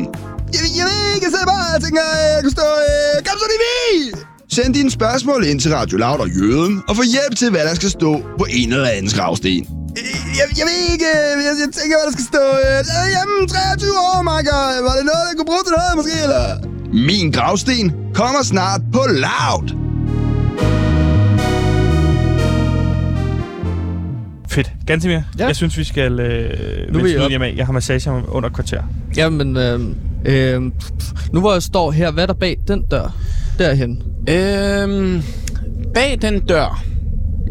Jeg, 0.55 0.61
jeg 0.79 0.85
ved 0.89 0.99
ikke, 1.15 1.27
jeg 1.39 1.47
bare, 1.53 1.79
tænker, 1.85 2.03
jeg 2.35 2.41
kan 2.45 2.51
stå... 2.57 2.67
Øh, 2.89 3.15
kom 3.27 3.35
så, 3.41 3.45
det 3.53 3.59
vi! 3.65 3.71
Send 4.55 4.73
dine 4.73 4.91
spørgsmål 4.99 5.41
ind 5.49 5.59
til 5.59 5.71
Radio 5.75 5.97
Loud 5.97 6.19
og 6.25 6.29
Jøden, 6.37 6.73
og 6.89 6.95
få 6.95 7.03
hjælp 7.15 7.33
til, 7.41 7.49
hvad 7.53 7.63
der 7.69 7.75
skal 7.81 7.89
stå 7.89 8.11
på 8.39 8.45
en 8.59 8.73
eller 8.73 8.89
anden 8.97 9.11
gravsten. 9.17 9.61
Øh, 9.99 10.21
jeg, 10.39 10.45
jeg 10.59 10.65
ved 10.69 10.79
ikke, 10.93 11.09
øh, 11.17 11.45
jeg, 11.47 11.53
jeg 11.63 11.69
tænker, 11.79 11.95
hvad 11.97 12.05
der 12.09 12.15
skal 12.17 12.27
stå. 12.33 12.43
Øh, 12.65 12.79
jamen, 13.15 13.39
23 13.47 13.91
år, 14.07 14.21
Marker. 14.31 14.59
Var 14.87 14.93
det 14.99 15.05
noget, 15.11 15.23
der 15.27 15.33
kunne 15.37 15.49
bruge 15.51 15.63
til 15.67 15.73
noget, 15.77 15.91
måske, 15.99 16.15
eller? 16.27 16.45
Min 17.09 17.25
gravsten 17.37 17.85
kommer 18.19 18.41
snart 18.51 18.81
på 18.95 19.01
Loud. 19.25 19.90
Fedt. 24.51 24.71
Gansimir, 24.87 25.19
ja. 25.39 25.47
jeg 25.47 25.55
synes, 25.55 25.77
vi 25.77 25.83
skal 25.83 26.19
øh, 26.19 26.93
Nu 26.93 26.99
vende 26.99 27.21
jeg 27.21 27.29
hjem 27.29 27.41
af. 27.41 27.53
Jeg 27.57 27.65
har 27.65 27.73
massage 27.73 28.11
om 28.11 28.23
under 28.27 28.49
et 28.49 28.55
kvarter. 28.55 28.81
Jamen, 29.17 29.57
øh, 29.57 29.79
øh, 30.25 30.61
nu 31.33 31.39
hvor 31.39 31.53
jeg 31.53 31.63
står 31.63 31.91
her, 31.91 32.11
hvad 32.11 32.23
er 32.23 32.27
der 32.27 32.33
bag 32.33 32.57
den 32.67 32.81
dør? 32.91 33.15
Derhen. 33.59 34.03
Øhm, 34.29 35.23
bag 35.93 36.17
den 36.21 36.39
dør, 36.39 36.83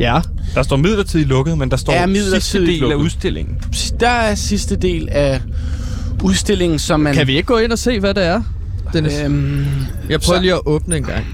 Ja. 0.01 0.20
Der 0.55 0.62
står 0.62 0.76
midlertidigt 0.76 1.28
lukket, 1.28 1.59
men 1.59 1.70
der 1.70 1.76
står 1.76 1.92
Er 1.92 2.07
sidste 2.40 2.59
del 2.66 2.74
af 2.74 2.80
lukket. 2.80 2.96
udstillingen. 2.96 3.57
der 4.01 4.09
er 4.09 4.34
sidste 4.34 4.76
del 4.76 5.09
af 5.11 5.40
udstillingen, 6.22 6.78
som 6.78 7.01
man... 7.01 7.14
Kan 7.14 7.26
vi 7.26 7.36
ikke 7.36 7.46
gå 7.46 7.59
ind 7.59 7.72
og 7.72 7.78
se, 7.78 8.01
hvad 8.01 8.14
det 8.14 8.24
er? 8.24 8.42
Dennis? 8.92 9.20
Øhm, 9.24 9.66
jeg 10.09 10.20
prøver 10.20 10.38
så- 10.38 10.42
lige 10.42 10.55
at 10.55 10.61
åbne 10.66 10.96
en 10.96 11.03
gang. 11.05 11.24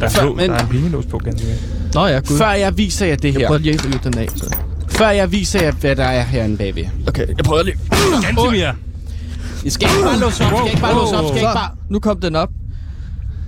Der 0.00 0.06
er, 0.06 0.10
Før- 0.10 0.32
men- 0.34 0.50
der 0.50 0.56
er 0.56 0.66
en 0.66 0.72
hængelås 0.72 1.06
på, 1.06 1.18
Gansimir. 1.18 1.54
Nå 1.94 2.06
ja, 2.06 2.18
gud. 2.20 2.38
før 2.38 2.50
jeg 2.52 2.78
viser 2.78 3.06
jer 3.06 3.16
det 3.16 3.24
Jeg 3.24 3.40
her, 3.40 3.46
prøver 3.46 3.60
lige 3.60 3.74
at 3.74 3.84
rive 3.84 4.00
den 4.04 4.18
af. 4.18 4.28
Så. 4.36 4.54
Før 5.00 5.08
jeg 5.10 5.32
viser 5.32 5.62
jer, 5.62 5.72
hvad 5.72 5.96
der 5.96 6.04
er 6.04 6.22
herinde 6.22 6.56
bagved. 6.56 6.84
Okay, 7.08 7.26
jeg 7.28 7.44
prøver 7.44 7.62
lige. 7.62 7.78
Gansimir! 8.22 8.72
Jeg 9.64 9.72
skal 9.72 9.88
ikke 9.88 10.02
bare 10.04 10.18
låse 10.18 10.44
op, 10.44 10.52
skal 10.58 10.66
ikke 10.70 10.80
bare 10.80 10.94
låse 10.94 11.16
op, 11.16 11.24
skal 11.24 11.36
ikke 11.36 11.52
bare... 11.54 11.70
nu 11.90 11.98
kom 12.00 12.20
den 12.20 12.36
op. 12.36 12.48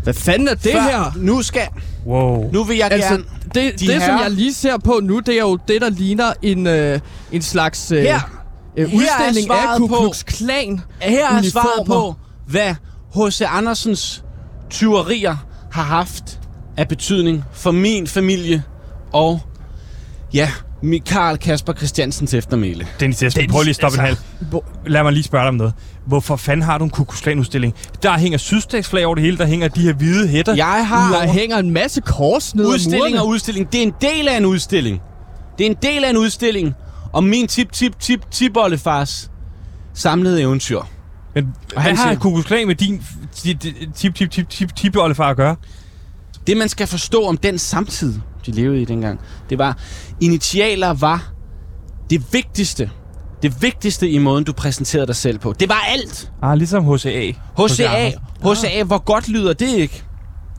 Hvad 0.03 0.15
fanden 0.15 0.49
er 0.49 0.55
det 0.55 0.73
Før- 0.73 0.81
her? 0.83 1.13
Nu 1.17 1.43
skal... 1.43 1.63
Wow. 2.07 2.53
Nu 2.53 2.65
vil 2.65 2.77
jeg 2.77 2.89
Altså, 2.93 3.09
gerne... 3.09 3.25
det, 3.55 3.81
De 3.81 3.87
det 3.87 4.03
som 4.03 4.19
jeg 4.23 4.31
lige 4.31 4.55
ser 4.55 4.79
på 4.79 5.01
nu, 5.03 5.19
det 5.21 5.35
er 5.35 5.41
jo 5.41 5.59
det, 5.69 5.81
der 5.81 5.91
ligner 5.91 6.33
en, 6.43 6.67
øh, 6.67 7.01
en 7.33 7.43
slags 7.43 7.93
øh, 7.93 8.03
Her. 8.03 8.21
øh, 8.77 8.89
Her 8.91 8.97
er 8.97 8.97
udstilling 8.97 9.51
af 9.51 9.57
svaret 9.65 9.79
Ku 9.79 9.87
Klux 9.87 10.25
Klan. 10.25 10.81
Her 11.01 11.29
er 11.29 11.43
svaret 11.43 11.87
på, 11.87 12.15
hvad 12.47 12.75
H.C. 13.15 13.43
Andersens 13.49 14.25
tyverier 14.71 15.37
har 15.73 15.83
haft 15.83 16.41
af 16.77 16.89
betydning 16.89 17.45
for 17.53 17.71
min 17.71 18.07
familie 18.07 18.63
og, 19.13 19.41
ja, 20.35 20.51
Karl 21.07 21.37
Kasper 21.37 21.73
Christiansens 21.73 22.35
eftermæle. 22.35 22.87
Dennis 23.01 23.23
Esben, 23.23 23.51
prøv 23.51 23.63
lige 23.63 23.71
at 23.71 23.77
stoppe 23.77 23.99
en 23.99 24.05
halv. 24.05 24.17
Lad 24.87 25.03
mig 25.03 25.13
lige 25.13 25.23
spørge 25.23 25.43
dig 25.43 25.49
om 25.49 25.55
noget. 25.55 25.73
Hvorfor 26.07 26.37
fanden 26.37 26.63
har 26.63 26.79
du 26.79 26.85
en 26.85 26.91
kukusklan-udstilling? 26.91 27.75
Der 28.03 28.19
hænger 28.19 28.39
sydstatsflag 28.39 29.07
over 29.07 29.15
det 29.15 29.25
hele, 29.25 29.39
der 29.39 29.47
hænger 29.47 29.69
de 29.69 29.81
her 29.81 29.93
hvide 29.93 30.29
hætter. 30.29 30.55
Jeg 30.55 30.87
har 30.89 31.13
Der 31.13 31.27
hænger 31.29 31.59
en 31.59 31.71
masse 31.71 32.01
kors 32.01 32.55
ned 32.55 32.67
udstilling 32.67 33.21
og 33.21 33.29
udstilling. 33.29 33.73
Det 33.73 33.79
er 33.79 33.83
en 33.83 33.95
del 34.01 34.29
af 34.29 34.37
en 34.37 34.45
udstilling. 34.45 35.01
Det 35.59 35.67
er 35.67 35.71
en 35.71 35.77
del 35.83 36.05
af 36.05 36.11
en 36.11 36.17
udstilling 36.17 36.75
om 37.13 37.25
min 37.25 37.47
tip 37.47 37.73
tip 37.73 38.01
tip 38.01 38.31
tip 38.31 38.57
oldefars 38.57 39.31
samlede 39.95 40.41
eventyr. 40.41 40.81
Men 41.35 41.55
hvad 41.73 41.83
han 41.83 41.97
har 41.97 42.15
kukusklan 42.15 42.67
med 42.67 42.75
din 42.75 43.03
tip 43.35 43.61
tip 43.95 44.15
tip 44.15 44.31
tip 44.31 44.49
tip 44.51 44.77
tip 44.77 44.97
oldefar 44.97 45.31
at 45.31 45.37
gøre? 45.37 45.57
Det 46.47 46.57
man 46.57 46.69
skal 46.69 46.87
forstå 46.87 47.27
om 47.27 47.37
den 47.37 47.59
samtid, 47.59 48.15
de 48.47 48.51
levede 48.51 48.83
i 48.83 48.85
dengang, 48.85 49.21
det 49.51 49.59
var, 49.59 49.79
initialer 50.21 50.95
var 50.95 51.33
det 52.11 52.23
vigtigste. 52.33 52.91
Det 53.43 53.63
vigtigste 53.63 54.11
i 54.11 54.19
måden, 54.19 54.45
du 54.45 54.53
præsenterede 54.53 55.07
dig 55.07 55.17
selv 55.17 55.39
på. 55.39 55.53
Det 55.61 55.69
var 55.69 55.85
alt. 55.89 56.33
Ah, 56.43 56.59
ligesom 56.59 56.95
HCA. 56.95 57.33
HCA, 57.59 58.13
HCA, 58.45 58.83
hvor 58.85 58.99
godt 58.99 59.29
lyder 59.29 59.53
det 59.53 59.69
ikke? 59.69 60.05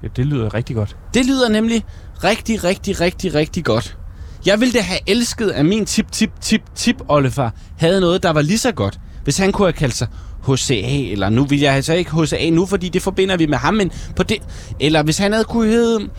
Ja, 0.03 0.07
det 0.15 0.25
lyder 0.25 0.53
rigtig 0.53 0.75
godt. 0.75 0.97
Det 1.13 1.25
lyder 1.25 1.49
nemlig 1.49 1.83
rigtig, 2.23 2.63
rigtig, 2.63 3.01
rigtig, 3.01 3.35
rigtig 3.35 3.65
godt. 3.65 3.97
Jeg 4.45 4.59
ville 4.59 4.73
da 4.73 4.81
have 4.81 4.99
elsket, 5.07 5.51
at 5.51 5.65
min 5.65 5.85
tip, 5.85 6.11
tip, 6.11 6.31
tip, 6.41 6.61
tip 6.75 6.95
oldefar 7.07 7.53
havde 7.77 8.01
noget, 8.01 8.23
der 8.23 8.29
var 8.29 8.41
lige 8.41 8.57
så 8.57 8.71
godt. 8.71 8.99
Hvis 9.23 9.37
han 9.37 9.51
kunne 9.51 9.65
have 9.65 9.73
kaldt 9.73 9.95
sig 9.95 10.07
HCA, 10.47 11.11
eller 11.11 11.29
nu 11.29 11.45
vil 11.45 11.59
jeg 11.59 11.73
altså 11.73 11.93
ikke 11.93 12.11
HCA 12.11 12.49
nu, 12.49 12.65
fordi 12.65 12.89
det 12.89 13.01
forbinder 13.01 13.37
vi 13.37 13.45
med 13.45 13.57
ham, 13.57 13.73
men 13.73 13.91
på 14.15 14.23
det, 14.23 14.37
eller 14.79 15.03
hvis 15.03 15.17
han 15.17 15.31
havde 15.31 15.43
kunne 15.43 15.67
hedde 15.67 16.09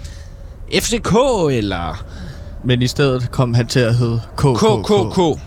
FCK, 0.73 1.15
eller 1.51 2.05
Men 2.65 2.83
i 2.83 2.87
stedet 2.87 3.31
kom 3.31 3.55
han 3.55 3.67
til 3.67 3.81
at 3.81 3.95
hedde 3.95 4.21
KKK. 4.37 4.83
KKK. 4.85 5.41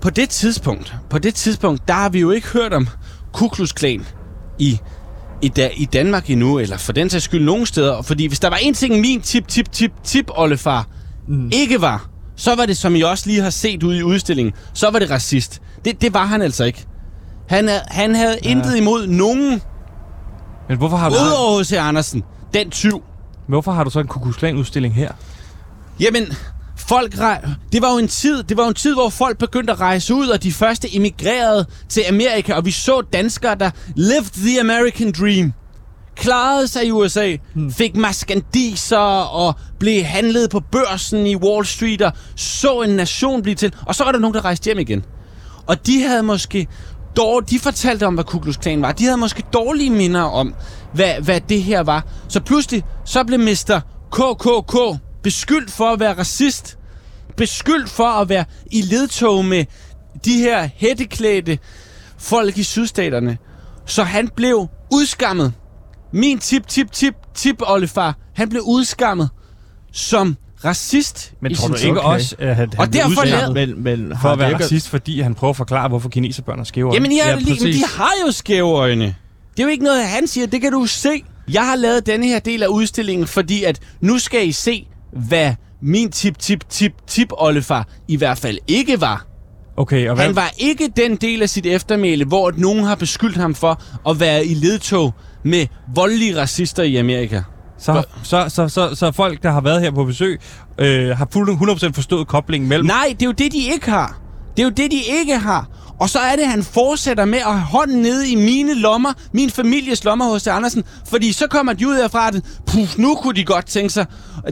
På 0.00 0.10
det 0.10 0.28
tidspunkt, 0.28 0.94
på 1.10 1.18
det 1.18 1.34
tidspunkt, 1.34 1.88
der 1.88 1.94
har 1.94 2.08
vi 2.08 2.20
jo 2.20 2.30
ikke 2.30 2.48
hørt 2.48 2.72
om 2.72 2.88
Ku 3.32 3.48
Klux 3.48 3.74
Klan 3.74 4.06
i, 4.58 4.78
i, 5.42 5.48
da, 5.48 5.70
i 5.76 5.84
Danmark 5.84 6.30
endnu, 6.30 6.58
eller 6.58 6.76
for 6.76 6.92
den 6.92 7.10
sags 7.10 7.24
skyld 7.24 7.44
nogen 7.44 7.66
steder. 7.66 8.02
Fordi 8.02 8.26
hvis 8.26 8.40
der 8.40 8.48
var 8.48 8.56
en 8.56 8.74
ting, 8.74 9.00
min 9.00 9.20
tip, 9.20 9.48
tip, 9.48 9.72
tip, 9.72 9.92
tip, 10.04 10.30
oldefar 10.34 10.88
mm. 11.28 11.50
ikke 11.52 11.80
var, 11.80 12.08
så 12.36 12.54
var 12.54 12.66
det, 12.66 12.76
som 12.76 12.96
I 12.96 13.02
også 13.02 13.24
lige 13.26 13.42
har 13.42 13.50
set 13.50 13.82
ude 13.82 13.98
i 13.98 14.02
udstillingen, 14.02 14.54
så 14.72 14.90
var 14.90 14.98
det 14.98 15.10
racist. 15.10 15.62
Det, 15.84 16.00
det 16.00 16.14
var 16.14 16.24
han 16.24 16.42
altså 16.42 16.64
ikke. 16.64 16.86
Han, 17.48 17.68
han 17.86 18.14
havde 18.14 18.38
ja. 18.44 18.50
intet 18.50 18.76
imod 18.76 19.06
nogen, 19.06 19.62
Men 20.68 20.78
hvorfor 20.78 20.96
har 20.96 21.08
du, 21.08 21.14
udover 21.14 21.62
H.C. 21.62 21.72
Andersen. 21.72 22.22
Den 22.54 22.70
tyv. 22.70 23.02
Hvorfor 23.48 23.72
har 23.72 23.84
du 23.84 23.90
så 23.90 24.00
en 24.00 24.06
kukusklan-udstilling 24.06 24.94
her? 24.94 25.12
Jamen, 26.00 26.32
folk 26.76 27.18
rej- 27.18 27.44
det 27.72 27.82
var 27.82 27.92
jo 27.92 27.98
en 27.98 28.08
tid, 28.08 28.42
det 28.42 28.56
var 28.56 28.62
jo 28.62 28.68
en 28.68 28.74
tid, 28.74 28.94
hvor 28.94 29.08
folk 29.08 29.38
begyndte 29.38 29.72
at 29.72 29.80
rejse 29.80 30.14
ud, 30.14 30.28
og 30.28 30.42
de 30.42 30.52
første 30.52 30.96
emigrerede 30.96 31.66
til 31.88 32.02
Amerika, 32.08 32.54
og 32.54 32.64
vi 32.64 32.70
så 32.70 33.00
danskere, 33.12 33.54
der 33.54 33.70
lived 33.96 34.30
the 34.46 34.60
American 34.60 35.12
dream. 35.12 35.52
Klarede 36.16 36.68
sig 36.68 36.86
i 36.86 36.90
USA, 36.90 37.36
hmm. 37.54 37.72
fik 37.72 37.96
maskandiser 37.96 38.98
og 39.18 39.54
blev 39.78 40.02
handlet 40.02 40.50
på 40.50 40.60
børsen 40.60 41.26
i 41.26 41.36
Wall 41.36 41.66
Street 41.66 42.02
og 42.02 42.12
så 42.36 42.82
en 42.82 42.90
nation 42.90 43.42
blive 43.42 43.54
til. 43.54 43.74
Og 43.86 43.94
så 43.94 44.04
var 44.04 44.12
der 44.12 44.18
nogen, 44.18 44.34
der 44.34 44.44
rejste 44.44 44.64
hjem 44.64 44.78
igen. 44.78 45.04
Og 45.66 45.86
de 45.86 46.02
havde 46.02 46.22
måske 46.22 46.66
dår, 47.16 47.40
de 47.40 47.58
fortalte 47.58 48.06
om, 48.06 48.14
hvad 48.14 48.24
Ku 48.24 48.38
Klux 48.38 48.58
Klan 48.58 48.82
var. 48.82 48.92
De 48.92 49.04
havde 49.04 49.16
måske 49.16 49.44
dårlige 49.52 49.90
minder 49.90 50.22
om, 50.22 50.54
hvad, 50.92 51.14
hvad 51.20 51.40
det 51.40 51.62
her 51.62 51.80
var. 51.80 52.06
Så 52.28 52.40
pludselig, 52.40 52.84
så 53.04 53.24
blev 53.24 53.40
Mr. 53.40 53.80
KKK 54.12 55.00
beskyldt 55.22 55.70
for 55.70 55.92
at 55.92 56.00
være 56.00 56.18
racist. 56.18 56.78
Beskyldt 57.36 57.90
for 57.90 58.08
at 58.08 58.28
være 58.28 58.44
i 58.72 58.82
ledtog 58.82 59.44
med 59.44 59.64
de 60.24 60.38
her 60.38 60.68
hætteklædte 60.76 61.58
folk 62.18 62.58
i 62.58 62.62
sydstaterne. 62.62 63.38
Så 63.86 64.02
han 64.02 64.28
blev 64.28 64.68
udskammet. 64.92 65.52
Min 66.12 66.38
tip, 66.38 66.66
tip, 66.68 66.92
tip, 66.92 67.14
tip, 67.34 67.62
Ollefar. 67.66 68.14
Han 68.34 68.48
blev 68.48 68.62
udskammet 68.62 69.30
som 69.92 70.36
racist 70.64 71.32
Men 71.40 71.52
i 71.52 71.54
tror 71.54 71.68
du 71.68 71.76
sin 71.76 71.88
ikke 71.88 72.00
tid. 72.00 72.04
også, 72.06 72.36
at 72.38 72.56
han, 72.56 72.68
Og 72.78 72.84
han 72.84 72.92
derfor 72.92 73.24
lavede- 73.24 73.54
Men, 73.54 73.82
men 73.82 74.12
for 74.22 74.28
at 74.28 74.38
være 74.38 74.50
ikke- 74.50 74.64
racist, 74.64 74.88
fordi 74.88 75.20
han 75.20 75.34
prøver 75.34 75.50
at 75.50 75.56
forklare, 75.56 75.88
hvorfor 75.88 76.08
kineserbørn 76.08 76.58
har 76.58 76.64
skæve 76.64 76.86
øjne? 76.88 76.94
Jamen, 76.94 77.12
Ja, 77.12 77.28
ja, 77.28 77.34
lige, 77.38 77.64
men 77.64 77.72
de 77.72 77.82
har 77.96 78.10
jo 78.26 78.32
skæve 78.32 78.68
øjne. 78.68 79.04
Det 79.56 79.62
er 79.62 79.62
jo 79.62 79.68
ikke 79.68 79.84
noget, 79.84 80.04
han 80.04 80.26
siger. 80.26 80.46
Det 80.46 80.60
kan 80.60 80.72
du 80.72 80.86
se. 80.86 81.22
Jeg 81.52 81.66
har 81.66 81.76
lavet 81.76 82.06
denne 82.06 82.26
her 82.26 82.38
del 82.38 82.62
af 82.62 82.66
udstillingen, 82.66 83.26
fordi 83.26 83.64
at 83.64 83.80
nu 84.00 84.18
skal 84.18 84.48
I 84.48 84.52
se, 84.52 84.86
hvad 85.12 85.54
min 85.82 86.10
tip, 86.12 86.38
tip, 86.38 86.68
tip, 86.68 86.92
tip, 87.06 87.28
oldefar 87.32 87.88
i 88.08 88.16
hvert 88.16 88.38
fald 88.38 88.58
ikke 88.68 89.00
var. 89.00 89.26
Okay, 89.76 90.08
og 90.08 90.14
hvad? 90.14 90.24
Han 90.26 90.36
var 90.36 90.50
ikke 90.58 90.88
den 90.96 91.16
del 91.16 91.42
af 91.42 91.48
sit 91.48 91.66
eftermæle, 91.66 92.24
hvor 92.24 92.52
nogen 92.56 92.84
har 92.84 92.94
beskyldt 92.94 93.36
ham 93.36 93.54
for 93.54 93.82
at 94.10 94.20
være 94.20 94.46
i 94.46 94.54
ledtog 94.54 95.14
med 95.42 95.66
voldelige 95.94 96.40
racister 96.40 96.82
i 96.82 96.96
Amerika. 96.96 97.42
Så, 97.78 98.02
så, 98.22 98.48
så, 98.48 98.68
så, 98.68 98.94
så 98.94 99.12
folk, 99.12 99.42
der 99.42 99.50
har 99.50 99.60
været 99.60 99.80
her 99.80 99.90
på 99.90 100.04
besøg, 100.04 100.40
øh, 100.78 101.16
har 101.16 101.28
fuldt 101.32 101.82
100% 101.82 101.92
forstået 101.92 102.28
koblingen 102.28 102.68
mellem... 102.68 102.86
Nej, 102.86 103.06
det 103.10 103.22
er 103.22 103.26
jo 103.26 103.32
det, 103.32 103.52
de 103.52 103.58
ikke 103.72 103.90
har. 103.90 104.18
Det 104.56 104.62
er 104.62 104.64
jo 104.66 104.70
det, 104.70 104.90
de 104.90 105.02
ikke 105.20 105.38
har. 105.38 105.68
Og 106.00 106.10
så 106.10 106.18
er 106.18 106.36
det, 106.36 106.42
at 106.42 106.48
han 106.48 106.62
fortsætter 106.62 107.24
med 107.24 107.38
at 107.38 107.44
have 107.44 107.60
hånden 107.60 108.02
nede 108.02 108.30
i 108.30 108.34
mine 108.34 108.74
lommer, 108.74 109.12
min 109.32 109.50
families 109.50 110.04
lommer 110.04 110.24
hos 110.24 110.46
Andersen, 110.46 110.84
fordi 111.08 111.32
så 111.32 111.46
kommer 111.46 111.72
de 111.72 111.88
ud 111.88 111.96
herfra, 111.96 112.28
at 112.28 112.42
puh, 112.66 112.88
nu 112.98 113.14
kunne 113.14 113.34
de 113.34 113.44
godt 113.44 113.66
tænke 113.66 113.90
sig, 113.90 114.06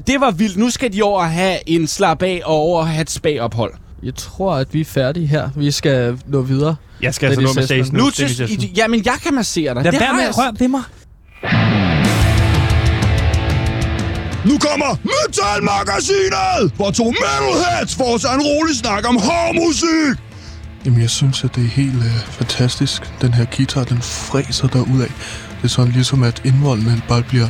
det 0.07 0.20
var 0.20 0.31
vildt, 0.31 0.57
nu 0.57 0.70
skal 0.70 0.93
de 0.93 1.03
over 1.03 1.20
og 1.20 1.31
have 1.31 1.68
en 1.68 1.87
slap 1.87 2.22
af 2.22 2.43
og 2.45 2.55
over 2.55 2.81
og 2.81 2.89
have 2.89 3.03
et 3.03 3.11
spagophold. 3.11 3.72
Jeg 4.03 4.14
tror, 4.14 4.55
at 4.55 4.75
vi 4.75 4.81
er 4.81 4.85
færdige 4.85 5.27
her. 5.27 5.49
Vi 5.57 5.70
skal 5.70 6.18
nå 6.27 6.43
videre. 6.43 6.77
Jeg 7.03 7.14
skal 7.14 7.27
altså 7.27 7.41
nå 7.41 7.53
med 7.55 7.62
stasen 7.62 7.97
Nu 7.97 8.11
til... 8.11 8.72
Jamen, 8.77 9.03
jeg 9.05 9.14
kan 9.22 9.35
massere 9.35 9.75
dig. 9.75 9.85
Lad 9.85 9.93
Det 9.93 10.01
være 10.01 10.14
med 10.14 10.22
at 10.22 10.39
røre 10.39 10.53
ved 10.59 10.68
mig. 10.68 10.83
Nu 14.45 14.59
kommer 14.59 14.90
Metal-magasinet, 15.11 16.72
hvor 16.76 16.90
to 16.90 17.05
metalheads 17.11 17.95
får 17.95 18.18
sig 18.18 18.34
en 18.34 18.42
rolig 18.42 18.76
snak 18.76 19.09
om 19.09 19.16
hård 19.16 19.55
musik. 19.55 20.16
Jamen, 20.84 21.01
jeg 21.01 21.11
synes, 21.11 21.45
at 21.45 21.55
det 21.55 21.64
er 21.64 21.68
helt 21.68 21.95
øh, 21.95 22.18
fantastisk. 22.28 23.03
Den 23.20 23.34
her 23.34 23.47
guitar, 23.57 23.84
den 23.84 24.03
fræser 24.03 24.68
derudad. 24.68 25.09
Det 25.57 25.64
er 25.64 25.68
sådan 25.68 25.92
ligesom, 25.92 26.22
at 26.22 26.42
indvoldene 26.45 27.03
bare 27.09 27.22
bliver... 27.22 27.49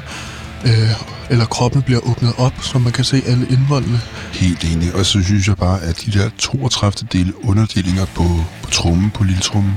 Øh, 0.67 0.91
eller 1.31 1.45
kroppen 1.45 1.83
bliver 1.83 2.01
åbnet 2.01 2.33
op, 2.39 2.53
så 2.63 2.79
man 2.79 2.93
kan 2.93 3.05
se 3.05 3.23
alle 3.27 3.47
indvoldene. 3.51 4.01
Helt 4.33 4.65
enig, 4.65 4.95
og 4.95 5.07
så 5.07 5.23
synes 5.23 5.49
jeg 5.49 5.57
bare, 5.57 5.83
at 5.83 6.03
de 6.07 6.19
der 6.19 6.31
32 6.39 7.09
dele 7.13 7.45
underdelinger 7.45 8.05
på, 8.05 8.25
på 8.63 8.71
trummen, 8.71 9.11
på 9.11 9.25
lille 9.25 9.41
trummen, 9.41 9.75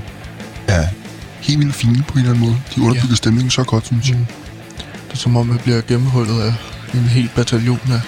er 0.68 0.88
helt 1.42 1.60
vildt 1.60 1.76
fine 1.76 2.04
på 2.08 2.14
en 2.14 2.20
eller 2.20 2.30
anden 2.30 2.46
måde. 2.46 2.58
De 2.76 2.82
underbygger 2.82 3.10
ja. 3.10 3.16
stemningen 3.16 3.52
så 3.52 3.64
godt, 3.64 3.86
synes 3.86 4.10
jeg. 4.10 4.18
Mm. 4.18 4.26
Det 5.08 5.14
er 5.14 5.18
som 5.18 5.38
om, 5.38 5.46
man 5.46 5.58
bliver 5.58 5.82
gennemhullet 5.82 6.42
af 6.42 6.54
en 6.94 7.00
hel 7.00 7.30
bataljon 7.36 7.80
af 7.92 8.02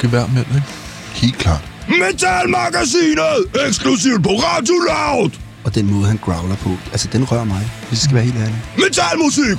geværmænd, 0.00 0.46
ikke? 0.54 0.66
Helt 1.14 1.38
klart. 1.38 1.64
Metal-magasinet, 1.88 3.66
eksklusivt 3.66 4.22
på 4.22 4.30
Radio 4.30 4.74
Loud. 4.74 5.30
Og 5.64 5.74
den 5.74 5.92
måde, 5.92 6.06
han 6.06 6.16
growler 6.16 6.56
på, 6.56 6.70
altså 6.92 7.08
den 7.12 7.24
rører 7.24 7.44
mig, 7.44 7.70
hvis 7.88 7.90
jeg 7.90 7.98
skal 7.98 8.14
være 8.14 8.24
helt 8.24 8.36
ærlig. 8.36 8.62
Metalmusik! 8.76 9.58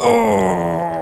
Åh, 0.00 0.93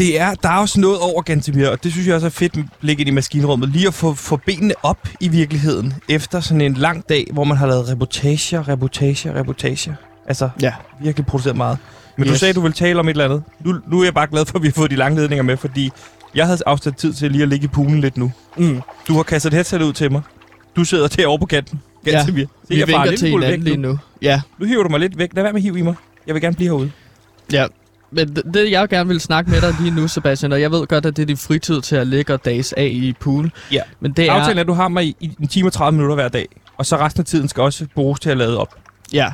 det 0.00 0.20
er, 0.20 0.34
der 0.34 0.48
er 0.48 0.56
også 0.56 0.80
noget 0.80 0.98
over 0.98 1.22
Gantemir, 1.22 1.68
og 1.68 1.84
det 1.84 1.92
synes 1.92 2.06
jeg 2.06 2.14
også 2.14 2.26
er 2.26 2.30
fedt 2.30 2.56
med 2.56 2.64
blik 2.80 3.00
ind 3.00 3.08
i 3.08 3.12
maskinrummet. 3.12 3.68
Lige 3.68 3.86
at 3.86 3.94
få, 3.94 4.14
få 4.14 4.36
benene 4.46 4.74
op 4.82 5.08
i 5.20 5.28
virkeligheden, 5.28 5.94
efter 6.08 6.40
sådan 6.40 6.60
en 6.60 6.74
lang 6.74 7.08
dag, 7.08 7.26
hvor 7.32 7.44
man 7.44 7.56
har 7.56 7.66
lavet 7.66 7.88
reportager, 7.88 8.68
reportager, 8.68 9.34
reportager. 9.34 9.94
Altså, 10.26 10.50
ja. 10.62 10.72
virkelig 11.02 11.26
produceret 11.26 11.56
meget. 11.56 11.78
Men 12.16 12.26
yes. 12.26 12.32
Du 12.32 12.38
sagde, 12.38 12.54
du 12.54 12.60
ville 12.60 12.74
tale 12.74 13.00
om 13.00 13.08
et 13.08 13.10
eller 13.10 13.24
andet. 13.24 13.42
Nu, 13.64 13.74
nu 13.88 14.00
er 14.00 14.04
jeg 14.04 14.14
bare 14.14 14.26
glad 14.26 14.46
for, 14.46 14.56
at 14.56 14.62
vi 14.62 14.68
har 14.68 14.72
fået 14.72 14.90
de 14.90 14.96
lange 14.96 15.20
ledninger 15.20 15.42
med, 15.42 15.56
fordi 15.56 15.90
jeg 16.34 16.46
havde 16.46 16.58
afsat 16.66 16.96
tid 16.96 17.12
til 17.12 17.30
lige 17.30 17.42
at 17.42 17.48
ligge 17.48 17.64
i 17.64 17.68
poolen 17.68 18.00
lidt 18.00 18.16
nu. 18.16 18.32
Mm. 18.56 18.80
Du 19.08 19.14
har 19.14 19.22
kastet 19.22 19.50
et 19.50 19.54
headset 19.54 19.82
ud 19.82 19.92
til 19.92 20.12
mig. 20.12 20.22
Du 20.76 20.84
sidder 20.84 21.08
derovre 21.08 21.38
på 21.38 21.46
kanten. 21.46 21.80
Ja, 22.06 22.10
Gantemir. 22.10 22.44
Se, 22.44 22.50
vi 22.68 22.78
jeg 22.78 22.88
vinker 22.88 23.16
til 23.16 23.28
hinanden 23.28 23.62
lige 23.62 23.76
nu. 23.76 23.98
Ja. 24.22 24.40
Nu 24.58 24.66
hiver 24.66 24.82
du 24.82 24.88
mig 24.88 25.00
lidt 25.00 25.18
væk. 25.18 25.30
Lad 25.34 25.42
være 25.42 25.52
med 25.52 25.60
at 25.60 25.62
hive 25.62 25.78
i 25.78 25.82
mig. 25.82 25.94
Jeg 26.26 26.34
vil 26.34 26.42
gerne 26.42 26.56
blive 26.56 26.68
herude. 26.68 26.90
Ja, 27.52 27.66
men 28.10 28.36
det, 28.54 28.70
jeg 28.70 28.88
gerne 28.88 29.08
vil 29.08 29.20
snakke 29.20 29.50
med 29.50 29.60
dig 29.60 29.74
lige 29.80 29.94
nu, 29.94 30.08
Sebastian, 30.08 30.52
og 30.52 30.60
jeg 30.60 30.70
ved 30.70 30.86
godt, 30.86 31.06
at 31.06 31.16
det 31.16 31.22
er 31.22 31.26
din 31.26 31.36
fritid 31.36 31.80
til 31.80 31.96
at 31.96 32.06
ligge 32.06 32.34
og 32.34 32.44
dages 32.44 32.72
af 32.72 32.90
i 32.92 33.14
pool. 33.20 33.50
Ja. 33.72 33.80
Men 34.00 34.12
det 34.12 34.28
er... 34.28 34.32
Aftalen 34.32 34.58
er, 34.58 34.60
at 34.60 34.66
du 34.66 34.72
har 34.72 34.88
mig 34.88 35.04
i, 35.04 35.36
en 35.40 35.48
time 35.48 35.68
og 35.68 35.72
30 35.72 35.92
minutter 35.92 36.14
hver 36.14 36.28
dag. 36.28 36.46
Og 36.76 36.86
så 36.86 36.96
resten 36.96 37.20
af 37.20 37.26
tiden 37.26 37.48
skal 37.48 37.62
også 37.62 37.86
bruges 37.94 38.20
til 38.20 38.30
at 38.30 38.36
lade 38.36 38.58
op. 38.58 38.74
Ja. 39.12 39.32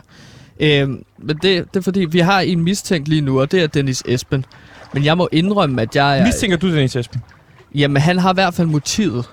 Øhm, 0.60 1.04
men 1.18 1.36
det, 1.36 1.42
det 1.42 1.76
er 1.76 1.80
fordi, 1.80 2.00
vi 2.00 2.18
har 2.18 2.40
en 2.40 2.60
mistænkt 2.60 3.08
lige 3.08 3.20
nu, 3.20 3.40
og 3.40 3.52
det 3.52 3.62
er 3.62 3.66
Dennis 3.66 4.02
Esben. 4.06 4.44
Men 4.94 5.04
jeg 5.04 5.16
må 5.16 5.28
indrømme, 5.32 5.82
at 5.82 5.96
jeg 5.96 6.18
er... 6.18 6.24
Mistænker 6.24 6.56
du 6.56 6.68
Dennis 6.68 6.96
Esben? 6.96 7.20
Jamen, 7.74 8.02
han 8.02 8.18
har 8.18 8.32
i 8.32 8.34
hvert 8.34 8.54
fald 8.54 8.66
motivet 8.66 9.24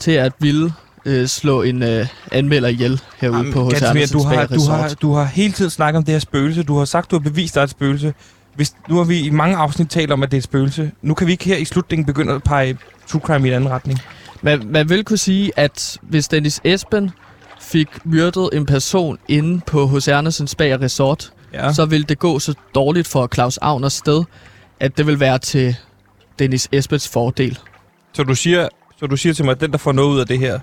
til 0.00 0.12
at 0.12 0.32
ville 0.38 0.72
øh, 1.04 1.26
slå 1.26 1.62
en 1.62 1.82
øh, 1.82 2.06
anmelder 2.32 2.68
ihjel 2.68 3.00
herude 3.20 3.38
Jamen, 3.38 3.52
på 3.52 3.68
H.C. 3.68 3.82
Andersens 3.82 4.10
du 4.10 4.22
har, 4.22 4.46
du, 4.46 4.60
har, 4.70 4.88
du 5.02 5.12
har 5.12 5.24
hele 5.24 5.52
tiden 5.52 5.70
snakket 5.70 5.96
om 5.96 6.04
det 6.04 6.12
her 6.12 6.18
spøgelse. 6.18 6.62
Du 6.62 6.78
har 6.78 6.84
sagt, 6.84 7.10
du 7.10 7.16
har 7.16 7.20
bevist, 7.20 7.54
der 7.54 7.60
er 7.60 7.64
et 7.64 7.70
spøgelse. 7.70 8.14
Hvis, 8.54 8.74
nu 8.88 8.96
har 8.96 9.04
vi 9.04 9.20
i 9.20 9.30
mange 9.30 9.56
afsnit 9.56 9.90
talt 9.90 10.10
om, 10.12 10.22
at 10.22 10.30
det 10.30 10.36
er 10.36 10.38
et 10.40 10.44
spøgelse. 10.44 10.92
Nu 11.02 11.14
kan 11.14 11.26
vi 11.26 11.32
ikke 11.32 11.44
her 11.44 11.56
i 11.56 11.64
slutningen 11.64 12.06
begynde 12.06 12.32
at 12.32 12.42
pege 12.42 12.78
true 13.08 13.20
crime 13.24 13.46
i 13.48 13.50
en 13.50 13.56
anden 13.56 13.70
retning. 13.70 13.98
Man, 14.42 14.62
man 14.66 14.88
vil 14.88 15.04
kunne 15.04 15.16
sige, 15.18 15.52
at 15.56 15.98
hvis 16.02 16.28
Dennis 16.28 16.60
Esben 16.64 17.10
fik 17.60 17.88
myrdet 18.04 18.50
en 18.52 18.66
person 18.66 19.18
inde 19.28 19.60
på 19.66 19.86
H.C. 19.86 20.08
Andersens 20.08 20.54
Bager 20.54 20.82
Resort, 20.82 21.32
Ja. 21.54 21.72
så 21.72 21.84
ville 21.86 22.06
det 22.06 22.18
gå 22.18 22.38
så 22.38 22.54
dårligt 22.74 23.08
for 23.08 23.28
Claus 23.34 23.58
Agners 23.62 23.92
sted, 23.92 24.24
at 24.80 24.98
det 24.98 25.06
vil 25.06 25.20
være 25.20 25.38
til 25.38 25.76
Dennis 26.38 26.68
Esbens 26.72 27.08
fordel. 27.08 27.58
Så 28.12 28.22
du 28.22 28.34
siger, 28.34 28.68
så 29.00 29.06
du 29.06 29.16
siger 29.16 29.32
til 29.32 29.44
mig, 29.44 29.52
at 29.52 29.60
den, 29.60 29.70
der 29.72 29.78
får 29.78 29.92
noget 29.92 30.08
ud 30.14 30.20
af 30.20 30.26
det 30.26 30.38
her, 30.38 30.60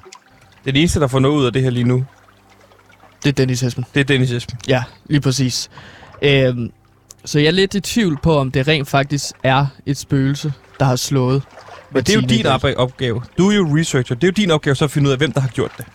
den 0.66 0.76
eneste, 0.76 1.00
der 1.00 1.08
får 1.08 1.20
noget 1.20 1.36
ud 1.36 1.46
af 1.46 1.54
det 1.54 1.62
her 1.64 1.70
lige 1.70 1.84
nu, 1.84 2.06
Det 3.24 3.30
er 3.30 3.34
Dennis 3.34 3.64
Esben. 3.64 3.86
det 3.94 4.00
er 4.00 4.04
Dennis 4.04 4.32
Esben. 4.32 4.58
Ja, 4.68 4.84
lige 5.06 5.22
præcis. 5.22 5.70
Øhm, 6.22 6.72
så 7.26 7.39
jeg 7.39 7.47
er 7.47 7.51
lidt 7.51 7.74
i 7.76 7.80
tvivl 7.80 8.17
på, 8.24 8.38
om 8.38 8.51
det 8.51 8.67
rent 8.67 8.88
faktisk 8.88 9.26
er 9.43 9.65
et 9.86 9.97
spøgelse, 9.97 10.53
der 10.80 10.86
har 10.86 10.95
slået. 10.95 11.43
Men 11.91 12.03
det 12.03 12.09
er 12.09 12.22
jo 12.22 12.28
din 12.28 12.45
arbejde- 12.45 12.78
opgave. 12.78 13.22
Du 13.38 13.49
er 13.51 13.55
jo 13.55 13.78
researcher. 13.78 14.15
Det 14.15 14.24
er 14.24 14.28
jo 14.28 14.32
din 14.32 14.51
opgave 14.51 14.76
så 14.76 14.86
at 14.86 14.91
finde 14.91 15.07
ud 15.07 15.11
af, 15.11 15.17
hvem 15.17 15.32
der 15.32 15.41
har 15.41 15.47
gjort 15.47 15.72
det. 15.78 15.86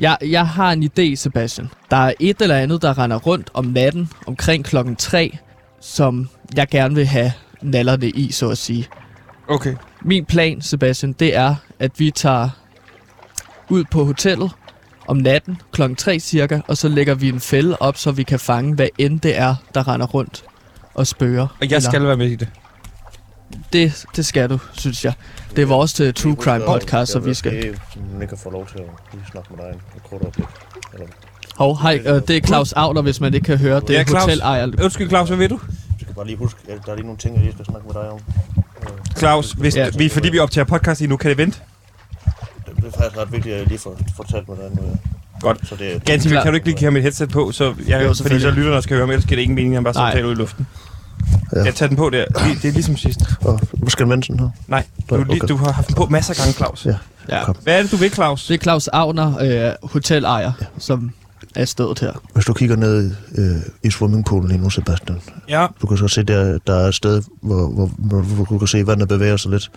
Jeg, 0.00 0.16
jeg 0.22 0.48
har 0.48 0.72
en 0.72 0.90
idé, 0.98 1.14
Sebastian. 1.14 1.70
Der 1.90 1.96
er 1.96 2.12
et 2.20 2.42
eller 2.42 2.56
andet, 2.56 2.82
der 2.82 2.98
render 2.98 3.16
rundt 3.16 3.50
om 3.54 3.64
natten 3.64 4.10
omkring 4.26 4.64
klokken 4.64 4.96
3, 4.96 5.38
som 5.80 6.28
jeg 6.56 6.68
gerne 6.68 6.94
vil 6.94 7.06
have 7.06 7.32
nallerne 7.62 8.10
i, 8.10 8.32
så 8.32 8.48
at 8.50 8.58
sige. 8.58 8.86
Okay. 9.48 9.74
Min 10.02 10.24
plan, 10.24 10.62
Sebastian, 10.62 11.12
det 11.12 11.36
er, 11.36 11.54
at 11.78 11.90
vi 11.98 12.10
tager 12.10 12.48
ud 13.68 13.84
på 13.84 14.04
hotellet 14.04 14.50
om 15.08 15.16
natten 15.16 15.60
klokken 15.72 15.96
3 15.96 16.18
cirka, 16.20 16.60
og 16.68 16.76
så 16.76 16.88
lægger 16.88 17.14
vi 17.14 17.28
en 17.28 17.40
fælde 17.40 17.76
op, 17.80 17.96
så 17.96 18.10
vi 18.12 18.22
kan 18.22 18.38
fange, 18.40 18.74
hvad 18.74 18.88
end 18.98 19.20
det 19.20 19.38
er, 19.38 19.54
der 19.74 19.88
render 19.88 20.06
rundt 20.06 20.44
og 20.96 21.06
spørger. 21.06 21.46
Og 21.60 21.70
jeg 21.70 21.82
skal 21.82 22.02
være 22.06 22.16
med 22.16 22.26
i 22.26 22.36
det. 22.36 22.48
Det, 23.72 24.04
det 24.16 24.26
skal 24.26 24.50
du, 24.50 24.58
synes 24.72 25.04
jeg. 25.04 25.12
Det 25.56 25.62
er 25.62 25.66
vores 25.66 26.00
uh, 26.00 26.12
True 26.12 26.34
Crime 26.40 26.64
podcast, 26.66 27.12
så 27.12 27.18
vi 27.18 27.34
skal... 27.34 27.52
Jeg 27.54 27.64
ikke 28.22 28.36
få 28.42 28.50
lov 28.50 28.66
til 28.66 28.78
at 28.78 28.84
lige 29.12 29.24
snakke 29.30 29.48
med 29.56 29.64
dig 29.64 29.72
en 29.72 30.00
kort 30.10 30.22
øjeblik. 30.22 30.46
Eller, 30.92 31.06
Hov, 31.56 31.78
hej, 31.82 32.02
øh, 32.06 32.14
det 32.28 32.30
er 32.30 32.40
Claus 32.40 32.72
Agner, 32.72 33.02
hvis 33.02 33.20
man 33.20 33.34
ikke 33.34 33.44
kan 33.44 33.58
høre. 33.58 33.80
Det 33.80 33.90
er 33.90 33.94
Ja, 33.94 34.04
Claus. 34.04 34.22
hotelejer. 34.22 34.66
Undskyld, 34.82 35.08
Claus, 35.08 35.28
hvad 35.28 35.38
ved 35.38 35.48
du? 35.48 35.54
du 35.54 35.60
skal 36.00 36.14
bare 36.14 36.26
lige 36.26 36.36
huske, 36.36 36.60
at 36.68 36.78
der 36.86 36.92
er 36.92 36.96
lige 36.96 37.06
nogle 37.06 37.18
ting, 37.18 37.34
jeg 37.34 37.42
lige 37.42 37.52
skal 37.52 37.64
snakke 37.64 37.86
med 37.86 37.94
dig 37.94 38.10
om. 38.10 38.18
Claus, 39.18 39.52
hvis 39.52 39.76
Ja. 39.76 39.88
vi, 39.98 40.08
fordi 40.08 40.28
vi 40.28 40.38
optager 40.38 40.64
podcast 40.64 41.00
lige 41.00 41.10
nu, 41.10 41.16
kan 41.16 41.28
det 41.28 41.38
vente? 41.38 41.58
Det, 42.66 42.76
det 42.76 42.84
er 42.84 42.90
faktisk 42.98 43.16
ret 43.20 43.32
vigtigt, 43.32 43.54
at 43.54 43.60
jeg 43.60 43.68
lige 43.68 43.78
får 43.78 43.98
fortalt 44.16 44.48
med 44.48 44.56
dig 44.56 44.76
nu. 44.82 44.96
Godt. 45.40 45.68
Så 45.68 45.76
det, 45.76 46.04
Ganske 46.04 46.28
kan 46.30 46.46
du 46.46 46.52
ikke 46.52 46.66
lige 46.66 46.78
have 46.80 46.90
mit 46.90 47.02
headset 47.02 47.28
på, 47.28 47.52
så 47.52 47.74
jeg, 47.88 48.04
Jo, 48.04 48.14
fordi 48.22 48.40
så 48.40 48.50
lytterne 48.50 48.82
skal 48.82 48.96
høre, 48.96 49.06
men 49.06 49.12
ellers 49.12 49.26
giver 49.26 49.36
det 49.36 49.42
ingen 49.42 49.54
mening, 49.54 49.74
at 49.74 49.76
han 49.76 49.84
bare 49.84 49.94
Nej. 49.94 50.10
samtaler 50.10 50.28
ud 50.28 50.32
i 50.32 50.38
luften. 50.38 50.66
Ja. 51.56 51.62
Jeg 51.64 51.74
tager 51.74 51.88
den 51.88 51.96
på 51.96 52.10
der. 52.10 52.24
Det, 52.24 52.62
det 52.62 52.68
er 52.68 52.72
ligesom 52.72 52.96
sidst. 52.96 53.20
Og, 53.40 53.60
skal 53.88 54.04
den 54.04 54.10
vende 54.10 54.24
sådan 54.26 54.40
her? 54.40 54.48
Nej, 54.68 54.84
du, 55.10 55.14
okay. 55.14 55.24
okay. 55.30 55.48
du 55.48 55.56
har 55.56 55.72
haft 55.72 55.86
den 55.88 55.94
på 55.94 56.06
masser 56.06 56.32
af 56.34 56.36
gange, 56.36 56.52
Claus. 56.52 56.86
Ja. 56.86 56.94
Ja. 57.28 57.42
Hvad 57.62 57.78
er 57.78 57.82
det, 57.82 57.92
du 57.92 57.96
vil, 57.96 58.10
Claus? 58.10 58.46
Det 58.46 58.54
er 58.54 58.58
Claus 58.58 58.88
Agner, 58.92 59.38
øh, 59.40 59.90
hotelejer, 59.90 60.52
som 60.78 61.10
er 61.54 61.64
stedet 61.64 61.98
her. 62.00 62.12
Hvis 62.34 62.44
du 62.44 62.52
kigger 62.52 62.76
ned 62.76 63.10
øh, 63.38 63.56
i 63.82 63.90
swimmingpoolen 63.90 64.48
lige 64.48 64.60
nu, 64.60 64.70
Sebastian, 64.70 65.18
Ja. 65.48 65.66
du 65.82 65.86
kan 65.86 65.96
så 65.96 66.08
se, 66.08 66.22
der, 66.22 66.58
der 66.66 66.74
er 66.74 66.88
et 66.88 66.94
sted, 66.94 67.22
hvor, 67.42 67.68
hvor, 67.68 67.90
hvor, 67.98 68.20
hvor 68.20 68.44
du 68.44 68.58
kan 68.58 68.68
se, 68.68 68.78
at 68.78 68.86
vandet 68.86 69.08
bevæger 69.08 69.36
sig 69.36 69.50
lidt. 69.50 69.70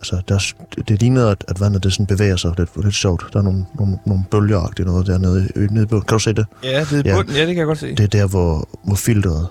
Altså, 0.00 0.22
der, 0.28 0.34
er- 0.34 0.82
det, 0.88 1.00
ligner, 1.00 1.26
at, 1.28 1.44
at 1.48 1.60
vandet 1.60 1.82
det 1.84 1.92
sådan 1.92 2.06
bevæger 2.06 2.36
sig 2.36 2.52
lidt, 2.58 2.70
lidt 2.84 2.94
sjovt. 2.94 3.26
Der 3.32 3.38
er 3.38 3.42
nogle, 3.42 3.64
nogle, 3.78 3.98
nogle 4.06 4.24
bølgeagtige 4.30 4.86
noget 4.86 5.06
dernede. 5.06 5.48
i- 5.56 5.58
Nede, 5.58 5.86
kan 5.86 6.00
du 6.08 6.18
se 6.18 6.32
det? 6.32 6.46
Ja, 6.64 6.80
det 6.90 6.92
er 7.06 7.10
Ja. 7.10 7.14
bunden. 7.16 7.34
Ja, 7.34 7.40
det 7.40 7.48
kan 7.48 7.56
jeg 7.58 7.66
godt 7.66 7.78
se. 7.78 7.94
Det 7.94 8.00
er 8.00 8.06
der, 8.06 8.26
hvor, 8.26 8.68
hvor 8.84 8.94
filteret, 8.96 9.46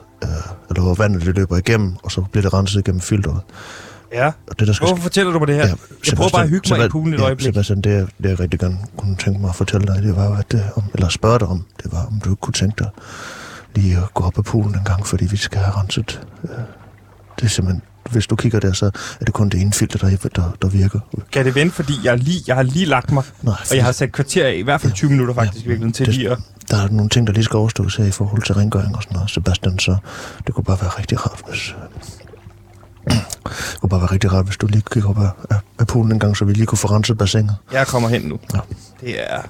eller 0.69 0.81
hvor 0.81 0.93
vandet 0.93 1.21
det 1.25 1.35
løber 1.35 1.57
igennem, 1.57 1.95
og 2.03 2.11
så 2.11 2.21
bliver 2.21 2.41
det 2.41 2.53
renset 2.53 2.79
igennem 2.79 3.01
filteret. 3.01 3.39
Ja. 4.13 4.27
Og 4.27 4.59
det, 4.59 4.67
der 4.67 4.73
skal 4.73 4.87
Hvorfor 4.87 5.01
fortæller 5.03 5.31
du 5.31 5.39
mig 5.39 5.47
det 5.47 5.55
her? 5.55 5.67
Ja, 5.67 5.73
jeg 6.07 6.15
prøver 6.15 6.29
bare 6.29 6.43
at 6.43 6.49
hygge 6.49 6.75
mig 6.77 6.85
i 6.85 6.89
poolen 6.89 7.13
et 7.13 7.17
ja, 7.19 7.23
øjeblik. 7.23 7.45
Sebastian, 7.45 7.81
det, 7.81 7.89
jeg- 7.89 8.07
det 8.23 8.29
jeg 8.29 8.39
rigtig 8.39 8.59
gerne 8.59 8.77
kunne 8.97 9.15
tænke 9.15 9.39
mig 9.41 9.49
at 9.49 9.55
fortælle 9.55 9.87
dig, 9.87 10.03
det 10.03 10.15
var 10.15 10.35
at 10.37 10.51
det, 10.51 10.63
om, 10.75 10.83
eller 10.93 11.09
spørge 11.09 11.39
dig 11.39 11.47
om, 11.47 11.65
det 11.83 11.91
var, 11.91 12.05
om 12.05 12.19
du 12.25 12.29
ikke 12.29 12.39
kunne 12.41 12.53
tænke 12.53 12.75
dig 12.83 12.89
lige 13.75 13.97
at 13.97 14.13
gå 14.13 14.23
op 14.23 14.37
af 14.37 14.43
poolen 14.43 14.75
en 14.75 14.83
gang, 14.85 15.07
fordi 15.07 15.25
vi 15.25 15.37
skal 15.37 15.59
have 15.59 15.73
renset. 15.81 16.21
Øh, 16.43 16.49
det 17.39 17.45
er 17.45 17.49
simpelthen, 17.49 17.81
hvis 18.11 18.27
du 18.27 18.35
kigger 18.35 18.59
der, 18.59 18.73
så 18.73 18.85
er 19.21 19.25
det 19.25 19.33
kun 19.33 19.49
det 19.49 19.61
ene 19.61 19.73
filter, 19.73 19.99
der, 20.09 20.27
der, 20.35 20.55
der 20.61 20.67
virker. 20.67 20.99
Kan 21.31 21.45
det 21.45 21.55
vente, 21.55 21.75
fordi 21.75 21.93
jeg, 22.03 22.17
lige, 22.17 22.41
jeg 22.47 22.55
har 22.55 22.63
lige 22.63 22.85
lagt 22.85 23.11
mig, 23.11 23.23
Nej, 23.41 23.55
og 23.71 23.75
jeg 23.75 23.85
har 23.85 23.91
sat 23.91 24.11
kvarter 24.11 24.45
af, 24.47 24.53
i 24.55 24.61
hvert 24.61 24.81
fald 24.81 24.93
20 24.93 25.09
minutter 25.09 25.33
faktisk, 25.33 25.65
ja, 25.65 25.69
virkelig, 25.69 25.93
til 25.93 26.05
det- 26.05 26.15
lige 26.15 26.29
at... 26.31 26.37
Der 26.71 26.77
er 26.77 26.87
nogle 26.87 27.09
ting, 27.09 27.27
der 27.27 27.33
lige 27.33 27.43
skal 27.43 27.57
overstås 27.57 27.95
her 27.95 28.05
i 28.05 28.11
forhold 28.11 28.41
til 28.41 28.55
rengøring 28.55 28.95
og 28.95 29.03
sådan 29.03 29.15
noget, 29.15 29.29
Sebastian, 29.29 29.79
så 29.79 29.95
det 30.47 30.55
kunne 30.55 30.63
bare 30.63 30.77
være 30.81 30.89
rigtig 30.89 31.25
rart, 31.25 31.41
hvis... 31.49 31.75
Det 33.43 33.77
kunne 33.81 33.89
bare 33.89 33.99
være 33.99 34.11
rigtig 34.11 34.33
rart, 34.33 34.45
hvis 34.45 34.57
du 34.57 34.67
lige 34.67 34.83
gik 34.93 35.09
op 35.09 35.17
af, 35.19 35.55
af, 35.79 35.87
poolen 35.87 36.11
en 36.11 36.19
gang, 36.19 36.37
så 36.37 36.45
vi 36.45 36.53
lige 36.53 36.65
kunne 36.65 36.77
få 36.77 36.87
renset 36.87 37.17
bassinet. 37.17 37.55
Jeg 37.73 37.87
kommer 37.87 38.09
hen 38.09 38.21
nu. 38.21 38.39
Ja. 38.53 38.59
Det 39.01 39.31
er... 39.33 39.41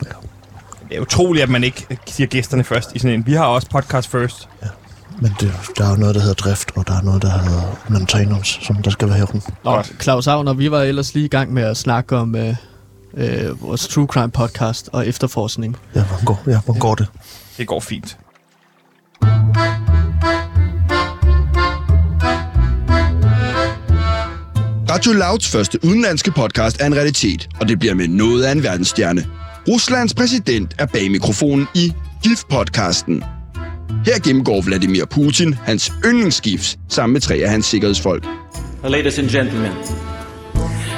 Det 0.89 0.97
er 0.97 1.01
utroligt, 1.01 1.43
at 1.43 1.49
man 1.49 1.63
ikke 1.63 1.99
siger 2.07 2.27
gæsterne 2.27 2.63
først 2.63 2.95
i 2.95 2.99
sådan 2.99 3.19
en. 3.19 3.25
Vi 3.25 3.33
har 3.33 3.45
også 3.45 3.69
podcast 3.69 4.09
first. 4.09 4.49
Ja. 4.63 4.67
Men 5.21 5.31
det, 5.39 5.53
der 5.77 5.85
er 5.85 5.89
jo 5.89 5.95
noget, 5.95 6.15
der 6.15 6.21
hedder 6.21 6.35
drift, 6.35 6.71
og 6.75 6.87
der 6.87 6.93
er 6.97 7.01
noget, 7.01 7.21
der 7.21 7.29
hedder 7.29 7.77
maintenance, 7.89 8.59
som 8.61 8.75
der 8.75 8.89
skal 8.91 9.07
være 9.07 9.17
her. 9.17 9.25
Nå, 9.63 9.83
Claus 10.01 10.27
Agner, 10.27 10.53
vi 10.53 10.71
var 10.71 10.81
ellers 10.81 11.13
lige 11.13 11.25
i 11.25 11.29
gang 11.29 11.53
med 11.53 11.63
at 11.63 11.77
snakke 11.77 12.17
om 12.17 12.35
øh, 12.35 12.55
øh, 13.17 13.61
vores 13.61 13.87
True 13.87 14.07
Crime 14.07 14.31
podcast 14.31 14.89
og 14.93 15.07
efterforskning. 15.07 15.77
Ja, 15.95 16.03
hvordan 16.03 16.25
går, 16.25 16.43
ja, 16.47 16.59
hvordan 16.65 16.79
går 16.79 16.95
det? 16.95 17.07
Det 17.57 17.67
går 17.67 17.79
fint. 17.79 18.17
Radio 24.89 25.11
Louds 25.11 25.47
første 25.47 25.79
udenlandske 25.85 26.31
podcast 26.31 26.81
er 26.81 26.85
en 26.85 26.95
realitet, 26.95 27.49
og 27.59 27.67
det 27.67 27.79
bliver 27.79 27.93
med 27.93 28.07
noget 28.07 28.43
af 28.43 28.51
en 28.51 28.63
verdensstjerne. 28.63 29.25
Ruslands 29.67 30.13
præsident 30.13 30.75
er 30.79 30.85
bag 30.85 31.11
mikrofonen 31.11 31.67
i 31.75 31.93
GIF-podcasten. 32.25 33.23
Her 34.05 34.19
gennemgår 34.23 34.61
Vladimir 34.61 35.05
Putin 35.05 35.53
hans 35.53 35.91
yndlingsgifs 36.05 36.77
sammen 36.89 37.13
med 37.13 37.21
tre 37.21 37.35
af 37.35 37.49
hans 37.49 37.65
sikkerhedsfolk. 37.65 38.25
Ladies 38.83 39.19
and 39.19 39.29
gentlemen, 39.29 39.71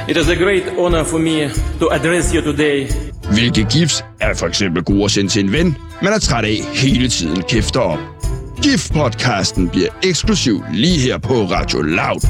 it 0.10 0.18
is 0.18 0.30
a 0.30 0.36
great 0.36 0.64
honor 0.78 1.04
for 1.04 1.20
me 1.20 1.50
to 1.80 1.90
address 1.92 2.34
you 2.34 2.42
today. 2.42 2.88
Hvilke 3.32 3.64
gifs 3.64 4.06
er 4.20 4.34
for 4.34 4.48
eksempel 4.48 4.84
gode 4.84 5.04
at 5.04 5.12
sende 5.12 5.30
til 5.30 5.44
en 5.44 5.52
ven, 5.52 5.78
man 6.02 6.14
er 6.14 6.20
træt 6.20 6.46
af 6.46 6.58
hele 6.74 7.08
tiden 7.08 7.42
kæfter 7.42 7.80
op. 7.80 8.00
GIF-podcasten 8.66 9.70
bliver 9.70 9.88
eksklusiv 10.04 10.64
lige 10.74 11.00
her 11.00 11.18
på 11.18 11.34
Radio 11.34 11.82
Loud. 11.82 12.22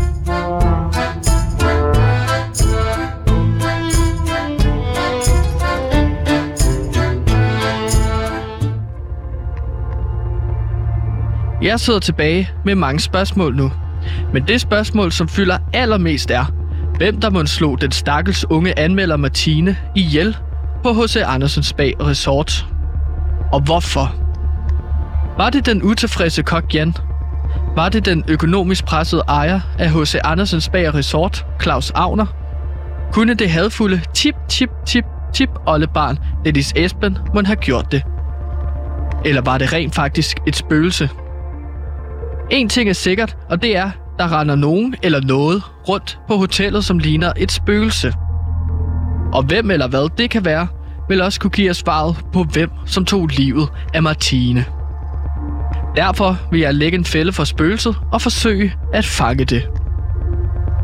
Jeg 11.62 11.80
sidder 11.80 12.00
tilbage 12.00 12.50
med 12.66 12.76
mange 12.76 13.00
spørgsmål 13.00 13.56
nu. 13.56 13.72
Men 14.34 14.44
det 14.48 14.62
spørgsmål, 14.62 15.12
som 15.12 15.28
fylder 15.28 15.58
allermest 15.74 16.32
er, 16.32 16.46
hvem 16.98 17.22
der 17.22 17.30
måtte 17.30 17.52
slå 17.52 17.76
den 17.76 17.92
stakkels 17.92 18.46
unge 18.50 18.80
anmelder 18.80 19.18
Martine 19.18 19.78
ihjel 19.96 20.38
på 20.84 20.94
H.C. 20.94 21.18
Andersens 21.26 21.74
Bag 21.74 21.94
Resort. 22.00 22.66
Og 23.54 23.62
hvorfor? 23.62 24.16
Var 25.38 25.50
det 25.50 25.66
den 25.66 25.84
utilfredse 25.84 26.44
kok 26.44 26.74
Jan? 26.74 26.94
Var 27.76 27.90
det 27.90 28.06
den 28.06 28.24
økonomisk 28.28 28.86
pressede 28.86 29.24
ejer 29.28 29.60
af 29.80 29.90
H.C. 29.92 30.16
Andersens 30.24 30.70
Bag 30.70 30.94
Resort, 30.94 31.46
Claus 31.62 31.92
Avner? 31.92 32.26
Kunne 33.12 33.34
det 33.34 33.50
hadfulde 33.50 34.02
tip, 34.14 34.36
tip, 34.50 34.70
tip, 34.86 35.06
tip 35.34 35.50
oldebarn 35.68 36.18
Dennis 36.46 36.74
Esben 36.76 37.18
må 37.34 37.42
have 37.46 37.56
gjort 37.56 37.92
det? 37.92 38.04
Eller 39.26 39.42
var 39.42 39.58
det 39.58 39.74
rent 39.74 39.96
faktisk 39.96 40.38
et 40.48 40.56
spøgelse? 40.56 41.10
En 42.52 42.70
ting 42.70 42.90
er 42.90 42.94
sikkert, 42.94 43.38
og 43.50 43.62
det 43.62 43.78
er, 43.78 43.92
der 44.20 44.40
render 44.40 44.56
nogen 44.56 44.96
eller 45.04 45.22
noget 45.22 45.64
rundt 45.90 46.20
på 46.28 46.38
hotellet, 46.38 46.86
som 46.86 47.00
ligner 47.00 47.34
et 47.38 47.52
spøgelse. 47.52 48.14
Og 49.34 49.44
hvem 49.44 49.72
eller 49.72 49.88
hvad 49.88 50.10
det 50.18 50.30
kan 50.30 50.46
være, 50.46 50.68
vil 51.10 51.22
også 51.22 51.40
kunne 51.40 51.52
give 51.52 51.70
os 51.70 51.78
svaret 51.78 52.16
på, 52.34 52.44
hvem 52.44 52.70
som 52.86 53.06
tog 53.06 53.28
livet 53.28 53.70
af 53.94 54.04
Martine. 54.04 54.66
Derfor 55.96 56.38
vil 56.52 56.60
jeg 56.60 56.74
lægge 56.74 56.98
en 56.98 57.06
fælde 57.06 57.34
for 57.34 57.44
spøgelset 57.44 57.96
og 58.12 58.22
forsøge 58.22 58.74
at 58.94 59.06
fange 59.06 59.46
det. 59.46 59.64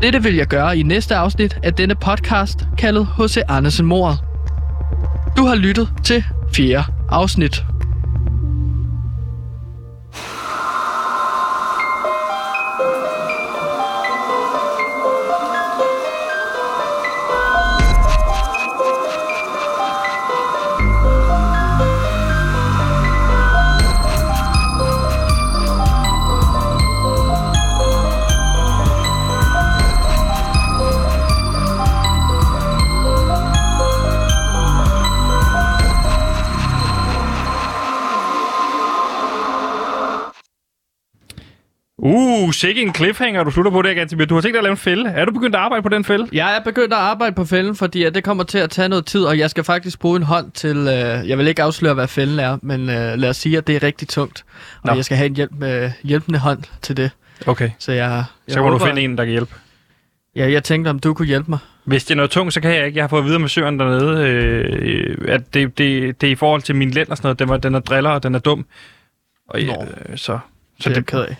Dette 0.02 0.22
vil 0.22 0.34
jeg 0.34 0.46
gøre 0.46 0.78
i 0.78 0.82
næste 0.82 1.14
afsnit 1.14 1.58
af 1.62 1.72
denne 1.72 1.94
podcast 1.94 2.68
kaldet 2.78 3.08
H.C. 3.18 3.38
Andersen 3.48 3.86
Mordet. 3.86 4.18
Du 5.36 5.46
har 5.46 5.54
lyttet 5.54 5.88
til 6.04 6.24
fjerde 6.54 6.84
afsnit. 7.08 7.71
Sikke 42.62 42.82
en 42.82 42.94
cliffhanger, 42.94 43.44
du 43.44 43.50
slutter 43.50 43.72
på 43.72 43.82
det, 43.82 43.96
Gantemir. 43.96 44.24
Du 44.24 44.34
har 44.34 44.40
tænkt 44.40 44.54
dig 44.54 44.58
at 44.58 44.64
lave 44.64 44.70
en 44.70 44.76
fælde. 44.76 45.10
Er 45.10 45.24
du 45.24 45.32
begyndt 45.32 45.54
at 45.54 45.60
arbejde 45.60 45.82
på 45.82 45.88
den 45.88 46.04
fælde? 46.04 46.28
Jeg 46.32 46.56
er 46.56 46.60
begyndt 46.60 46.92
at 46.92 46.98
arbejde 46.98 47.34
på 47.34 47.44
fælden, 47.44 47.76
fordi 47.76 48.04
at 48.04 48.14
det 48.14 48.24
kommer 48.24 48.44
til 48.44 48.58
at 48.58 48.70
tage 48.70 48.88
noget 48.88 49.06
tid, 49.06 49.24
og 49.24 49.38
jeg 49.38 49.50
skal 49.50 49.64
faktisk 49.64 49.98
bruge 50.00 50.16
en 50.16 50.22
hånd 50.22 50.50
til... 50.50 50.76
Øh, 50.76 51.28
jeg 51.28 51.38
vil 51.38 51.46
ikke 51.46 51.62
afsløre, 51.62 51.94
hvad 51.94 52.08
fælden 52.08 52.38
er, 52.38 52.58
men 52.62 52.80
øh, 52.80 53.18
lad 53.18 53.28
os 53.28 53.36
sige, 53.36 53.58
at 53.58 53.66
det 53.66 53.76
er 53.76 53.82
rigtig 53.82 54.08
tungt. 54.08 54.44
Og 54.82 54.86
Nå. 54.86 54.94
jeg 54.94 55.04
skal 55.04 55.16
have 55.16 55.26
en 55.26 55.36
hjælp 55.36 55.52
med, 55.58 55.90
hjælpende 56.02 56.38
hånd 56.38 56.62
til 56.82 56.96
det. 56.96 57.10
Okay. 57.46 57.70
Så 57.78 57.92
jeg, 57.92 58.24
jeg 58.48 58.54
Så 58.54 58.62
må 58.62 58.70
du 58.70 58.78
finde 58.78 59.02
en, 59.02 59.18
der 59.18 59.24
kan 59.24 59.32
hjælpe. 59.32 59.54
Ja, 60.36 60.50
jeg 60.50 60.64
tænkte, 60.64 60.88
om 60.88 60.98
du 60.98 61.14
kunne 61.14 61.28
hjælpe 61.28 61.50
mig. 61.50 61.58
Hvis 61.84 62.04
det 62.04 62.10
er 62.10 62.16
noget 62.16 62.30
tungt, 62.30 62.54
så 62.54 62.60
kan 62.60 62.74
jeg 62.74 62.86
ikke. 62.86 62.96
Jeg 62.96 63.02
har 63.02 63.08
fået 63.08 63.20
at 63.20 63.26
vide 63.26 63.38
med 63.38 63.48
søren 63.48 63.78
dernede, 63.78 64.28
øh, 64.28 65.16
at 65.28 65.54
det, 65.54 65.78
det, 65.78 66.20
det 66.20 66.26
er 66.26 66.30
i 66.32 66.34
forhold 66.34 66.62
til 66.62 66.76
min 66.76 66.90
lænd 66.90 67.08
og 67.08 67.16
sådan 67.16 67.26
noget. 67.26 67.38
Den, 67.38 67.48
var, 67.48 67.56
den 67.56 67.74
er 67.74 67.80
driller, 67.80 68.10
og 68.10 68.22
den 68.22 68.34
er 68.34 68.38
dum. 68.38 68.66
Og, 69.48 69.60
øh, 69.60 69.68
så, 70.16 70.16
så 70.16 70.38
Det 70.78 70.86
er 70.86 70.90
jeg 70.94 71.06
ked 71.06 71.20
af. 71.20 71.36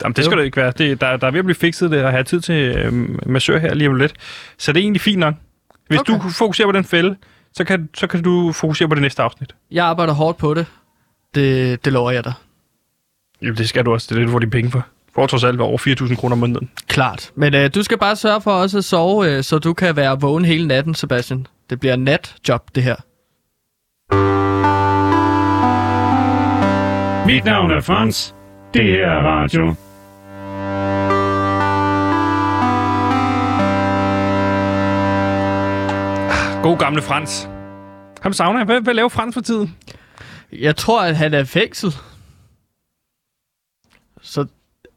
Ja. 0.00 0.04
Jamen, 0.04 0.16
det 0.16 0.24
skal 0.24 0.38
det 0.38 0.44
ikke 0.44 0.56
være. 0.56 0.72
Det, 0.78 1.00
der, 1.00 1.16
der 1.16 1.26
er 1.26 1.30
ved 1.30 1.38
at 1.38 1.44
blive 1.44 1.54
fikset 1.54 1.90
det, 1.90 2.04
og 2.04 2.10
have 2.10 2.24
tid 2.24 2.40
til 2.40 2.54
øh, 2.54 2.92
massør 3.26 3.58
her 3.58 3.74
lige 3.74 3.88
om 3.88 3.96
lidt. 3.96 4.14
Så 4.58 4.72
det 4.72 4.80
er 4.80 4.82
egentlig 4.82 5.00
fint 5.00 5.18
nok. 5.18 5.34
Hvis 5.88 6.00
okay. 6.00 6.12
du 6.12 6.28
fokuserer 6.30 6.68
på 6.68 6.72
den 6.72 6.84
fælde, 6.84 7.16
så 7.52 7.64
kan, 7.64 7.88
så 7.94 8.06
kan 8.06 8.22
du 8.22 8.52
fokusere 8.52 8.88
på 8.88 8.94
det 8.94 9.02
næste 9.02 9.22
afsnit. 9.22 9.54
Jeg 9.70 9.86
arbejder 9.86 10.12
hårdt 10.12 10.38
på 10.38 10.54
det. 10.54 10.66
Det, 11.34 11.84
det 11.84 11.92
lover 11.92 12.10
jeg 12.10 12.24
dig. 12.24 12.32
Jamen, 13.42 13.56
det 13.56 13.68
skal 13.68 13.84
du 13.84 13.92
også. 13.92 14.06
Det 14.10 14.14
er 14.14 14.18
det, 14.18 14.26
du 14.26 14.32
får 14.32 14.38
dine 14.38 14.50
penge 14.50 14.70
for. 14.70 14.86
Får 15.14 15.26
trods 15.26 15.44
alt 15.44 15.60
over 15.60 15.78
4.000 15.78 16.16
kroner 16.16 16.32
om 16.32 16.38
måneden. 16.38 16.70
Klart. 16.88 17.30
Men 17.34 17.54
øh, 17.54 17.70
du 17.74 17.82
skal 17.82 17.98
bare 17.98 18.16
sørge 18.16 18.40
for 18.40 18.50
også 18.50 18.78
at 18.78 18.84
sove, 18.84 19.36
øh, 19.36 19.42
så 19.42 19.58
du 19.58 19.74
kan 19.74 19.96
være 19.96 20.20
vågen 20.20 20.44
hele 20.44 20.66
natten, 20.66 20.94
Sebastian. 20.94 21.46
Det 21.70 21.80
bliver 21.80 21.96
natjob, 21.96 22.74
det 22.74 22.82
her. 22.82 22.96
Mit 27.26 27.44
navn 27.44 27.70
er 27.70 27.80
Frans. 27.80 28.34
Det 28.74 28.84
her 28.84 29.06
er 29.06 29.22
radio. 29.22 29.74
God 36.62 36.78
gamle 36.78 37.02
Frans. 37.02 37.48
Ham 38.22 38.32
savner 38.32 38.58
jeg. 38.58 38.66
Hvad, 38.66 38.80
hvad 38.80 38.94
laver 38.94 39.08
Frans 39.08 39.34
for 39.34 39.40
tiden? 39.40 39.76
Jeg 40.52 40.76
tror, 40.76 41.02
at 41.02 41.16
han 41.16 41.34
er 41.34 41.38
i 41.38 41.44
fængsel. 41.44 41.94
Så 44.22 44.46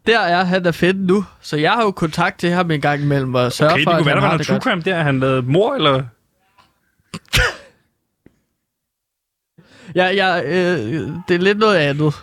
der 0.07 0.19
er 0.19 0.43
han 0.43 0.65
er 0.65 0.71
fedt 0.71 0.97
nu. 0.97 1.25
Så 1.41 1.57
jeg 1.57 1.71
har 1.71 1.83
jo 1.83 1.91
kontakt 1.91 2.39
til 2.39 2.49
ham 2.49 2.71
en 2.71 2.81
gang 2.81 3.01
imellem 3.01 3.35
og 3.35 3.51
sørger 3.51 3.73
Okay, 3.73 3.79
det 3.79 3.83
for, 3.85 3.91
kunne 3.91 3.99
at 3.99 4.05
være, 4.05 4.15
han 4.15 4.21
der 4.21 4.27
var 4.27 4.29
har 4.31 4.37
det 4.37 4.47
true 4.47 4.55
godt. 4.55 4.63
crime 4.63 4.81
der. 4.81 5.03
Han 5.03 5.19
lavede 5.19 5.41
mor, 5.41 5.75
eller... 5.75 6.03
Ja, 9.95 10.07
ja, 10.07 10.41
øh, 10.41 11.09
det 11.27 11.35
er 11.35 11.39
lidt 11.39 11.57
noget 11.57 11.77
andet. 11.77 12.13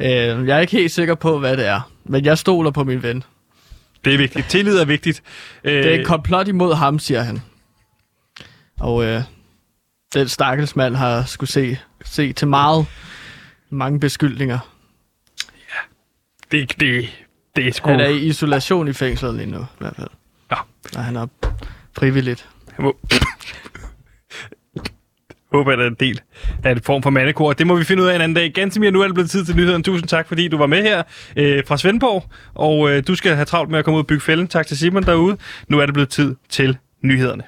Øh, 0.00 0.46
jeg 0.48 0.56
er 0.56 0.60
ikke 0.60 0.72
helt 0.76 0.92
sikker 0.92 1.14
på, 1.14 1.38
hvad 1.38 1.56
det 1.56 1.66
er. 1.66 1.90
Men 2.04 2.24
jeg 2.24 2.38
stoler 2.38 2.70
på 2.70 2.84
min 2.84 3.02
ven. 3.02 3.22
Det 4.04 4.14
er 4.14 4.18
vigtigt. 4.18 4.46
Tillid 4.48 4.78
er 4.78 4.84
vigtigt. 4.84 5.22
Øh, 5.64 5.72
Det 5.84 5.94
er 5.94 5.98
en 5.98 6.04
komplot 6.04 6.48
imod 6.48 6.74
ham, 6.74 6.98
siger 6.98 7.22
han. 7.22 7.42
Og 8.80 9.04
øh, 9.04 9.22
den 10.14 10.28
stakkels 10.28 10.76
mand 10.76 10.96
har 10.96 11.24
skulle 11.24 11.50
se, 11.50 11.78
se 12.04 12.32
til 12.32 12.48
meget 12.48 12.86
mange 13.70 14.00
beskyldninger. 14.00 14.58
det, 16.50 16.80
det, 16.80 17.08
det 17.56 17.68
er 17.68 17.72
sgu... 17.72 17.88
Han 17.90 18.00
er 18.00 18.08
i 18.08 18.18
isolation 18.18 18.88
i 18.88 18.92
fængslet 18.92 19.34
lige 19.34 19.46
nu, 19.50 19.60
i 19.60 19.64
hvert 19.78 19.96
fald. 19.96 20.08
Ja. 20.50 20.56
Og 20.96 21.04
han 21.04 21.16
er 21.16 21.26
frivilligt. 21.98 22.48
Håber, 25.54 25.70
jeg, 25.70 25.78
der 25.78 25.84
er 25.84 25.88
en 25.88 25.96
del 26.00 26.20
af 26.64 26.72
en 26.72 26.80
form 26.82 27.02
for 27.02 27.10
mandekor. 27.10 27.52
Det 27.52 27.66
må 27.66 27.76
vi 27.76 27.84
finde 27.84 28.02
ud 28.02 28.08
af 28.08 28.14
en 28.14 28.20
anden 28.20 28.36
dag. 28.36 28.52
Gansimir, 28.52 28.90
nu 28.90 29.00
er 29.00 29.04
det 29.04 29.14
blevet 29.14 29.30
tid 29.30 29.44
til 29.44 29.56
nyheden. 29.56 29.82
Tusind 29.82 30.08
tak, 30.08 30.28
fordi 30.28 30.48
du 30.48 30.58
var 30.58 30.66
med 30.66 30.82
her 30.82 31.02
øh, 31.36 31.62
fra 31.66 31.76
Svendborg. 31.76 32.24
Og 32.54 32.90
øh, 32.90 33.02
du 33.06 33.14
skal 33.14 33.34
have 33.34 33.44
travlt 33.44 33.70
med 33.70 33.78
at 33.78 33.84
komme 33.84 33.96
ud 33.96 34.02
og 34.02 34.06
bygge 34.06 34.20
fælden. 34.20 34.48
Tak 34.48 34.66
til 34.66 34.78
Simon 34.78 35.02
derude. 35.02 35.36
Nu 35.68 35.78
er 35.78 35.86
det 35.86 35.94
blevet 35.94 36.08
tid 36.08 36.36
til 36.48 36.76
nyhederne. 37.02 37.42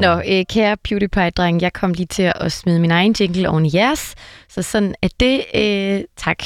Nå, 0.00 0.22
øh, 0.28 0.44
kære 0.48 0.76
PewDiePie-dreng, 0.88 1.62
jeg 1.62 1.72
kom 1.72 1.92
lige 1.92 2.06
til 2.06 2.32
at 2.34 2.52
smide 2.52 2.80
min 2.80 2.90
egen 2.90 3.14
jingle 3.20 3.48
oven 3.48 3.66
i 3.66 3.70
jeres. 3.74 4.14
Så 4.48 4.62
sådan 4.62 4.94
er 5.02 5.08
det. 5.20 5.44
Øh, 5.54 6.04
tak 6.16 6.38